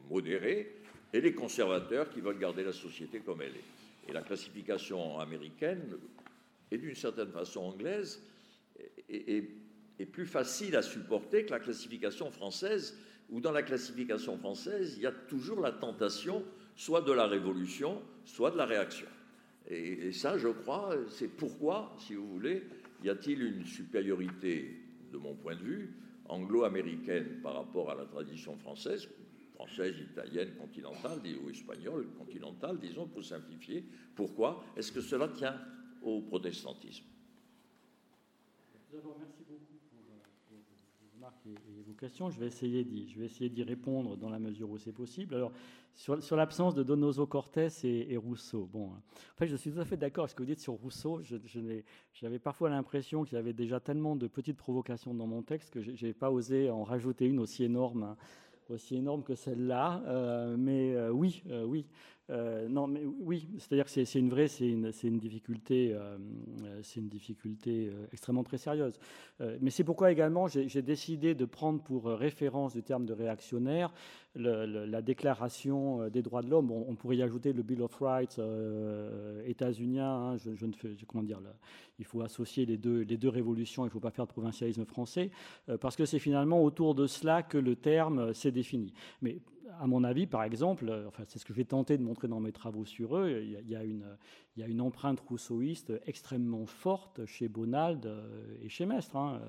[0.09, 0.73] modérées,
[1.13, 4.09] et les conservateurs qui veulent garder la société comme elle est.
[4.09, 5.95] Et la classification américaine,
[6.71, 8.19] et d'une certaine façon anglaise,
[9.09, 9.47] est,
[9.99, 12.97] est, plus facile à supporter que la classification française,
[13.29, 16.43] où dans la classification française, il y a toujours la tentation
[16.75, 19.07] soit de la révolution, soit de la réaction.
[19.67, 22.63] Et, ça, je crois, c'est pourquoi, si vous voulez,
[23.03, 25.95] y a-t-il une supériorité, de mon point de vue,
[26.27, 29.07] anglo-américaine par rapport à la tradition française,
[29.53, 33.85] française, italienne, continentale, ou espagnole, continentale, disons, pour simplifier.
[34.15, 35.59] Pourquoi Est-ce que cela tient
[36.01, 37.05] au protestantisme?
[38.91, 39.64] Merci beaucoup
[41.47, 42.29] et vos questions.
[42.29, 45.35] Je vais essayer d'y, répondre dans la mesure où c'est possible.
[45.35, 45.51] Alors,
[45.93, 49.97] sur, l'absence de Donoso Cortés et, Rousseau, bon, en fait, je suis tout à fait
[49.97, 51.21] d'accord avec ce que vous dites sur Rousseau.
[52.13, 55.81] J'avais parfois l'impression qu'il y avait déjà tellement de petites provocations dans mon texte que
[55.81, 58.03] je n'ai pas osé en rajouter une aussi énorme.
[58.03, 58.17] Hein,
[58.69, 61.85] aussi énorme que celle-là, euh, mais euh, oui, oui,
[62.31, 66.17] euh, non, mais oui, c'est-à-dire que c'est une vraie, c'est une, une, difficulté, euh,
[66.81, 68.93] c'est une difficulté euh, extrêmement très sérieuse.
[69.61, 73.93] mais c'est pourquoi également j'ai décidé de prendre pour référence du terme de réactionnaire
[74.35, 76.71] la déclaration des droits de l'homme.
[76.71, 78.39] On, pourrait y ajouter le Bill of Rights
[79.45, 80.33] états-unien.
[80.33, 81.39] Hein, je, ne fais, comment dire,
[81.99, 83.83] il faut associer les deux, les deux révolutions.
[83.83, 85.31] Il ne faut pas faire de provincialisme français
[85.79, 88.93] parce que c'est finalement autour de cela que le terme s'est défini.
[89.21, 89.37] Mais
[89.79, 92.27] à mon avis, par exemple, euh, enfin, c'est ce que je vais tenter de montrer
[92.27, 94.05] dans mes travaux sur eux, il y a, une,
[94.55, 99.17] il y a une empreinte rousseauiste extrêmement forte chez Bonald euh, et chez Mestre.
[99.17, 99.41] Hein.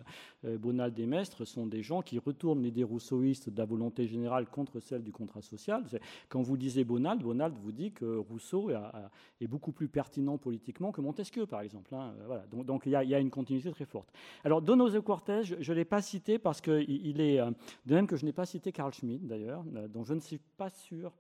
[0.44, 4.46] Euh, Bonald et Mestre sont des gens qui retournent l'idée rousseauiste de la volonté générale
[4.46, 5.84] contre celle du contrat social.
[6.28, 11.00] Quand vous lisez Bonald, Bonald vous dit que Rousseau est beaucoup plus pertinent politiquement que
[11.00, 11.94] Montesquieu, par exemple.
[11.94, 12.14] Hein.
[12.26, 12.44] Voilà.
[12.46, 14.12] Donc, il, y a, une continuité très forte.
[14.44, 17.38] Alors, Donoso Cortés, je ne l'ai pas cité parce qu'il est,
[17.86, 20.70] de même que je n'ai pas cité Carl Schmitt, d'ailleurs, dont je ne suis pas
[20.70, 21.12] sûr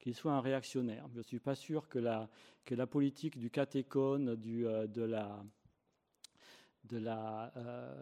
[0.00, 1.06] qu'il soit un réactionnaire.
[1.12, 2.28] Je ne suis pas sûr que la,
[2.64, 4.86] que la politique du catéchone, du, euh,
[6.92, 7.94] euh,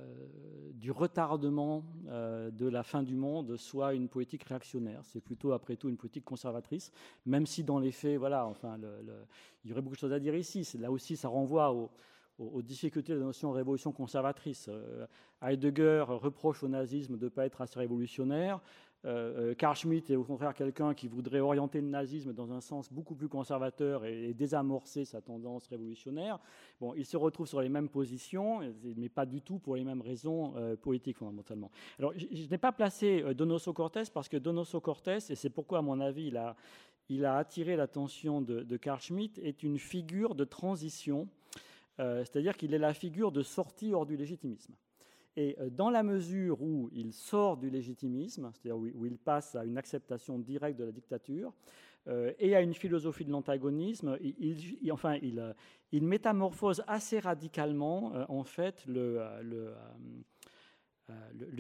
[0.73, 5.01] du retardement euh, de la fin du monde soit une politique réactionnaire.
[5.05, 6.93] C'est plutôt, après tout, une politique conservatrice,
[7.27, 8.79] même si dans les faits, voilà, enfin,
[9.65, 10.67] il y aurait beaucoup de choses à dire ici.
[10.79, 11.75] Là aussi, ça renvoie
[12.39, 14.71] aux difficultés de la notion de révolution conservatrice.
[15.43, 18.61] Heidegger reproche au nazisme de ne pas être assez révolutionnaire.
[19.05, 22.61] Euh, euh, Karl Schmitt est au contraire quelqu'un qui voudrait orienter le nazisme dans un
[22.61, 26.39] sens beaucoup plus conservateur et, désamorcer sa tendance révolutionnaire.
[26.81, 28.61] Bon, il se retrouve sur les mêmes positions,
[28.97, 31.71] mais pas du tout pour les mêmes raisons euh, politiques fondamentalement.
[31.99, 35.83] Alors, je, n'ai pas placé Donoso Cortés parce que Donoso Cortés, et c'est pourquoi à
[35.83, 36.57] mon avis il a,
[37.09, 41.29] il a attiré l'attention de, de Karl Schmitt, est une figure de transition,
[41.99, 44.73] c'est-à-dire qu'il est la figure de sortie hors du légitimisme.
[45.37, 49.65] Et euh, dans la mesure où il sort du légitimisme, c'est-à-dire où il passe à
[49.65, 51.53] une acceptation directe de la dictature,
[52.09, 55.53] euh, et à une philosophie de l'antagonisme, il, enfin, euh,
[55.93, 59.75] il, métamorphose assez radicalement, en fait, le,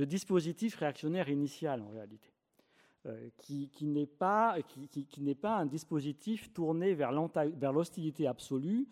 [0.06, 2.30] dispositif réactionnaire initial, en réalité.
[3.36, 4.56] qui, n'est pas,
[5.44, 7.12] un dispositif tourné vers
[7.72, 8.88] l'hostilité absolue,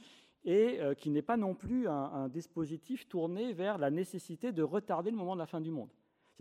[0.47, 5.11] et euh, qui n'est pas non plus un, dispositif tourné vers la nécessité de retarder
[5.11, 5.91] le moment de la fin du monde.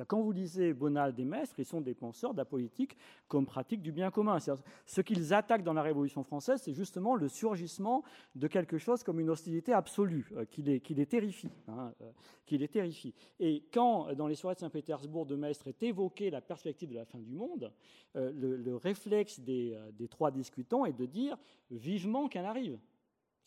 [0.08, 2.98] Quand vous lisez Bonald et Mestre, ils sont des penseurs de la politique
[3.30, 4.40] comme pratique du bien commun.
[4.86, 8.04] Ce qu'ils attaquent dans la Révolution française, c'est justement le surgissement
[8.36, 12.12] de quelque chose comme une hostilité absolue, euh, qui, les, qui, terrifie, hein, euh,
[12.46, 13.14] qui les terrifie.
[13.40, 17.06] Et quand, dans les soirées de Saint-Pétersbourg de Mestre, est évoquée la perspective de la
[17.06, 17.72] fin du monde,
[18.16, 21.38] le, réflexe des, des trois discutants est de dire
[21.72, 22.78] vivement qu'elle arrive.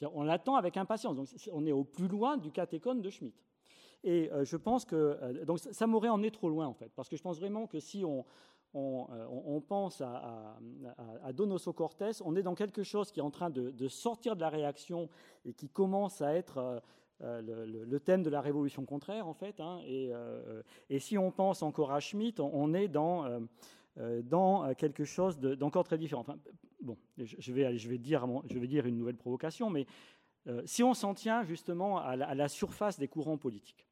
[0.03, 1.17] On l'attend avec impatience.
[1.17, 3.35] Donc, on est au plus loin du catéchone de Schmitt.
[4.05, 7.09] Et euh, je pense que euh, donc ça m'aurait emmené trop loin en fait, parce
[7.09, 8.25] que je pense vraiment que si on,
[8.75, 10.57] on, euh, pense à,
[11.23, 14.41] à, Donoso Cortés, on est dans quelque chose qui est en train de, sortir de
[14.41, 15.09] la réaction
[15.45, 16.81] et qui commence à être
[17.21, 19.59] le, thème de la révolution contraire en fait.
[19.59, 19.81] Hein.
[19.85, 20.13] et,
[20.91, 23.25] et, si on pense encore à Schmitt, on, est dans
[24.23, 26.25] dans quelque chose d'encore très différent.
[26.81, 28.25] Bon, je vais, dire,
[28.87, 29.87] une nouvelle provocation, mais
[30.47, 33.87] euh, si on s'en tient justement à la, surface des courants politiques,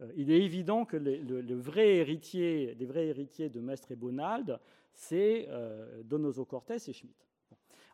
[0.00, 4.58] euh, il est évident que le, vrai héritier, les vrais héritiers de Mestre et Bonald,
[4.92, 7.26] c'est euh, Donoso Cortés et Schmitt.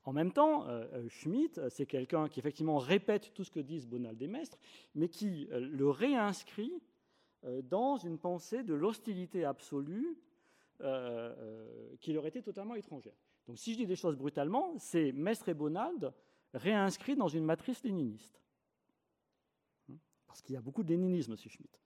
[0.05, 0.67] En même temps,
[1.09, 4.59] Schmitt, c'est quelqu'un qui effectivement répète tout ce que disent Bonald et Mestre,
[4.95, 6.73] mais qui le réinscrit
[7.65, 10.17] dans une pensée de l'hostilité absolue
[12.01, 13.17] qui leur était totalement étrangère.
[13.47, 16.13] Donc si je dis des choses brutalement, c'est Mestre et Bonald
[16.55, 18.41] réinscrit dans une matrice léniniste.
[19.91, 21.39] Hein, parce qu'il y a beaucoup de léninisme, M.
[21.39, 21.81] Schmitt.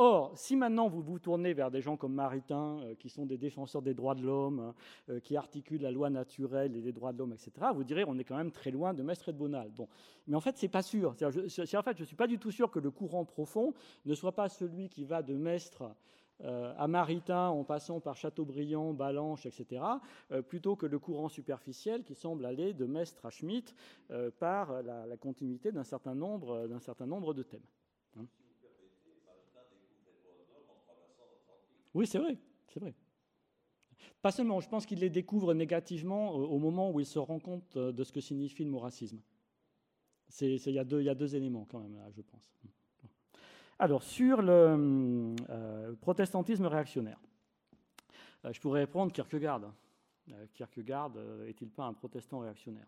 [0.00, 3.36] Or, si maintenant vous vous tournez vers des gens comme Maritain, euh, qui sont des
[3.36, 4.72] défenseurs des droits de l'homme,
[5.08, 8.16] euh, qui articulent la loi naturelle et les droits de l'homme, etc., vous direz on
[8.16, 9.74] est quand même très loin de Mestre et de Bonald.
[9.74, 9.88] Bon.
[10.28, 11.16] Mais en fait, c'est pas sûr.
[11.18, 13.74] Je, en fait, je ne suis pas du tout sûr que le courant profond
[14.04, 15.92] ne soit pas celui qui va de Mestre euh,
[16.44, 19.82] à Maritain en passant par Chateaubriand, Balanche, etc.,
[20.48, 23.74] plutôt que le courant superficiel qui semble aller de Mestre à Schmitt
[24.38, 27.60] par la, continuité d'un certain, nombre, de thèmes.
[28.16, 28.26] Hein.
[31.94, 32.94] Oui, c'est vrai, c'est vrai.
[34.22, 37.76] Pas seulement, je pense qu'il les découvre négativement au moment où il se rend compte
[37.76, 39.20] euh, de ce que signifie le mot racisme.
[40.40, 40.84] Il y, a
[41.14, 42.52] deux éléments quand même là, je pense.
[43.78, 47.20] Alors, sur le euh, protestantisme réactionnaire,
[48.44, 49.72] euh, je pourrais répondre Kierkegaard.
[50.52, 51.12] Kierkegaard
[51.46, 52.86] est-il pas un protestant réactionnaire?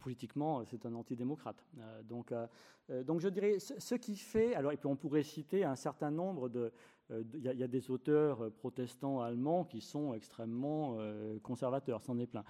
[0.00, 1.62] Politiquement, c'est un antidémocrate.
[1.78, 2.46] Euh, donc, euh,
[2.90, 4.54] euh, donc je dirais ce qui fait.
[4.54, 6.72] Alors, et puis on pourrait citer un certain nombre de.
[7.08, 10.98] Il y, a des auteurs protestants allemands qui sont extrêmement
[11.40, 12.42] conservateurs, c'en est plein.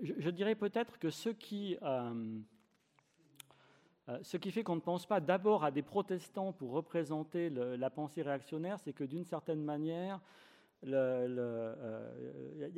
[0.00, 1.76] Je, dirais peut-être que ce qui.
[4.22, 8.22] Ce qui fait qu'on ne pense pas d'abord à des protestants pour représenter la pensée
[8.22, 10.20] réactionnaire, c'est que d'une certaine manière,
[10.82, 10.90] il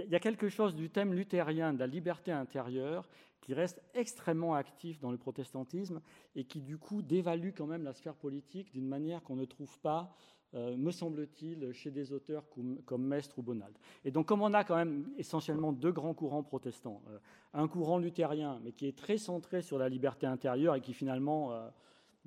[0.08, 3.08] y a quelque chose du thème luthérien de la liberté intérieure
[3.40, 6.00] qui reste extrêmement actif dans le protestantisme
[6.34, 9.78] et qui du coup dévalue quand même la sphère politique d'une manière qu'on ne trouve
[9.80, 10.14] pas,
[10.54, 12.44] euh, me semble-t-il, chez des auteurs
[12.84, 13.74] comme, Mestre ou Bonald.
[14.04, 17.18] Et donc comme on a quand même essentiellement deux grands courants protestants, euh,
[17.54, 21.52] un courant luthérien mais qui est très centré sur la liberté intérieure et qui finalement...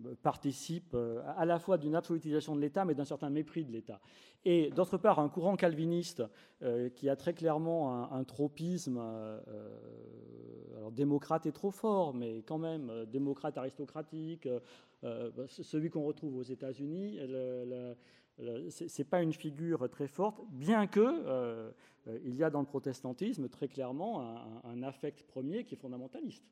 [0.06, 0.96] Euh, participe
[1.38, 4.00] à la fois d'une absolutisation de l'État, mais d'un certain mépris de l'État.
[4.46, 6.24] Et d'autre part, un courant calviniste
[6.96, 9.00] qui a très clairement un, tropisme
[10.84, 14.60] alors démocrate est trop fort, mais quand même, euh, démocrate aristocratique, euh,
[15.06, 17.96] euh, celui qu'on retrouve aux États-Unis, ce
[18.38, 21.72] n'est pas une figure très forte, bien que
[22.26, 24.22] il y a dans le protestantisme très clairement
[24.66, 26.44] un, affect premier qui est fondamentaliste.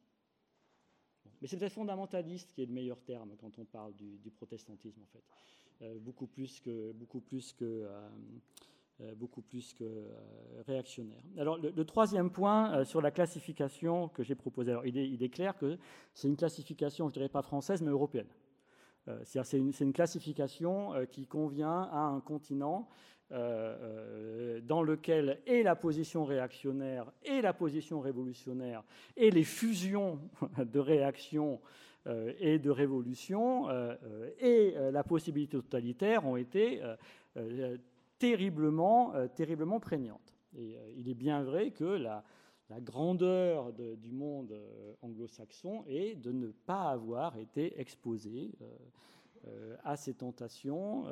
[1.41, 5.07] Mais c'est peut-être fondamentaliste qui est le meilleur terme quand on parle du, protestantisme, en
[5.07, 5.99] fait.
[5.99, 7.87] beaucoup plus que, beaucoup plus que
[9.01, 11.21] euh, beaucoup plus que euh, réactionnaire.
[11.37, 15.57] Alors le, troisième point euh, sur la classification que j'ai proposée, alors il est, clair
[15.57, 15.77] que
[16.13, 18.27] c'est une classification, je dirais pas française, mais européenne.
[19.23, 22.87] C'est une, une, classification qui convient à un continent
[23.31, 28.83] dans lequel et la position réactionnaire et la position révolutionnaire
[29.15, 30.19] et les fusions
[30.57, 31.59] de réaction
[32.39, 33.67] et de révolution
[34.39, 36.81] et la possibilité totalitaire ont été
[38.21, 40.35] terriblement, euh, terriblement prégnante.
[40.55, 42.23] Et euh, il est bien vrai que la,
[42.83, 48.51] grandeur du monde euh, anglo-saxon est de ne pas avoir été exposé
[49.83, 51.05] à ces tentations,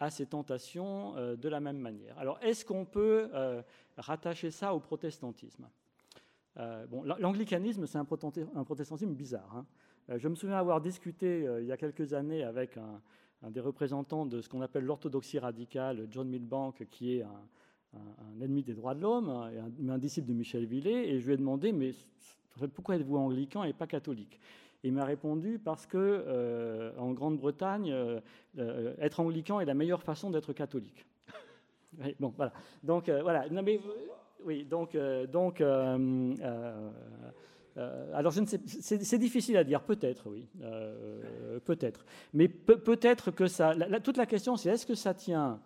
[0.00, 2.18] à ces tentations de la même manière.
[2.18, 3.30] Alors, est-ce qu'on peut
[3.96, 5.68] rattacher ça au protestantisme?
[6.88, 9.56] Bon, L'anglicanisme, c'est un, protestantisme bizarre.
[9.56, 10.18] Hein.
[10.18, 14.40] je me souviens avoir discuté il y a quelques années avec un, des représentants de
[14.40, 19.30] ce qu'on appelle l'orthodoxie radicale, John Milbank, qui est un, ennemi des droits de l'homme,
[19.30, 21.92] un, un, disciple de Michel Villet, et je lui ai demandé, mais
[22.74, 24.40] pourquoi êtes-vous anglican et pas catholique?
[24.84, 28.20] Il m'a répondu parce que euh, en Grande-Bretagne, euh,
[28.58, 31.06] euh, être anglican est la meilleure façon d'être catholique.
[32.20, 32.52] bon, voilà.
[32.82, 33.48] Donc voilà.
[33.48, 33.80] Non, mais,
[34.44, 34.96] oui, donc
[35.32, 35.60] donc
[37.78, 42.04] euh, alors, c'est difficile à dire, peut-être, oui, euh, peut-être.
[42.34, 43.74] Mais peut-être que ça.
[44.02, 45.60] toute la question, c'est est-ce que ça tient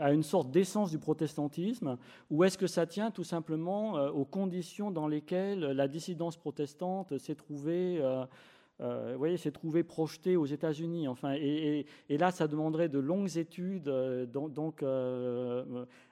[0.00, 1.96] à une sorte d'essence du protestantisme,
[2.30, 7.34] ou est-ce que ça tient tout simplement aux conditions dans lesquelles la dissidence protestante s'est
[7.34, 8.02] trouvée,
[8.80, 9.50] vous voyez, s'est
[10.36, 11.08] aux États-Unis.
[11.08, 13.88] Enfin, et, là, ça demanderait de longues études,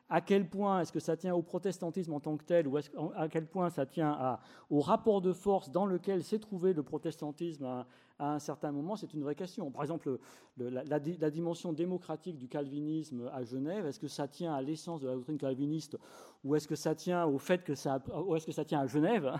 [0.08, 3.28] à quel point est-ce que ça tient au protestantisme en tant que tel, ou à
[3.28, 4.38] quel point ça tient
[4.70, 7.86] au rapport de force dans lequel s'est trouvé le protestantisme à,
[8.18, 9.70] un certain moment, c'est une vraie question.
[9.70, 10.18] Par exemple,
[10.56, 15.14] la, dimension démocratique du calvinisme à Genève, est-ce que ça tient à l'essence de la
[15.14, 15.98] doctrine calviniste,
[16.42, 18.86] ou est-ce que ça tient au fait que ça, ou est-ce que ça tient à
[18.86, 19.30] Genève?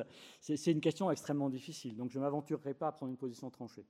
[0.40, 1.96] C'est une question extrêmement difficile.
[1.96, 3.86] Donc je ne m'aventurerai pas à prendre une position tranchée.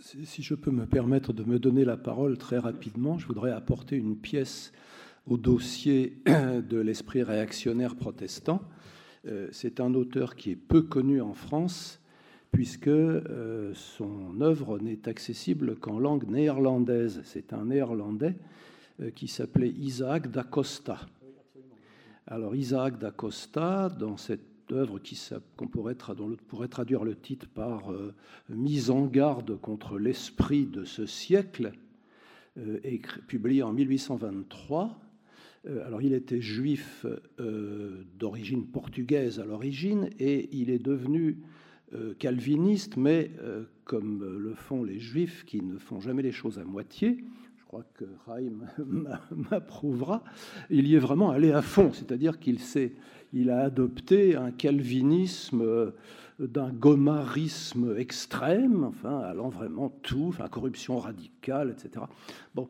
[0.00, 3.96] Si je peux me permettre de me donner la parole très rapidement, je voudrais apporter
[3.96, 4.72] une pièce
[5.26, 8.62] au dossier de l'esprit réactionnaire protestant.
[9.26, 12.00] Euh, c'est un auteur qui est peu connu en France,
[12.52, 12.90] puisque
[13.74, 17.20] son œuvre n'est accessible qu'en langue néerlandaise.
[17.24, 18.36] C'est un néerlandais
[19.16, 21.00] qui s'appelait Isaac da Costa.
[22.28, 25.00] Alors Isaac da Costa, dans cette œuvre
[25.56, 28.14] qu'on pourrait, traduire le titre par euh,
[28.48, 31.72] Mise en garde contre l'esprit de ce siècle,
[32.58, 32.78] euh,
[33.26, 35.00] publié en 1823.
[35.66, 37.06] Euh, alors il était juif
[38.18, 41.38] d'origine portugaise à l'origine et il est devenu
[42.18, 43.30] calviniste, mais
[43.84, 47.24] comme le font les juifs qui ne font jamais les choses à moitié,
[47.74, 48.68] crois que Raïm
[49.50, 50.22] m'approuvera,
[50.70, 52.92] il y est vraiment allé à fond, c'est-à-dire qu'il s'est
[53.32, 55.90] il a adopté un calvinisme euh,
[56.38, 62.04] d'un gomarisme extrême, enfin, allant vraiment tout, enfin, corruption radicale, etc.
[62.54, 62.68] Bon.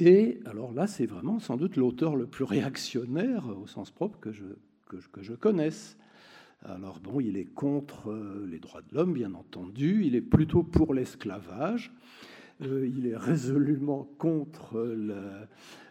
[0.00, 4.32] Et alors là, c'est vraiment sans doute l'auteur le plus réactionnaire au sens propre que
[4.32, 4.44] je,
[4.86, 5.96] que je connaisse.
[6.66, 10.62] Alors bon, il est contre euh, les droits de l'homme, bien entendu, il est plutôt
[10.62, 11.90] pour l'esclavage,
[12.62, 15.46] euh, il est résolument contre le,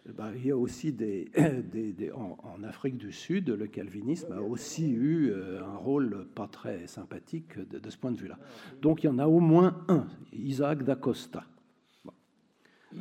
[0.06, 1.32] bah, il y a aussi des,
[2.16, 7.58] en, Afrique du Sud, le calvinisme a aussi eu euh, un rôle pas très sympathique
[7.58, 8.38] de, ce point de vue-là.
[8.82, 11.46] Donc il y en a au moins un, Isaac d'Acosta.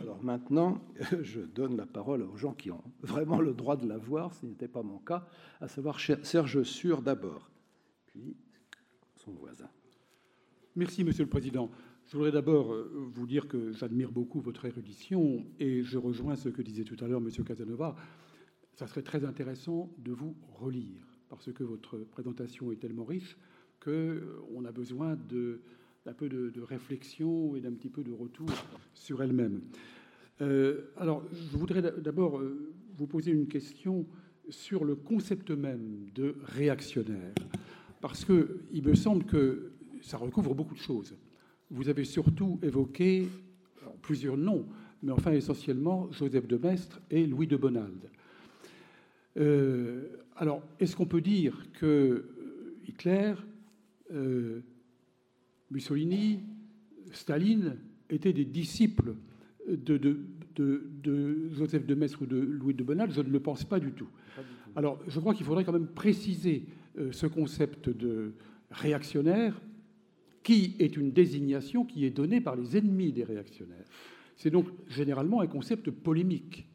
[0.00, 0.80] Alors maintenant,
[1.22, 4.46] je donne la parole aux gens qui ont vraiment le droit de la voir, ce
[4.46, 5.26] n'était pas mon cas,
[5.60, 7.50] à savoir Serge Sûr d'abord,
[8.06, 8.36] puis
[9.16, 9.68] son voisin.
[10.74, 11.70] Merci, Monsieur le Président.
[12.12, 16.50] Je voudrais d'abord euh, vous dire que j'admire beaucoup votre érudition et je rejoins ce
[16.50, 17.30] que disait tout à l'heure M.
[17.42, 17.96] Casanova.
[18.74, 23.38] Ça serait très intéressant de vous relire parce que votre présentation est tellement riche
[23.82, 28.50] qu'on euh, a besoin d'un peu de, réflexion et d'un petit peu de retour
[28.92, 29.62] sur elle-même.
[30.42, 32.42] Euh, alors, je voudrais d'abord
[32.94, 34.04] vous poser une question
[34.50, 37.32] sur le concept même de réactionnaire,
[38.02, 41.16] parce qu'il me semble que ça recouvre beaucoup de choses
[41.73, 43.29] vous avez surtout évoqué
[44.03, 44.66] plusieurs noms,
[45.03, 48.11] mais enfin essentiellement Joseph de Maistre et Louis de Bonald.
[49.39, 52.29] Euh, alors, est-ce qu'on peut dire que
[52.87, 53.35] Hitler,
[54.12, 54.61] euh,
[55.70, 56.41] Mussolini,
[57.12, 57.77] Staline
[58.11, 59.14] étaient des disciples
[59.66, 63.12] de, de, Joseph de Maistre ou de Louis de Bonald?
[63.12, 64.09] Je ne le pense pas du tout.
[64.77, 66.66] Alors, je crois qu'il faudrait quand même préciser
[66.99, 68.35] euh, ce concept de
[68.70, 69.59] réactionnaire
[70.43, 73.84] qui est une désignation qui est donnée par les ennemis des réactionnaires.
[74.36, 76.66] C'est donc généralement un concept polémique.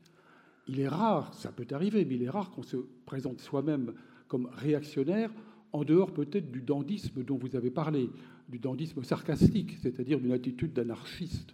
[0.68, 3.94] Il est rare, ça peut arriver, mais il est rare qu'on se présente soi-même
[4.28, 5.32] comme réactionnaire
[5.74, 8.10] en dehors peut-être du dandisme dont vous avez parlé,
[8.50, 11.54] du dandisme sarcastique, c'est-à-dire d'une attitude d'anarchiste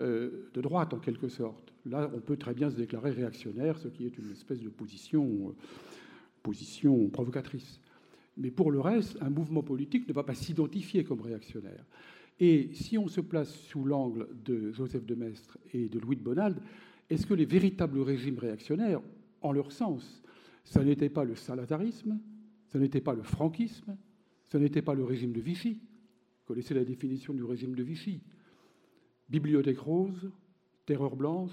[0.00, 1.72] euh, de droite en quelque sorte.
[1.86, 5.24] Là, on peut très bien se déclarer réactionnaire, ce qui est une espèce de position,
[5.48, 5.52] euh,
[6.42, 7.80] position provocatrice.
[8.36, 11.84] Mais pour le reste, un mouvement politique ne va pas s'identifier comme réactionnaire.
[12.40, 16.22] Et si on se place sous l'angle de Joseph de Maistre et de Louis de
[16.22, 16.56] Bonald,
[17.10, 19.02] est-ce que les véritables régimes réactionnaires,
[19.42, 20.22] en leur sens,
[20.64, 22.18] ça n'était pas le salatarisme,
[22.68, 23.96] ça n'était pas le franquisme,
[24.48, 25.74] ça n'était pas le régime de Vichy?
[25.74, 28.22] Vous connaissez la définition du régime de Vichy?
[29.28, 30.30] Bibliothèque rose,
[30.86, 31.52] terreur blanche,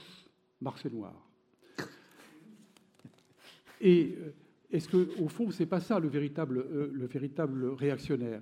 [0.62, 1.30] marché noir.
[3.82, 4.16] Et
[4.72, 8.42] est-ce qu'au fond, ce n'est pas ça le véritable, euh, réactionnaire?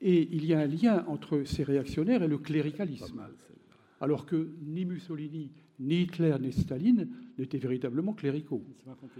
[0.00, 3.22] Et il y a un lien entre ces réactionnaires et le cléricalisme.
[4.00, 5.50] Alors que ni Mussolini,
[5.80, 7.08] ni Hitler, ni Staline
[7.38, 8.62] n'étaient véritablement cléricaux.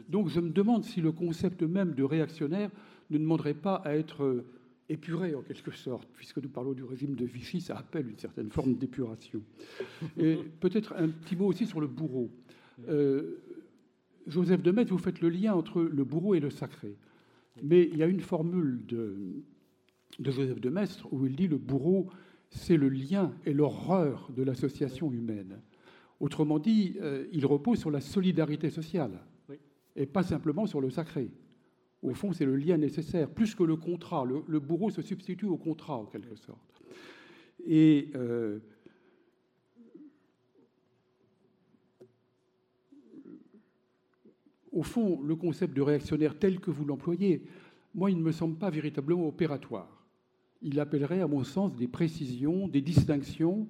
[0.09, 2.71] Donc je me demande si le concept même de réactionnaire
[3.11, 4.45] ne demanderait pas à être euh,
[4.89, 8.51] épuré en quelque sorte, puisque nous parlons du régime de Vichy, ça appelle une certaine
[8.51, 9.43] forme d'épuration.
[10.17, 12.31] Et peut-être un petit mot aussi sur le bourreau.
[12.89, 13.39] Euh,
[14.27, 16.97] Joseph de Maistre, vous faites le lien entre le bourreau et le sacré.
[17.63, 19.43] Mais il y a une formule de,
[20.21, 22.09] Joseph de Maistre où il dit le bourreau,
[22.51, 25.61] c'est le lien et l'horreur de l'association humaine.
[26.21, 29.21] Autrement dit, euh, il repose sur la solidarité sociale
[29.95, 31.31] et pas simplement sur le sacré.
[32.03, 34.25] Au fond, c'est le lien nécessaire, plus que le contrat.
[34.25, 36.83] Le, bourreau se substitue au contrat, en quelque sorte.
[37.67, 38.61] Et euh,
[44.77, 47.43] au fond, le concept de réactionnaire tel que vous l'employez,
[47.95, 50.05] moi, il ne me semble pas véritablement opératoire.
[50.61, 53.69] Il appellerait, à mon sens, des précisions, des distinctions,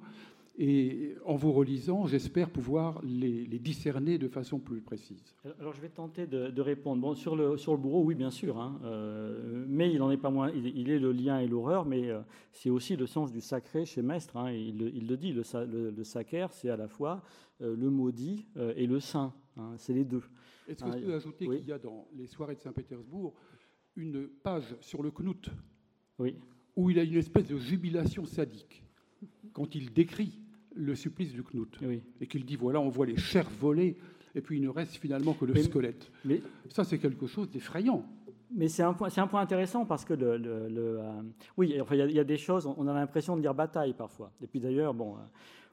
[0.59, 5.35] et en vous relisant, j'espère pouvoir les, discerner de façon plus précise.
[5.61, 7.03] Alors, je vais tenter de, répondre.
[7.03, 10.17] Bon, sur le, sur le bourreau, oui, bien sûr, hein, euh, mais il n'en est
[10.17, 10.51] pas moins.
[10.51, 12.21] Il, est le lien et l'horreur, mais euh,
[12.53, 14.37] c'est aussi le sens du sacré chez Maistre.
[14.39, 17.23] Hein, il, le dit, le, le, le c'est à la fois
[17.61, 18.47] euh, le maudit
[18.77, 19.33] et le saint.
[19.57, 20.23] Hein, c'est les deux.
[20.69, 23.35] Est-ce que je peux ajouter qu'il y a dans les soirées de Saint-Pétersbourg
[23.97, 25.51] une page sur le Knut
[26.19, 26.37] Oui.
[26.77, 28.83] où il a une espèce de jubilation sadique
[29.53, 30.39] quand il décrit
[30.75, 31.79] le supplice de Knut
[32.21, 33.97] et qu'il dit voilà, on voit les chairs voler
[34.35, 36.11] et puis il ne reste finalement que le squelette.
[36.25, 38.05] Mais, ça, c'est quelque chose d'effrayant.
[38.51, 41.23] Mais c'est un, point, un point intéressant parce que le, euh,
[41.57, 44.31] oui, enfin, il y, a des choses, on a l'impression de dire bataille parfois.
[44.43, 45.21] Et puis d'ailleurs, bon, euh,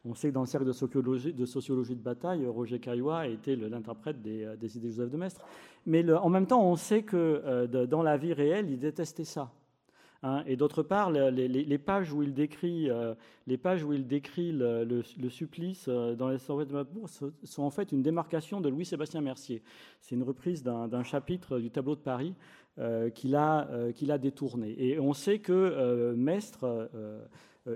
[0.06, 3.28] on sait que dans le cercle de sociologie de, sociologie de bataille, Roger Caillois a
[3.28, 5.42] été l'interprète des, euh, des, idées de Joseph de Maistre.
[5.86, 9.52] Mais en même temps, on sait que dans la vie réelle, il détestait ça.
[10.26, 10.42] Hein.
[10.48, 13.14] et d'autre part, les, pages où il décrit, euh,
[13.46, 17.70] les pages où il décrit le, supplice euh, dans les soirées de Mapbourg sont en
[17.70, 19.62] fait une démarcation de Louis-Sébastien Mercier.
[20.00, 22.63] C'est une reprise d'un chapitre du tableau de Paris euh,
[23.14, 23.68] qu'il a,
[24.10, 24.76] a, détourné.
[24.78, 26.90] Et on sait que Mestre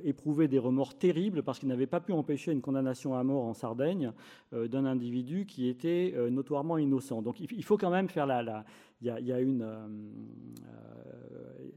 [0.04, 3.54] éprouvait des remords terribles parce qu'il n'avait pas pu empêcher une condamnation à mort en
[3.54, 4.12] Sardaigne
[4.52, 7.22] d'un individu qui était notoirement innocent.
[7.22, 8.66] Donc il faut quand même faire la,
[9.02, 9.66] il y, a, une,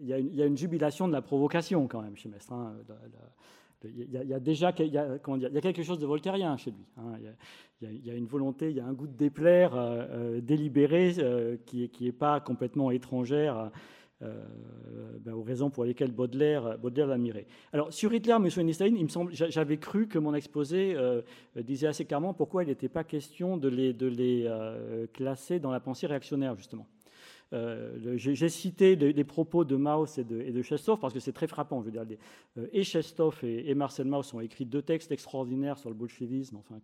[0.01, 2.53] il y, a une jubilation de la provocation quand même chez Mestre.
[2.53, 2.75] Hein.
[3.85, 5.19] Il y, a, déjà il y a,
[5.63, 6.85] quelque chose de voltairien chez lui.
[6.99, 7.15] Hein.
[7.81, 11.15] Il, y a, une volonté, il y a un goût de déplaire euh, euh, délibéré
[11.19, 13.71] euh, qui n'est pas complètement étrangère
[14.21, 17.47] ben, aux raisons pour lesquelles Baudelaire, Baudelaire l'admirait.
[17.73, 18.51] Alors sur Hitler, M.
[18.51, 20.95] Staline, il me semble, j'avais cru que mon exposé
[21.57, 24.47] disait assez clairement pourquoi il n'était pas question de les, de les
[25.15, 26.87] classer dans la pensée réactionnaire justement.
[27.53, 31.47] Euh, j'ai cité des, propos de Mauss et de, et Chestov parce que c'est très
[31.47, 31.85] frappant.
[31.85, 36.77] Euh, et Chestov et, Marcel Mauss ont écrit deux textes extraordinaires sur le bolchevisme, enfin,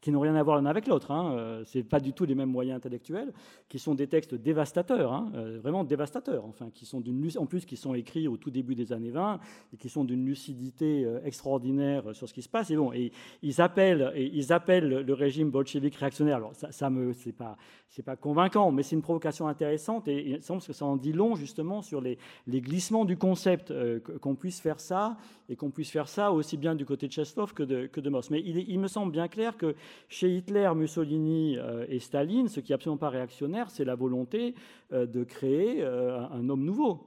[0.00, 1.10] qui, n'ont rien à voir l'un avec l'autre.
[1.10, 1.34] Hein.
[1.36, 3.32] Euh, c'est pas du tout les mêmes moyens intellectuels,
[3.68, 5.30] qui sont des textes dévastateurs, hein,
[5.60, 7.02] vraiment dévastateurs, enfin, qui sont
[7.38, 9.40] en plus qui sont écrits au tout début des années 20
[9.72, 12.70] et qui sont d'une lucidité extraordinaire sur ce qui se passe.
[12.70, 13.12] Et
[13.42, 16.36] ils appellent, le régime bolchevique réactionnaire.
[16.36, 17.12] Alors ça, me,
[18.04, 21.34] pas convaincant, mais c'est une provocation intéressante et il semble que ça en dit long
[21.34, 22.18] justement sur les,
[22.48, 25.16] glissements du concept, euh, qu'on puisse faire ça,
[25.48, 28.10] et qu'on puisse faire ça aussi bien du côté de Chestov que de, que de
[28.10, 28.30] Moss.
[28.30, 29.74] Mais il, me semble bien clair que
[30.08, 34.54] chez Hitler, Mussolini euh, et Staline, ce qui n'est absolument pas réactionnaire, c'est la volonté
[34.92, 37.06] euh, de créer un homme nouveau.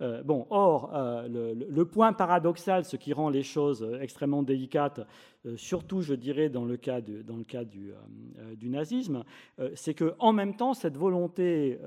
[0.00, 0.92] bon, or,
[1.28, 5.00] le, point paradoxal, ce qui rend les choses extrêmement délicates,
[5.56, 9.24] surtout je dirais dans le cas, du, euh, du nazisme,
[9.58, 11.78] euh, c'est qu'en même temps, cette volonté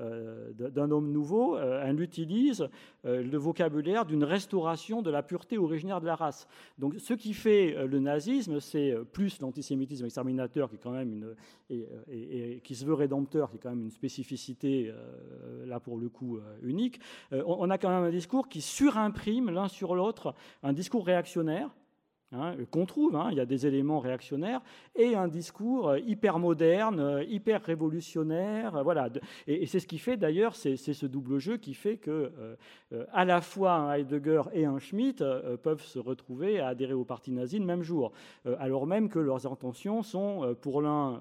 [0.58, 2.68] d'un homme nouveau, elle utilise
[3.04, 6.46] le vocabulaire d'une restauration de la pureté originaire de la race.
[6.78, 11.34] Donc ce qui fait le nazisme, c'est plus l'antisémitisme exterminateur, qui est quand même une,
[12.10, 14.92] et, qui se veut rédempteur, qui est quand même une spécificité,
[15.66, 17.00] là pour le coup, unique.
[17.32, 21.70] on a quand même un discours qui surimprime l'un sur l'autre un discours réactionnaire,
[22.32, 24.60] Hein, qu'on trouve, hein, il y a des éléments réactionnaires,
[24.94, 28.76] et un discours euh, hyper moderne, euh, hyper révolutionnaire.
[28.76, 29.08] Euh, voilà.
[29.48, 32.30] Et, c'est ce qui fait d'ailleurs, c'est ce double jeu qui fait que
[33.12, 35.24] à la fois un Heidegger et un Schmitt
[35.62, 38.12] peuvent se retrouver à adhérer au parti nazi le même jour,
[38.58, 41.20] alors même que leurs intentions sont pour l'un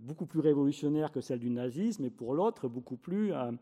[0.00, 3.52] beaucoup plus révolutionnaire que celle du nazisme, et pour l'autre, beaucoup, plus, euh,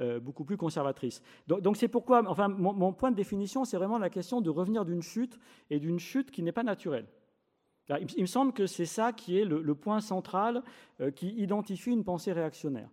[0.00, 1.22] euh, beaucoup plus conservatrice.
[1.46, 5.02] Donc c'est pourquoi, enfin, mon, point de définition, c'est vraiment la question de revenir d'une
[5.02, 5.38] chute,
[5.70, 7.06] et d'une chute qui n'est pas naturelle.
[8.16, 10.62] Il, me semble que c'est ça qui est le, point central
[11.16, 12.90] qui identifie une pensée réactionnaire.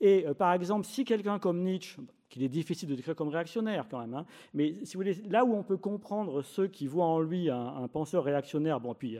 [0.00, 4.00] Et par exemple, si quelqu'un comme Nietzsche, qu'il est difficile de décrire comme réactionnaire quand
[4.00, 7.20] même, hein, mais si vous voulez, là où on peut comprendre ceux qui voient en
[7.20, 9.16] lui un, un penseur réactionnaire, bon, puis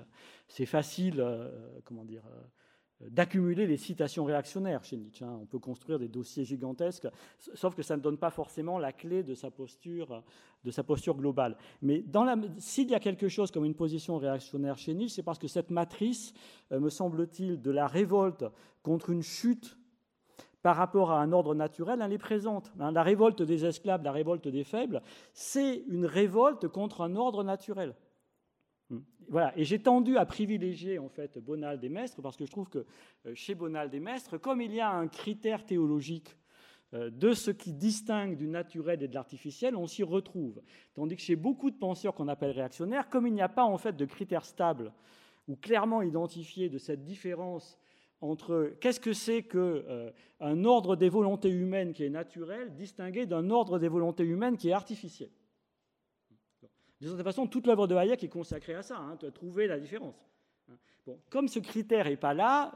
[0.49, 1.25] c'est facile,
[1.85, 2.25] comment dire
[3.11, 5.25] d'accumuler les citations réactionnaires chez Nietzsche.
[5.25, 5.39] Hein.
[5.43, 7.09] On peut construire des dossiers gigantesques,
[7.55, 10.23] sauf que ça ne donne pas forcément la clé de sa posture,
[10.65, 11.57] de sa posture globale.
[11.81, 12.05] Mais
[12.59, 15.71] s'il y a quelque chose comme une position réactionnaire chez Nietzsche, c'est parce que cette
[15.71, 16.33] matrice,
[16.73, 18.45] euh, me semble-t-il, de la révolte
[18.83, 19.77] contre une chute
[20.63, 22.73] par rapport à un ordre naturel, elle est présente.
[22.79, 22.93] Hein.
[22.93, 25.03] La révolte des esclaves, la révolte des faibles,
[25.33, 27.95] c'est une révolte contre un ordre naturel.
[29.29, 32.69] Voilà, et j'ai tendu à privilégier en fait Bonald et Mestre parce que je trouve
[32.69, 32.87] que
[33.27, 36.37] euh, chez Bonald et Mestre, comme il y a un critère théologique
[36.95, 40.61] euh, de ce qui distingue du naturel et de l'artificiel, on s'y retrouve.
[40.95, 43.79] Tandis que chez beaucoup de penseurs qu'on appelle réactionnaires, comme il n'y a pas en
[43.79, 44.93] fait de critères stables
[45.49, 47.79] ou clairement identifiés de cette différence
[48.21, 53.51] entre qu'est-ce que c'est qu'un euh, ordre des volontés humaines qui est naturel distingué d'un
[53.51, 55.31] ordre des volontés humaines qui est artificiel.
[57.03, 60.15] De toute façon, toute l'œuvre de Hayek est consacrée à ça, hein, trouver la différence.
[61.31, 62.73] comme ce critère n'est pas là,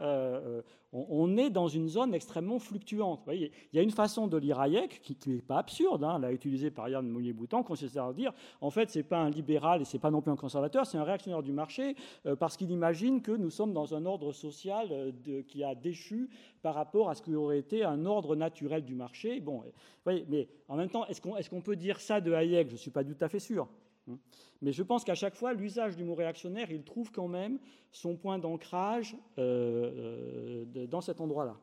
[0.92, 3.20] on, est dans une zone extrêmement fluctuante.
[3.32, 6.70] il y a une façon de lire Hayek qui, n'est pas absurde, hein, l'a utilisé
[6.70, 9.96] par Yann Moulier-Boutan, consiste à dire en fait, ce n'est pas un libéral et ce
[9.96, 11.94] n'est pas non plus un conservateur, c'est un réactionnaire du marché
[12.26, 16.28] euh, parce qu'il imagine que nous sommes dans un ordre social euh, qui a déchu
[16.62, 19.40] par rapport à ce qui aurait été un ordre naturel du marché.
[19.40, 19.62] Bon,
[20.04, 22.68] mais en même temps, est-ce qu'on peut dire ça de Hayek?
[22.68, 23.68] Je ne suis pas tout à fait sûr.
[24.10, 24.18] Hein.
[24.62, 27.58] Mais je pense qu'à chaque fois, l'usage du mot réactionnaire, il trouve quand même
[27.92, 31.56] son point d'ancrage euh, euh, dans cet endroit-là.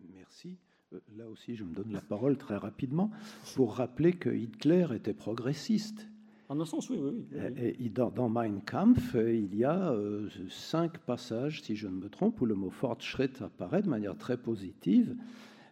[0.00, 0.58] Merci.
[0.92, 3.10] Euh, là aussi, je me donne la parole très rapidement
[3.54, 6.08] pour rappeler que Hitler était progressiste.
[6.48, 7.26] En un sens, oui, oui.
[7.78, 9.94] Et dans, Mein Kampf, il y a
[10.50, 14.36] cinq passages, si je ne me trompe, où le mot Fortschritt apparaît de manière très
[14.36, 15.16] positive,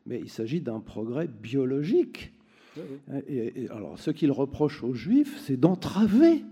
[0.06, 2.32] mais il s'agit d'un progrès biologique
[3.28, 6.44] et, alors, ce qu'il reproche aux Juifs, c'est d'entraver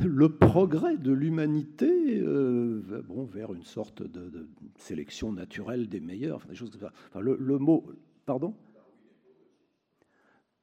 [0.00, 6.48] le progrès de l'humanité euh, bon, vers une sorte de, sélection naturelle des meilleurs, enfin,
[6.48, 6.92] des choses comme ça.
[7.10, 7.86] Enfin, le, mot,
[8.26, 8.54] pardon?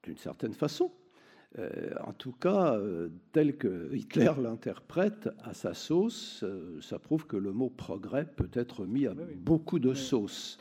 [0.03, 0.91] D'une certaine façon.
[1.59, 6.45] Euh, en tout cas, euh, tel que Hitler l'interprète à sa sauce,
[6.81, 10.57] ça prouve que le mot progrès peut être mis à beaucoup de sauces.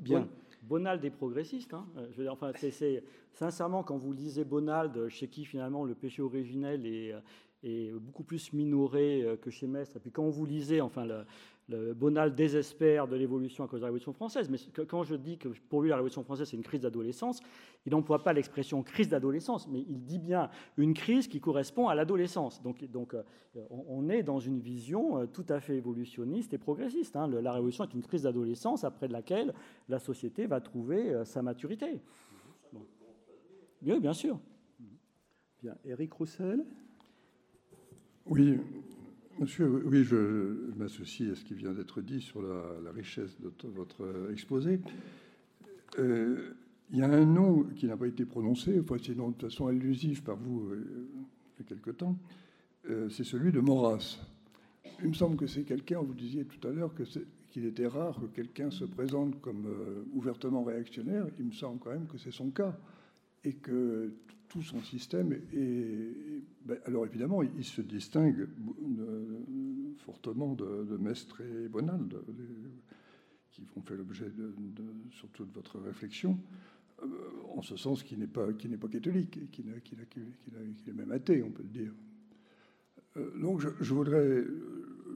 [0.00, 0.28] Bien.
[0.62, 1.74] Bonald est progressiste.
[1.74, 1.86] Hein.
[2.12, 3.02] Je veux dire, enfin, c'est,
[3.32, 7.14] sincèrement, quand vous lisez Bonald, chez qui finalement le péché originel est,
[7.62, 11.24] est beaucoup plus minoré euh, que chez Mestre, et puis quand vous lisez enfin, le,
[11.94, 15.48] Bonal désespère de l'évolution à cause de la Révolution française, mais quand je dis que
[15.70, 17.40] pour lui la Révolution française c'est une crise d'adolescence,
[17.86, 21.94] il n'emploie pas l'expression crise d'adolescence, mais il dit bien une crise qui correspond à
[21.94, 22.62] l'adolescence.
[22.62, 22.82] Donc,
[23.14, 23.22] euh,
[23.70, 27.16] on est dans une vision euh, tout à fait évolutionniste et progressiste.
[27.16, 27.28] Hein.
[27.28, 29.54] La Révolution est une crise d'adolescence après laquelle
[29.88, 32.02] la société va trouver sa maturité.
[33.84, 34.38] Oui, bien sûr.
[35.62, 36.64] Bien, Éric Roussel?
[38.26, 38.58] Oui,
[39.38, 44.30] Monsieur, oui, je, m'associe à ce qui vient d'être dit sur la, richesse de votre
[44.30, 44.78] exposé.
[45.98, 46.54] Euh,
[46.90, 50.22] il y a un nom qui n'a pas été prononcé, enfin, sinon de façon allusive
[50.22, 51.08] par vous euh,
[51.58, 52.16] il y a quelque temps,
[52.88, 54.18] euh, c'est celui de Maurras.
[55.02, 56.92] Il me semble que c'est quelqu'un, vous disiez tout à l'heure
[57.50, 59.66] qu'il était rare que quelqu'un se présente comme
[60.12, 61.26] ouvertement réactionnaire.
[61.38, 62.78] Il me semble quand même que c'est son cas
[63.44, 64.14] et que
[64.48, 66.42] tout son système est.
[66.64, 68.48] Ben, alors évidemment, il se distingue
[69.98, 72.14] fortement de, Mestre et Bonald,
[73.50, 74.54] qui ont fait l'objet de,
[75.10, 76.38] surtout de votre réflexion,
[77.02, 77.06] euh,
[77.56, 81.62] en ce sens qu'il n'est pas, n'est pas catholique, qu'il est même athée, on peut
[81.62, 81.92] le dire.
[83.16, 84.44] Euh, donc je, voudrais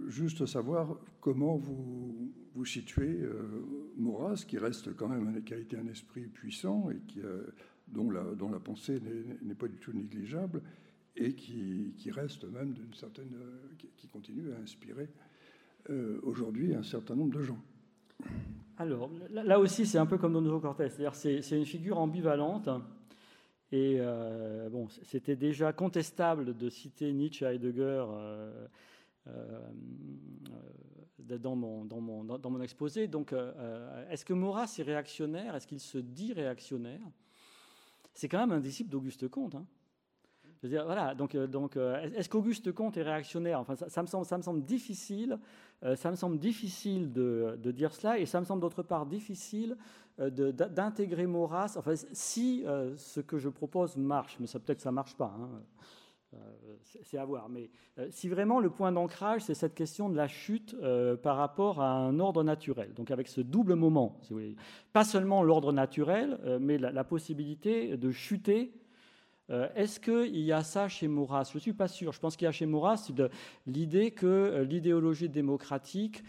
[0.09, 3.65] juste savoir comment vous, vous situez euh,
[3.97, 7.21] Maurras, qui reste quand même, qui a été un esprit puissant et qui
[7.87, 9.01] dont la, pensée
[9.43, 10.63] n'est pas du tout négligeable
[11.17, 13.35] et qui, reste même d'une certaine.
[13.79, 15.09] qui, continue à inspirer
[15.91, 17.59] euh, aujourd'hui un certain nombre de gens.
[18.79, 22.69] Alors, là, aussi, c'est un peu comme Nouveau Cortés, c'est-à-dire c'est une figure ambivalente.
[23.73, 29.71] Et euh, bon, c'était déjà contestable de citer Nietzsche et Heidegger euh,
[31.39, 33.07] dans, mon, exposé.
[33.07, 33.35] Donc,
[34.11, 35.55] est-ce que Maurras est réactionnaire?
[35.55, 37.01] Est-ce qu'il se dit réactionnaire?
[38.17, 39.55] C'est quand même un disciple d'Auguste Comte.
[39.55, 39.67] Hein.
[40.57, 43.61] Je veux dire, voilà, donc, euh, donc euh, est-ce qu'Auguste Comte est réactionnaire?
[43.61, 45.39] Enfin, ça, me semble, ça me semble difficile,
[45.85, 49.77] euh, ça me semble difficile de, dire cela, et ça me semble d'autre part difficile
[50.19, 51.75] d'intégrer Maurras.
[51.77, 52.65] Enfin, si
[52.97, 55.37] ce que je propose marche, mais ça peut-être ça marche pas.
[55.39, 55.61] Hein.
[56.37, 57.49] Euh, c'est à voir.
[57.49, 61.37] Mais euh, si vraiment le point d'ancrage, c'est cette question de la chute euh, par
[61.37, 64.21] rapport à un ordre naturel, donc avec ce double moment,
[64.93, 68.73] pas seulement l'ordre naturel, mais la, possibilité de chuter.
[69.49, 71.51] Est-ce qu'il y a ça chez Maurras?
[71.53, 72.13] Je ne suis pas sûr.
[72.13, 73.11] Je pense qu'il y a chez Maurras
[73.67, 76.25] l'idée que l'idéologie démocratique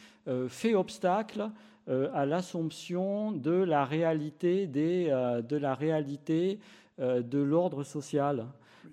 [0.48, 1.50] fait obstacle
[1.88, 6.60] à l'assomption de la réalité, de la réalité
[7.00, 8.46] de l'ordre social.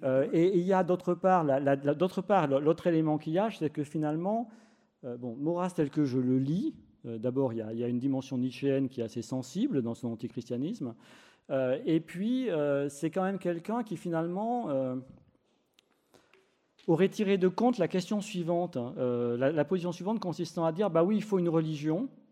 [0.02, 4.48] Euh, et, il y a d'autre part, l'autre élément qu'il y a, c'est que finalement,
[5.04, 6.74] euh, bon, Maurras tel que je le lis,
[7.06, 10.94] euh, d'abord il, y, a, une dimension nietzschéenne qui est assez sensible dans son antichristianisme,
[11.84, 12.48] et puis
[12.88, 14.70] c'est quand même quelqu'un qui finalement
[16.86, 18.94] aurait tiré de compte la question suivante, hein,
[19.36, 22.23] la, position suivante consistant à dire, bah oui, il faut une religion, euh,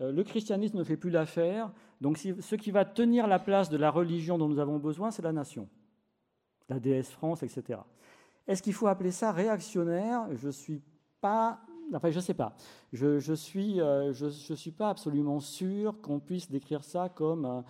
[0.00, 1.70] le christianisme ne fait plus l'affaire,
[2.00, 5.22] donc ce qui va tenir la place de la religion dont nous avons besoin, c'est
[5.22, 5.68] la nation,
[6.68, 7.80] la déesse France, etc.
[8.46, 10.26] Est-ce qu'il faut appeler ça réactionnaire?
[10.34, 10.80] Je ne suis
[11.20, 11.60] pas...
[11.92, 12.56] Enfin, je sais pas.
[12.92, 17.62] Je ne suis, euh, je, suis pas absolument sûr qu'on puisse décrire ça comme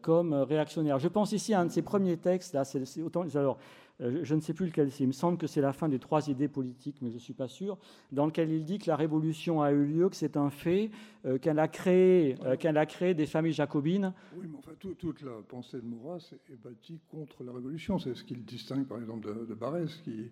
[0.00, 0.98] comme réactionnaire.
[0.98, 3.24] Je pense ici à un de ses premiers textes, là, c'est autant.
[3.34, 5.88] Alors, euh, je ne sais plus lequel c'est, il me semble que c'est la fin
[5.88, 7.78] des trois idées politiques, mais je ne suis pas sûr,
[8.12, 10.90] dans lequel il dit que la révolution a eu lieu, que c'est un fait,
[11.24, 14.12] euh, qu'elle a, créé, euh, qu'elle a créé des familles jacobines.
[14.36, 17.98] Oui, mais enfin, toute la pensée de Maurras est bâtie contre la révolution.
[17.98, 20.30] C'est ce qu'il distingue, par exemple, de, de Barès, qui,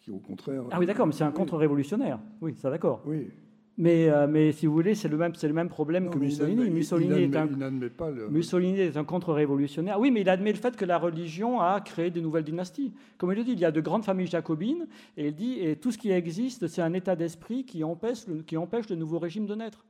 [0.00, 0.62] qui, au contraire.
[0.70, 2.20] Ah oui, d'accord, mais c'est un contre-révolutionnaire.
[2.40, 3.02] Oui, ça d'accord.
[3.06, 3.30] Oui.
[3.78, 6.68] Mais, euh, mais, si vous voulez, c'est le même, c'est le même problème que Mussolini.
[6.68, 7.46] Mussolini, est un,
[7.88, 9.98] pas Mussolini est un contre-révolutionnaire.
[9.98, 12.92] Oui, mais il admet le fait que la religion a créé des nouvelles dynasties.
[13.16, 14.86] Comme il le dit, il y a de grandes familles jacobines,
[15.16, 18.42] et il dit, et tout ce qui existe, c'est un état d'esprit qui empêche, le,
[18.42, 19.86] qui empêche le nouveau régime de naître.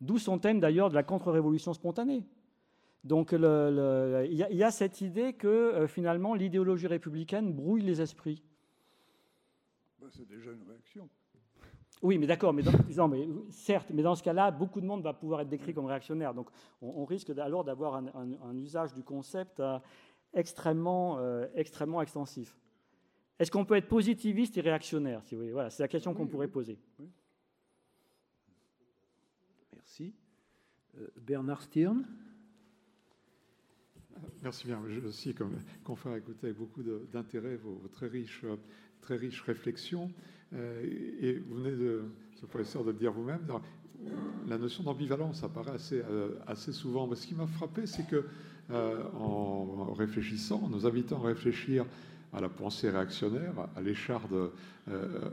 [0.00, 2.22] D'où son thème d'ailleurs de la contre-révolution spontanée.
[3.02, 8.42] Donc il y, a cette idée que euh, finalement l'idéologie républicaine brouille les esprits.
[10.00, 11.08] Bah, c'est déjà une réaction.
[12.02, 15.40] Oui, mais d'accord, mais, mais, certes, mais dans ce cas-là, beaucoup de monde va pouvoir
[15.40, 16.34] être décrit comme réactionnaire.
[16.34, 16.48] Donc
[16.82, 19.78] on, risque alors d'avoir un, usage du concept euh,
[20.34, 22.56] extrêmement, euh, extrêmement extensif.
[23.38, 25.52] Est-ce qu'on peut être positiviste et réactionnaire, si vous voulez?
[25.52, 26.78] Voilà, c'est la question qu'on pourrait poser.
[29.74, 30.14] Merci.
[30.98, 32.04] Euh, Bernard Stirn
[34.42, 34.82] Merci bien.
[34.88, 38.44] Je aussi, comme confère, écouter avec beaucoup d'intérêt vos, vos, très riches,
[39.00, 40.10] très riches réflexions.
[40.54, 40.82] Euh,
[41.20, 42.04] et vous venez de,
[42.40, 43.40] ce professeur, de le dire vous-même,
[44.46, 47.06] la notion d'ambivalence apparaît assez, euh, assez souvent.
[47.06, 48.24] Mais ce qui m'a frappé, c'est que
[48.70, 51.86] euh, en réfléchissant, en nous invitant à réfléchir
[52.36, 54.50] à la pensée réactionnaire, à l'écharde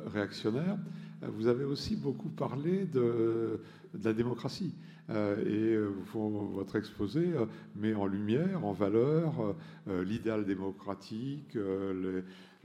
[0.07, 0.77] réactionnaire,
[1.21, 3.59] vous avez aussi beaucoup parlé de,
[4.03, 4.73] la démocratie.
[5.09, 5.77] et
[6.13, 7.33] votre exposé
[7.75, 9.55] met en lumière, en valeur,
[9.87, 11.55] l'idéal démocratique,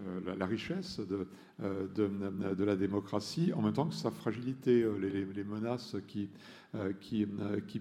[0.01, 1.01] euh, la, richesse
[1.61, 6.31] euh, de, la démocratie, en même temps que sa fragilité, euh, les, menaces qui,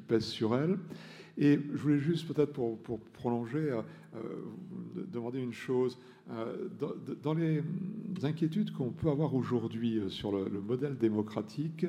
[0.07, 0.79] pèsent sur elle.
[1.37, 3.79] Et je voulais juste peut-être pour, prolonger,
[4.95, 5.99] demander une chose.
[7.21, 7.61] Dans, les
[8.23, 11.85] inquiétudes qu'on peut avoir aujourd'hui sur le, modèle démocratique,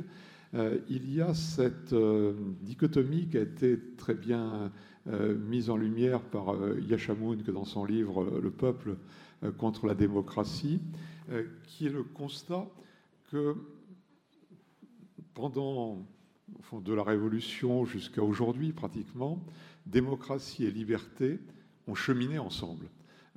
[0.54, 1.94] il y a cette
[2.62, 4.70] dichotomie qui a été très bien
[5.06, 6.54] mise en lumière par
[6.86, 8.96] Yashamoun, que dans son livre Le peuple
[9.44, 10.80] euh, contre la démocratie,
[11.30, 12.66] euh, qui est le constat
[13.30, 13.54] que
[15.32, 16.04] pendant
[16.72, 19.42] de la Révolution jusqu'à aujourd'hui pratiquement,
[19.86, 21.40] démocratie et liberté
[21.86, 22.86] ont cheminé ensemble.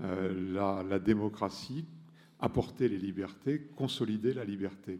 [0.01, 1.85] Euh, la, démocratie
[2.39, 4.99] apportait les libertés, consolidait la liberté.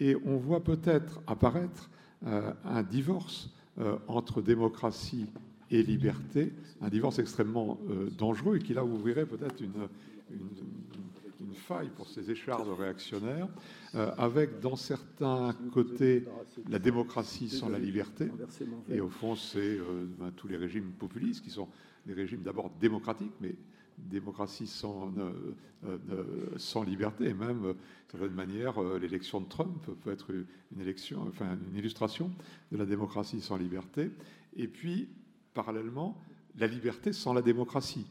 [0.00, 1.90] Et on voit peut-être apparaître
[2.24, 3.50] un divorce
[4.06, 5.26] entre démocratie
[5.70, 7.78] et liberté, un divorce extrêmement
[8.16, 9.88] dangereux et qui là ouvrirait peut-être une,
[11.58, 13.48] faille pour ces échardes réactionnaires,
[13.94, 16.24] euh, avec dans certains côtés
[16.68, 18.30] la démocratie sans la liberté,
[18.88, 21.68] et au fond c'est euh, ben, tous les régimes populistes qui sont
[22.06, 23.54] des régimes d'abord démocratiques, mais
[23.98, 27.76] démocratie sans, euh, liberté, et même, de
[28.10, 32.30] certaine manière, l'élection de Trump peut être une, élection, enfin, une illustration
[32.70, 34.10] de la démocratie sans liberté,
[34.56, 35.08] et puis,
[35.52, 36.22] parallèlement,
[36.56, 38.06] la liberté sans la démocratie.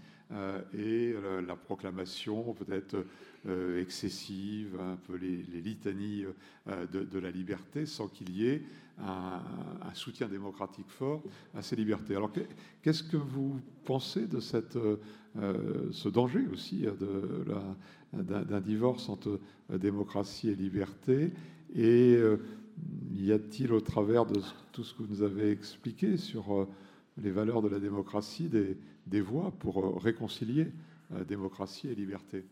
[0.77, 1.15] Et
[1.47, 2.97] la proclamation peut-être
[3.45, 6.25] euh, excessive, un peu les, litanies
[6.67, 8.63] de, la liberté, sans qu'il y ait
[8.99, 9.41] un,
[9.93, 11.23] soutien démocratique fort
[11.53, 12.15] à ces libertés.
[12.15, 12.31] Alors
[12.81, 14.77] qu'est-ce que vous pensez de cette,
[15.35, 16.85] ce danger aussi
[18.13, 19.39] d'un divorce entre
[19.69, 21.31] démocratie et liberté?
[21.75, 22.17] Et
[23.15, 24.41] y a-t-il au travers de
[24.71, 26.67] tout ce que vous nous avez expliqué sur
[27.17, 28.77] les valeurs de la démocratie des,
[29.07, 30.67] des voies pour euh, réconcilier
[31.13, 32.45] euh, démocratie et liberté?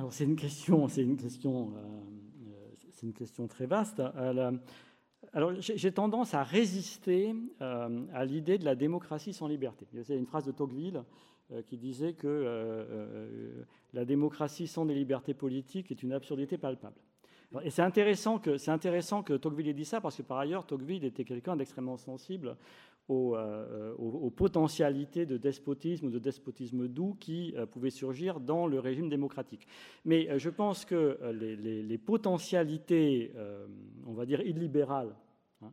[0.00, 2.54] Alors c'est une question, c'est une question, euh,
[2.90, 4.00] c'est une question très vaste.
[5.34, 9.86] alors j'ai tendance à résister à l'idée de la démocratie sans liberté.
[9.92, 11.02] Il y a une phrase de Tocqueville
[11.66, 16.96] qui disait que la démocratie sans des libertés politiques est une absurdité palpable.
[17.62, 20.64] Et c'est intéressant que c'est intéressant que Tocqueville ait dit ça parce que par ailleurs
[20.64, 22.56] Tocqueville était quelqu'un d'extrêmement sensible
[23.10, 28.78] euh, aux, potentialités de despotisme ou de despotisme doux qui euh, pouvaient surgir dans le
[28.78, 29.66] régime démocratique.
[30.04, 33.32] Mais euh, je pense que les, potentialités,
[34.06, 35.12] on va dire, illibérales,
[35.60, 35.72] hein,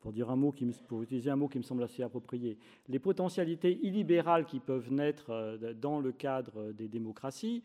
[0.00, 2.98] pour, dire un mot qui pour utiliser un mot qui me semble assez approprié, les
[2.98, 7.62] potentialités illibérales qui peuvent naître dans le cadre des démocraties,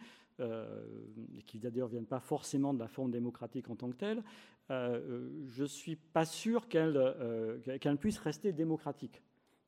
[1.46, 4.24] qui d'ailleurs ne viennent pas forcément de la forme démocratique en tant que telle,
[4.72, 9.22] euh, je ne suis pas sûr qu'elle euh, qu'elle puisse rester démocratique.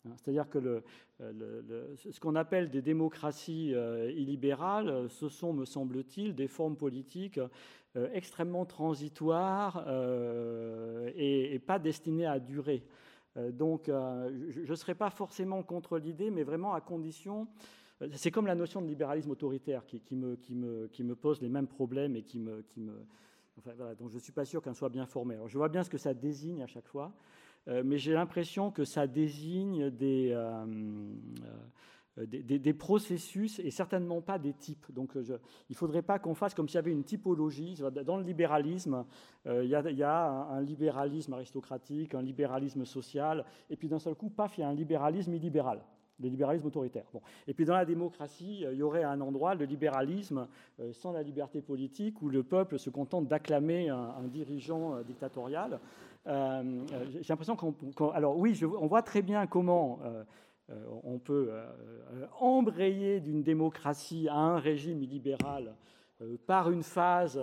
[0.06, 0.84] Hein, c'est-à-dire que
[1.20, 7.40] ce qu'on appelle des démocraties euh, illibérales, ce sont, me semble-t-il, des formes politiques
[8.14, 9.86] extrêmement transitoires
[11.16, 12.84] et, pas destinées à durer.
[13.52, 17.48] donc, je ne serais pas forcément contre l'idée, mais vraiment à condition
[18.12, 22.40] c'est comme la notion de libéralisme autoritaire qui, me, pose les mêmes problèmes et qui
[22.40, 22.64] me,
[23.98, 25.36] donc je ne suis pas sûr qu'un soit bien formé.
[25.36, 27.14] Alors, je vois bien ce que ça désigne à chaque fois,
[27.68, 30.34] mais j'ai l'impression que ça désigne des,
[32.20, 34.92] euh, des, processus et certainement pas des types.
[34.92, 35.24] Donc euh,
[35.70, 37.76] il ne faudrait pas qu'on fasse comme s'il y avait une typologie.
[38.06, 39.04] Dans le libéralisme,
[39.48, 44.30] euh, il y, a, un, libéralisme aristocratique, un libéralisme social, et puis d'un seul coup,
[44.30, 45.82] paf, il y a un libéralisme illibéral
[46.20, 47.06] le libéralisme autoritaire.
[47.14, 47.22] Bon.
[47.48, 50.48] Et puis dans la démocratie, il y aurait un endroit, le libéralisme,
[50.92, 55.80] sans la liberté politique, où le peuple se contente d'acclamer un, dirigeant dictatorial.
[56.26, 58.10] J'ai l'impression qu'on...
[58.12, 60.00] alors oui, on voit très bien comment
[60.70, 61.66] euh, on peut euh,
[62.14, 65.76] euh, embrayer d'une démocratie à un régime illibéral
[66.46, 67.38] par une phase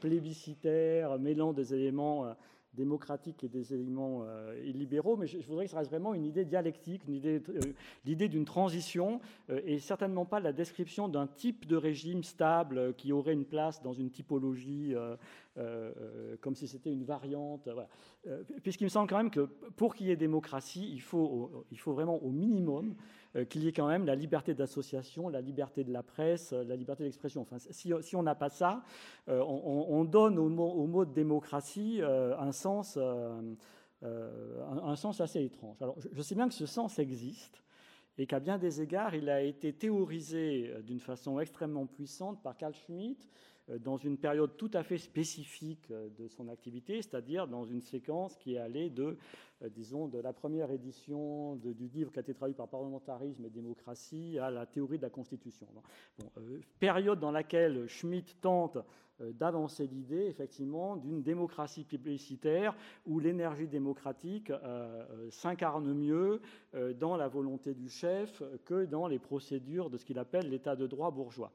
[0.00, 2.24] plébiscitaire mêlant des éléments
[2.78, 4.24] démocratiques et des éléments
[4.64, 7.02] illibéraux, mais je, voudrais que ça reste vraiment une idée dialectique,
[8.04, 13.32] l'idée d'une transition, et certainement pas la description d'un type de régime stable qui aurait
[13.32, 15.16] une place dans une typologie euh, euh,
[16.40, 17.68] comme si c'était une variante.
[18.26, 21.78] Euh, puisqu'il me semble quand même que pour qu'il y ait démocratie, il faut, il
[21.78, 22.94] faut vraiment au minimum
[23.50, 27.04] qu'il y ait quand même la liberté d'association, la liberté de la presse, la liberté
[27.04, 27.42] d'expression.
[27.42, 28.82] Enfin, si, si on n'a pas ça,
[29.26, 32.98] on, donne au mot, au mot, de démocratie un sens,
[34.02, 35.76] un, sens assez étrange.
[35.82, 37.62] Alors, je sais bien que ce sens existe
[38.16, 42.74] et qu'à bien des égards, il a été théorisé d'une façon extrêmement puissante par Carl
[42.74, 43.26] Schmitt euh,
[43.76, 48.36] dans une période tout à fait spécifique euh, de son activité, c'est-à-dire dans une séquence
[48.36, 49.16] qui est allée de,
[49.62, 53.50] euh, disons, de la première édition du livre qui a été traduit par Parlementarisme et
[53.50, 55.66] démocratie à la théorie de la Constitution.
[56.78, 58.78] période dans laquelle Schmitt tente
[59.20, 64.52] d'avancer l'idée, effectivement, d'une démocratie publicitaire où l'énergie démocratique
[65.30, 66.40] s'incarne mieux
[67.00, 70.86] dans la volonté du chef que dans les procédures de ce qu'il appelle l'état de
[70.86, 71.50] droit bourgeois.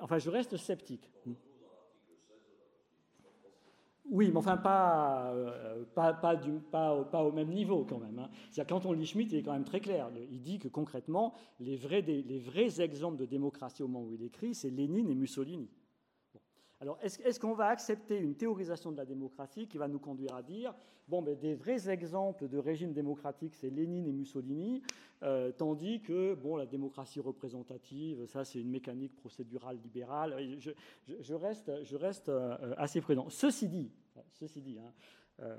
[0.00, 1.10] Enfin, je reste sceptique.
[4.10, 8.18] Oui, mais enfin, pas, euh, pas, pas, du, au même niveau quand même.
[8.18, 8.64] Hein.
[8.68, 10.10] Quand on lit Schmitt, il est quand même très clair.
[10.30, 14.22] Il dit que concrètement, les vrais, les vrais exemples de démocratie au moment où il
[14.22, 15.70] écrit, c'est Lénine et Mussolini.
[16.82, 20.42] Alors, est-ce qu'on va accepter une théorisation de la démocratie qui va nous conduire à
[20.42, 20.74] dire,
[21.06, 24.82] bon, ben, des vrais exemples de régime démocratique, c'est Lénine et Mussolini,
[25.22, 30.58] euh, tandis que, bon, la démocratie représentative, ça, c'est une mécanique procédurale libérale.
[30.58, 33.28] Je, reste, je reste euh, assez prudent.
[33.28, 33.92] Ceci dit,
[34.32, 34.92] ceci dit, hein,
[35.40, 35.56] euh,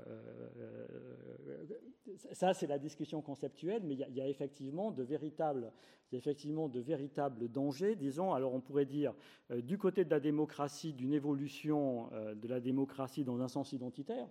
[2.32, 5.72] ça, c'est la discussion conceptuelle, mais il y, a, effectivement de véritables,
[7.48, 7.96] dangers.
[7.96, 9.14] Disons, alors on pourrait dire
[9.50, 13.72] euh, du côté de la démocratie, d'une évolution euh, de la démocratie dans un sens
[13.72, 14.28] identitaire,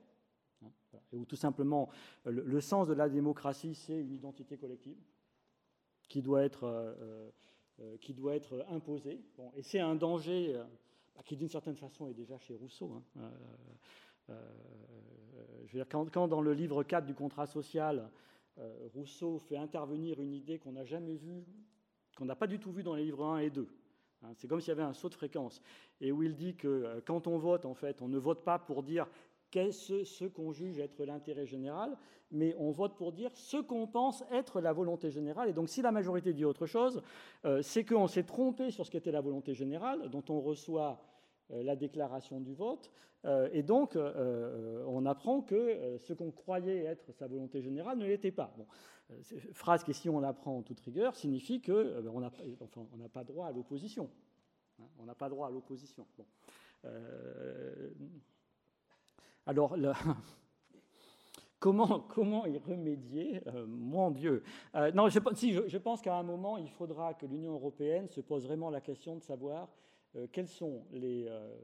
[0.64, 0.72] hein,
[1.12, 1.90] où tout simplement
[2.26, 4.98] le, sens de la démocratie, c'est une identité collective
[6.08, 7.02] qui doit être,
[8.70, 9.20] imposée.
[9.56, 10.62] Et c'est un danger
[11.26, 13.02] qui, d'une certaine façon, est déjà chez Rousseau.
[13.18, 13.32] Hein,
[14.30, 14.36] euh,
[15.90, 18.10] quand, dans le livre 4 du contrat social,
[18.60, 21.46] euh, Rousseau fait intervenir une idée qu'on n'a jamais vue,
[22.18, 23.68] qu'on n'a pas du tout vue dans les livres 1 et 2.
[24.24, 25.62] Hein, c'est comme s'il y avait un saut de fréquence.
[26.02, 28.60] Et où il dit que euh, quand on vote, en fait, on ne vote pas
[28.60, 29.08] pour dire
[29.52, 31.98] qu'est-ce ce qu'on juge être l'intérêt général,
[32.32, 35.50] mais on vote pour dire ce qu'on pense être la volonté générale.
[35.50, 37.04] Et donc, si la majorité dit autre chose,
[37.62, 41.13] c'est qu'on s'est trompé sur ce qu'était la volonté générale, dont on reçoit euh,
[41.50, 42.92] la déclaration du vote.
[43.26, 48.06] Euh, et donc, euh, on apprend que ce qu'on croyait être sa volonté générale ne
[48.06, 48.54] l'était pas.
[48.58, 48.68] Bon,
[49.54, 53.48] phrase qui, si on l'apprend en toute rigueur, signifie qu'on ben, n'a enfin, pas droit
[53.48, 54.10] à l'opposition.
[54.82, 56.06] Hein, on n'a pas droit à l'opposition.
[59.46, 59.76] Alors,
[61.60, 64.44] comment, comment, y remédier Mon Dieu?
[64.94, 68.70] non, si, je pense qu'à un moment, il faudra que l'Union européenne se pose vraiment
[68.70, 69.70] la question de savoir
[70.16, 71.26] euh, quels sont les...
[71.28, 71.56] Euh,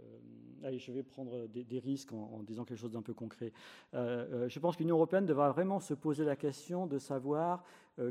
[0.64, 3.54] allez, je vais prendre des, risques en, disant quelque chose d'un peu concret.
[3.94, 7.64] Euh, je pense que l'Union européenne devra vraiment se poser la question de savoir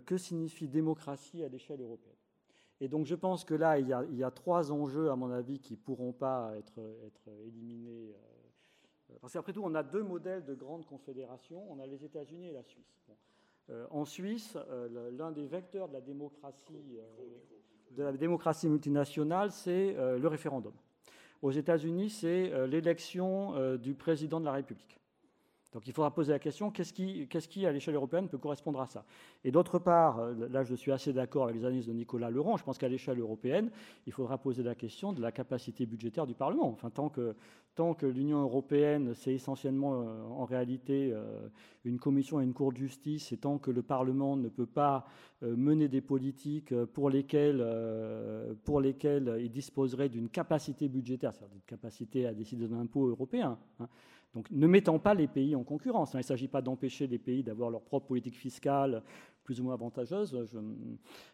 [0.04, 2.14] que signifie démocratie à l'échelle européenne.
[2.80, 5.74] Et donc je pense que là, il y, a, trois enjeux, à mon avis, qui
[5.74, 6.80] ne pourront pas être,
[7.46, 8.14] éliminés.
[9.20, 11.64] Parce qu'après tout, on a deux modèles de grandes confédérations.
[11.70, 13.10] On a les États-Unis et la Suisse.
[13.90, 14.56] en Suisse,
[15.12, 16.98] l'un des vecteurs de la démocratie
[17.96, 20.72] de la démocratie multinationale, c'est euh, le référendum.
[21.42, 24.97] Aux États-Unis, c'est euh, l'élection euh, du président de la République.
[25.72, 29.04] Donc il faudra poser la question, qu'est-ce qui, à l'échelle européenne, peut correspondre à ça?
[29.44, 32.56] Et d'autre part, euh, là je suis assez d'accord avec les analyses de Nicolas Laurent,
[32.56, 33.70] je pense qu'à l'échelle européenne,
[34.06, 36.68] il faudra poser la question de la capacité budgétaire du Parlement.
[36.68, 41.48] Enfin, tant que, l'Union européenne, c'est essentiellement euh, en réalité euh,
[41.84, 45.06] une commission et une cour de justice, et tant que le Parlement ne peut pas
[45.40, 47.64] mener des politiques pour lesquelles,
[48.64, 53.56] pour lesquelles il disposerait d'une capacité budgétaire, c'est-à-dire d'une capacité à décider d'un impôt européen,
[53.78, 53.88] hein,
[54.38, 56.14] donc ne mettant pas les pays en concurrence.
[56.14, 56.18] Hein.
[56.18, 59.02] Il ne s'agit pas d'empêcher les pays d'avoir leur propre politique fiscale
[59.42, 60.38] plus ou moins avantageuse.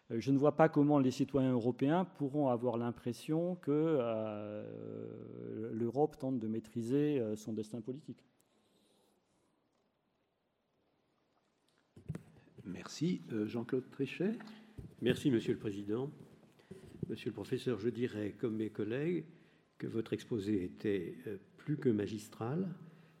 [0.09, 6.39] Je, ne vois pas comment les citoyens européens pourront avoir l'impression que euh, l'Europe tente
[6.39, 8.25] de maîtriser euh, son destin politique.
[12.63, 13.21] Merci.
[13.33, 14.31] Euh, Jean-Claude Trichet.
[15.03, 16.09] Merci, Monsieur le Président.
[17.07, 19.25] Monsieur le Professeur, je dirais, comme mes collègues,
[19.77, 21.15] que votre exposé était
[21.57, 22.73] plus que magistral,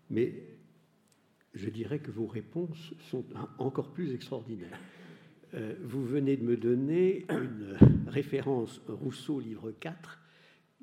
[0.09, 0.55] mais
[1.53, 3.25] je dirais que vos réponses sont
[3.57, 4.79] encore plus extraordinaires.
[5.53, 7.77] Euh, vous venez de me donner une
[8.07, 10.19] référence Rousseau, livre 4,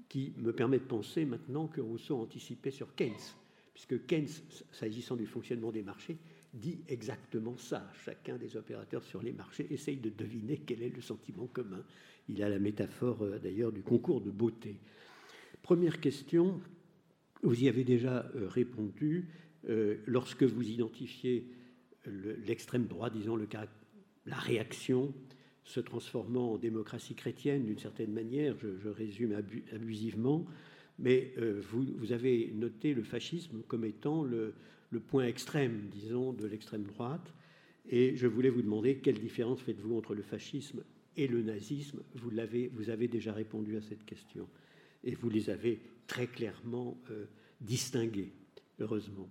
[0.09, 3.13] qui me permet de penser maintenant que Rousseau anticipait sur Keynes,
[3.75, 4.29] puisque Keynes,
[4.71, 6.17] s'agissant du fonctionnement des marchés,
[6.55, 7.91] dit exactement ça.
[8.05, 11.85] Chacun des opérateurs sur les marchés essaye de deviner quel est le sentiment commun.
[12.29, 14.77] Il a la métaphore euh, d'ailleurs du concours de beauté.
[15.63, 16.61] Première question,
[17.43, 19.29] vous y avez déjà euh, répondu
[19.69, 21.47] euh, lorsque vous identifiez
[22.45, 25.15] l'extrême droite, disons la réaction
[25.65, 29.41] se transformant en démocratie chrétienne d'une certaine manière, je, résume
[29.73, 30.45] abusivement,
[30.99, 34.55] mais euh, vous, avez noté le fascisme comme étant le,
[35.07, 37.33] point extrême, disons, de l'extrême droite.
[37.89, 40.83] Et je voulais vous demander quelle différence faites-vous entre le fascisme
[41.17, 42.03] et le nazisme?
[42.15, 44.49] Vous avez déjà répondu à cette question.
[45.05, 47.27] Et vous les avez très clairement euh,
[47.61, 48.33] distingués,
[48.79, 49.31] heureusement.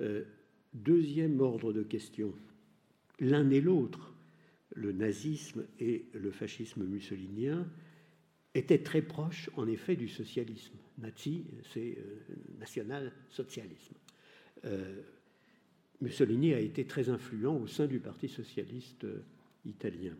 [0.00, 0.24] Euh,
[0.72, 2.34] deuxième ordre de questions.
[3.18, 4.14] L'un et l'autre,
[4.74, 7.66] le nazisme et le fascisme mussolinien,
[8.54, 10.74] étaient très proches, en effet, du socialisme.
[10.98, 13.94] Nazi, c'est euh, national-socialisme.
[16.02, 19.06] Mussolini a été très influent au sein du Parti socialiste
[19.64, 20.14] italien.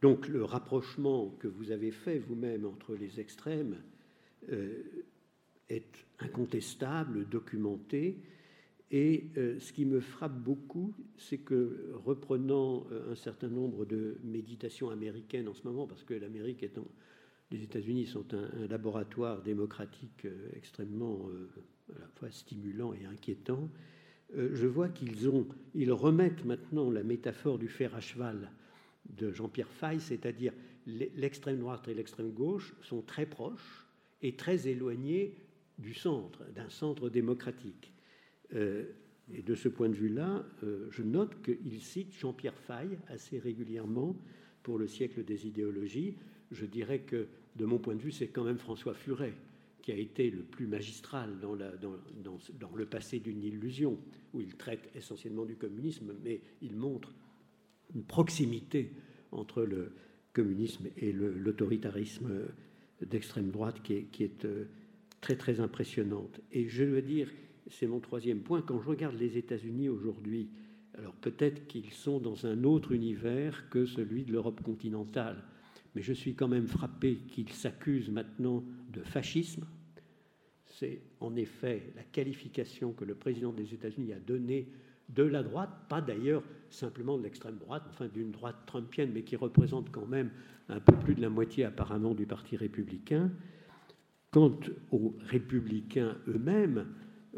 [0.00, 3.76] Donc le rapprochement que vous avez fait vous-même entre les extrêmes
[4.52, 4.82] euh,
[5.68, 8.20] est incontestable, documenté.
[8.90, 14.18] Et euh, ce qui me frappe beaucoup, c'est que reprenant euh, un certain nombre de
[14.22, 16.64] méditations américaines en ce moment, parce que l'Amérique
[17.50, 21.28] les États-Unis sont un, laboratoire démocratique extrêmement
[21.96, 23.70] à la fois stimulant et inquiétant,
[24.36, 28.50] je vois qu'ils remettent maintenant la métaphore du fer à cheval
[29.10, 30.52] de Jean-Pierre Fay, c'est-à-dire
[30.86, 33.86] l'extrême droite et l'extrême gauche sont très proches
[34.22, 35.36] et très éloignés
[35.78, 37.92] du centre, d'un centre démocratique.
[38.54, 38.84] Euh,
[39.32, 44.16] et de ce point de vue-là, euh, je note qu'il cite Jean-Pierre Fay assez régulièrement
[44.62, 46.16] pour le siècle des idéologies.
[46.50, 49.34] Je dirais que, de mon point de vue, c'est quand même François Furet
[49.82, 53.98] qui a été le plus magistral dans, le passé d'une illusion,
[54.34, 57.14] où il traite essentiellement du communisme, mais il montre
[57.94, 58.92] une proximité
[59.32, 59.92] entre le
[60.32, 62.30] communisme et l'autoritarisme
[63.02, 64.66] d'extrême droite qui est, euh,
[65.20, 66.40] très très impressionnante.
[66.52, 67.28] Et je veux dire,
[67.68, 70.48] c'est mon troisième point, quand je regarde les États-Unis aujourd'hui,
[70.96, 75.42] alors peut-être qu'ils sont dans un autre univers que celui de l'Europe continentale,
[75.94, 79.66] mais je suis quand même frappé qu'ils s'accusent maintenant de fascisme.
[80.66, 84.68] C'est en effet la qualification que le président des États-Unis a donnée
[85.08, 89.36] de la droite, pas d'ailleurs simplement de l'extrême droite, enfin d'une droite trumpienne, mais qui
[89.36, 90.30] représente quand même
[90.68, 93.30] un peu plus de la moitié apparemment du Parti républicain.
[94.30, 94.58] Quant
[94.90, 96.86] aux républicains eux-mêmes,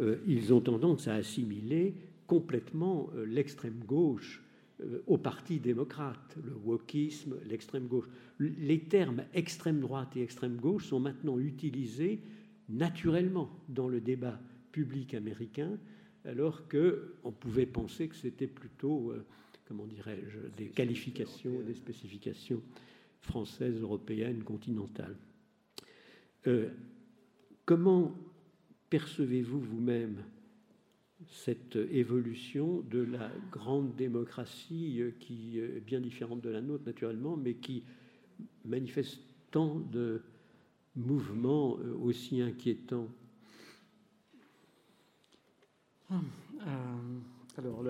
[0.00, 1.94] euh, ils ont tendance à assimiler
[2.26, 4.42] complètement euh, l'extrême gauche
[4.80, 8.08] euh, au Parti démocrate, le wokisme, l'extrême gauche.
[8.38, 12.20] Les termes extrême droite et extrême gauche sont maintenant utilisés
[12.68, 14.40] naturellement dans le débat
[14.72, 15.78] public américain
[16.24, 19.24] alors qu'on pouvait penser que c'était plutôt, euh,
[19.66, 22.62] comment dirais-je, des qualifications, des spécifications
[23.20, 25.16] françaises, européennes, continentales.
[26.46, 26.70] Euh,
[27.64, 28.14] comment
[28.88, 30.22] percevez-vous vous-même
[31.28, 37.36] cette évolution de la grande démocratie euh, qui est bien différente de la nôtre naturellement,
[37.36, 37.84] mais qui
[38.64, 39.20] manifeste
[39.50, 40.22] tant de
[40.96, 43.08] mouvements aussi inquiétants
[46.12, 46.16] euh,
[47.58, 47.82] alors,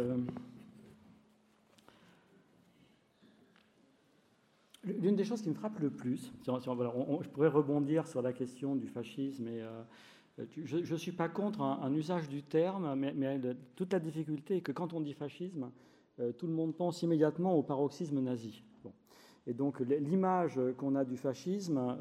[4.85, 8.89] L'une des choses qui me frappe le plus, je pourrais rebondir sur la question du
[8.89, 9.83] fascisme et, euh,
[10.65, 13.39] je ne suis pas contre un, usage du terme, mais,
[13.77, 15.71] toute la difficulté est que quand on dit fascisme,
[16.39, 18.63] tout le monde pense immédiatement au paroxysme nazi.
[19.47, 21.99] Et donc l'image qu'on a du fascisme,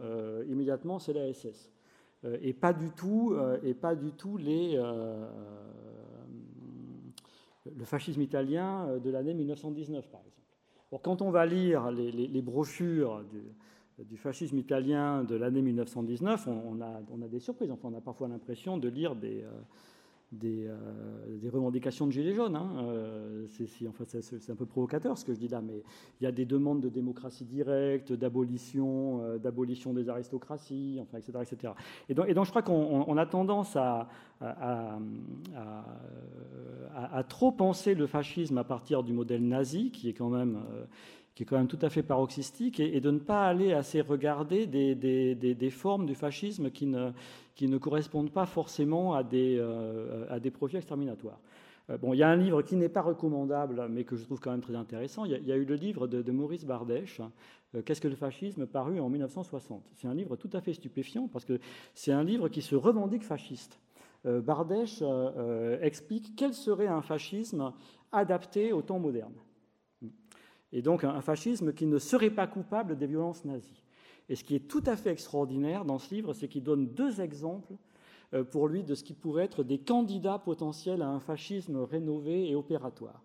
[0.47, 1.69] immédiatement, c'est la SS.
[2.41, 4.79] et pas du tout, et pas du tout les,
[7.65, 10.39] le fascisme italien de l'année 1919, par exemple
[10.97, 13.23] quand on va lire les, brochures
[13.99, 17.71] du, fascisme italien de l'année 1919, on, a, des surprises.
[17.71, 19.45] Enfin, on a parfois l'impression de lire des,
[20.31, 22.55] euh, euh, des, revendications de gilets jaunes.
[22.55, 22.69] Hein.
[22.83, 25.83] Euh, c'est un peu provocateur ce que je dis là, mais
[26.19, 31.39] il y a des demandes de démocratie directe, d'abolition, euh, d'abolition des aristocraties, enfin, etc.,
[31.41, 31.73] etc.
[32.09, 34.07] Et donc, je crois qu'on a tendance à,
[37.27, 40.59] trop penser le fascisme à partir du modèle nazi, qui est quand même
[41.39, 44.67] qui est quand même tout à fait paroxystique, et, de ne pas aller assez regarder
[44.67, 47.11] des, des, des, formes du fascisme qui ne,
[47.55, 51.39] qui ne correspondent pas forcément à des, euh, à des projets exterminatoires.
[51.89, 54.41] Euh, bon, il y a un livre qui n'est pas recommandable, mais que je trouve
[54.41, 55.23] quand même très intéressant.
[55.23, 57.21] Il y a, eu le livre de, Maurice Bardèche,
[57.73, 59.81] euh, Qu'est-ce que le fascisme, paru en 1960.
[59.95, 61.57] C'est un livre tout à fait stupéfiant parce que
[61.93, 63.79] c'est un livre qui se revendique fasciste.
[64.25, 65.01] Bardèche
[65.81, 67.71] explique quel serait un fascisme
[68.11, 69.31] adapté au temps moderne
[70.71, 73.83] et donc un fascisme qui ne serait pas coupable des violences nazies.
[74.29, 77.19] Et ce qui est tout à fait extraordinaire dans ce livre, c'est qu'il donne deux
[77.19, 77.73] exemples
[78.33, 82.47] euh, pour lui de ce qui pourrait être des candidats potentiels à un fascisme rénové
[82.47, 83.23] et opératoire.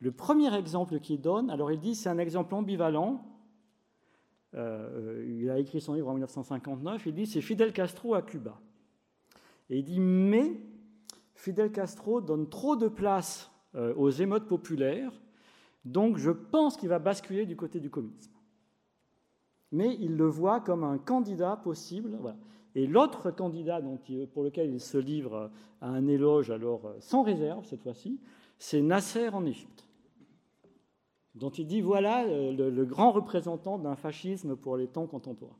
[0.00, 3.22] Le premier exemple qu'il donne, alors il dit c'est un exemple ambivalent.
[4.54, 7.04] Euh, il a écrit son livre en 1959.
[7.04, 8.58] Il dit c'est Fidel Castro à Cuba.
[9.68, 10.58] Et il dit mais
[11.34, 15.12] Fidel Castro donne trop de place euh, aux émeutes populaires
[15.84, 18.32] donc je pense qu'il va basculer du côté du communisme.
[19.72, 22.18] Mais il le voit comme un candidat possible.
[22.74, 23.80] Et l'autre candidat
[24.32, 25.50] pour lequel il se livre
[25.80, 28.20] à un éloge, alors sans réserve cette fois-ci,
[28.58, 29.88] c'est Nasser en Égypte,
[31.34, 35.56] dont il dit voilà euh, le grand représentant d'un fascisme pour les temps contemporains.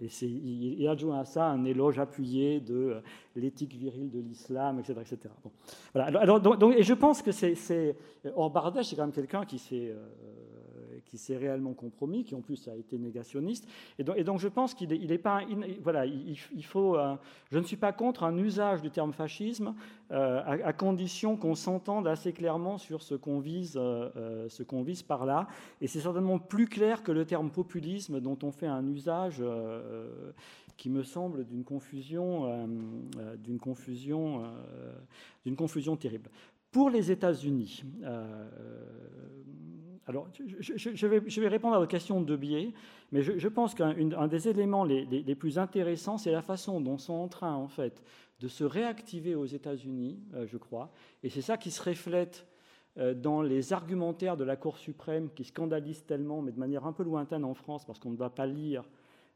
[0.00, 3.00] Et il, adjoint à ça un éloge appuyé de euh,
[3.36, 4.94] l'éthique virile de l'islam, etc.
[5.00, 5.34] etc.
[5.92, 6.18] Voilà.
[6.18, 7.96] Alors, donc, et je pense que c'est.
[8.34, 9.90] Or, Bardèche, c'est quand même quelqu'un qui s'est.
[9.90, 10.08] Euh,
[11.04, 13.68] qui s'est réellement compromis, qui en plus a été négationniste.
[13.98, 15.42] Et donc, je pense qu'il n'est pas.
[15.82, 16.96] voilà, il, faut.
[16.96, 17.16] Euh,
[17.50, 19.74] je ne suis pas contre un usage du terme fascisme
[20.10, 25.02] euh, à, condition qu'on s'entende assez clairement sur ce qu'on vise, euh, ce qu'on vise
[25.02, 25.48] par là.
[25.80, 29.42] Et c'est certainement plus clair que le terme populisme dont on fait un usage
[30.76, 32.66] qui me semble d'une confusion,
[33.38, 34.42] d'une confusion,
[35.44, 36.30] d'une confusion terrible.
[36.70, 37.84] Pour les États-Unis,
[40.10, 40.26] alors,
[40.58, 42.72] je, vais, répondre à votre question de biais,
[43.12, 47.28] mais je, pense qu'un des éléments les, plus intéressants, c'est la façon dont sont en
[47.28, 48.02] train, en fait,
[48.40, 50.90] de se réactiver aux États-Unis, euh, je crois,
[51.22, 52.48] et c'est ça qui se reflète
[52.98, 56.92] euh, dans les argumentaires de la Cour suprême qui scandalisent tellement, mais de manière un
[56.92, 58.82] peu lointaine en France, parce qu'on ne va pas lire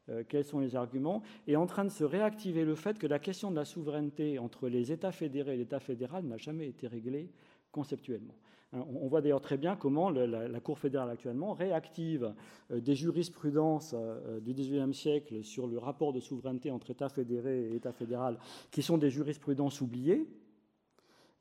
[0.09, 3.19] euh, quels sont les arguments, et en train de se réactiver le fait que la
[3.19, 7.29] question de la souveraineté entre les États fédérés et l'État fédéral n'a jamais été réglée
[7.71, 8.35] conceptuellement.
[8.73, 12.33] On voit d'ailleurs très bien comment la, Cour fédérale actuellement réactive
[12.71, 17.71] euh, des jurisprudences euh, du XVIIIe siècle sur le rapport de souveraineté entre État fédéré
[17.71, 18.37] et État fédéral,
[18.71, 20.27] qui sont des jurisprudences oubliées,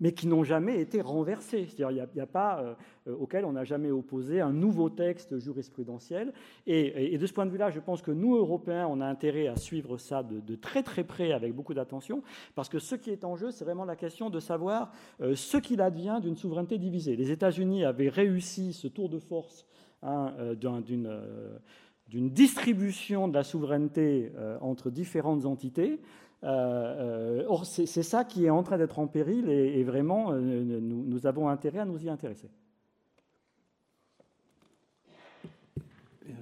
[0.04, 1.64] mais qui n'ont jamais été renversés.
[1.66, 2.74] C'est-à-dire il n'y a, pas euh,
[3.08, 6.34] euh, auquel on n'a jamais opposé un nouveau texte jurisprudentiel.
[6.66, 9.56] Et, de ce point de vue-là, je pense que nous, Européens, on a intérêt à
[9.56, 12.22] suivre ça de, très très près, avec beaucoup d'attention,
[12.54, 15.56] parce que ce qui est en jeu, c'est vraiment la question de savoir euh, ce
[15.56, 17.16] qu'il advient d'une souveraineté divisée.
[17.16, 19.64] Les États-Unis avaient réussi ce tour de force
[20.02, 25.98] hein, d'une distribution de la souveraineté entre différentes entités.
[26.44, 30.40] Euh, euh, or, c'est ça qui est en train d'être en péril et, vraiment, euh,
[30.40, 32.50] nous, avons intérêt à nous y intéresser.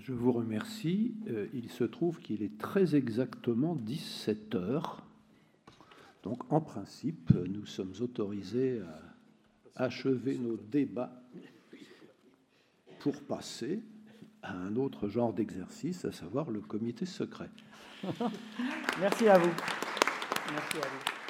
[0.01, 1.15] Je vous remercie.
[1.55, 5.07] il se trouve qu'il est très exactement 17 heures.
[6.25, 8.81] Donc, en principe, nous sommes autorisés
[9.77, 11.23] à achever nos débats
[12.99, 13.81] pour passer
[14.43, 17.51] à un autre genre d'exercice, à savoir le comité secret.
[19.01, 21.22] Merci à vous.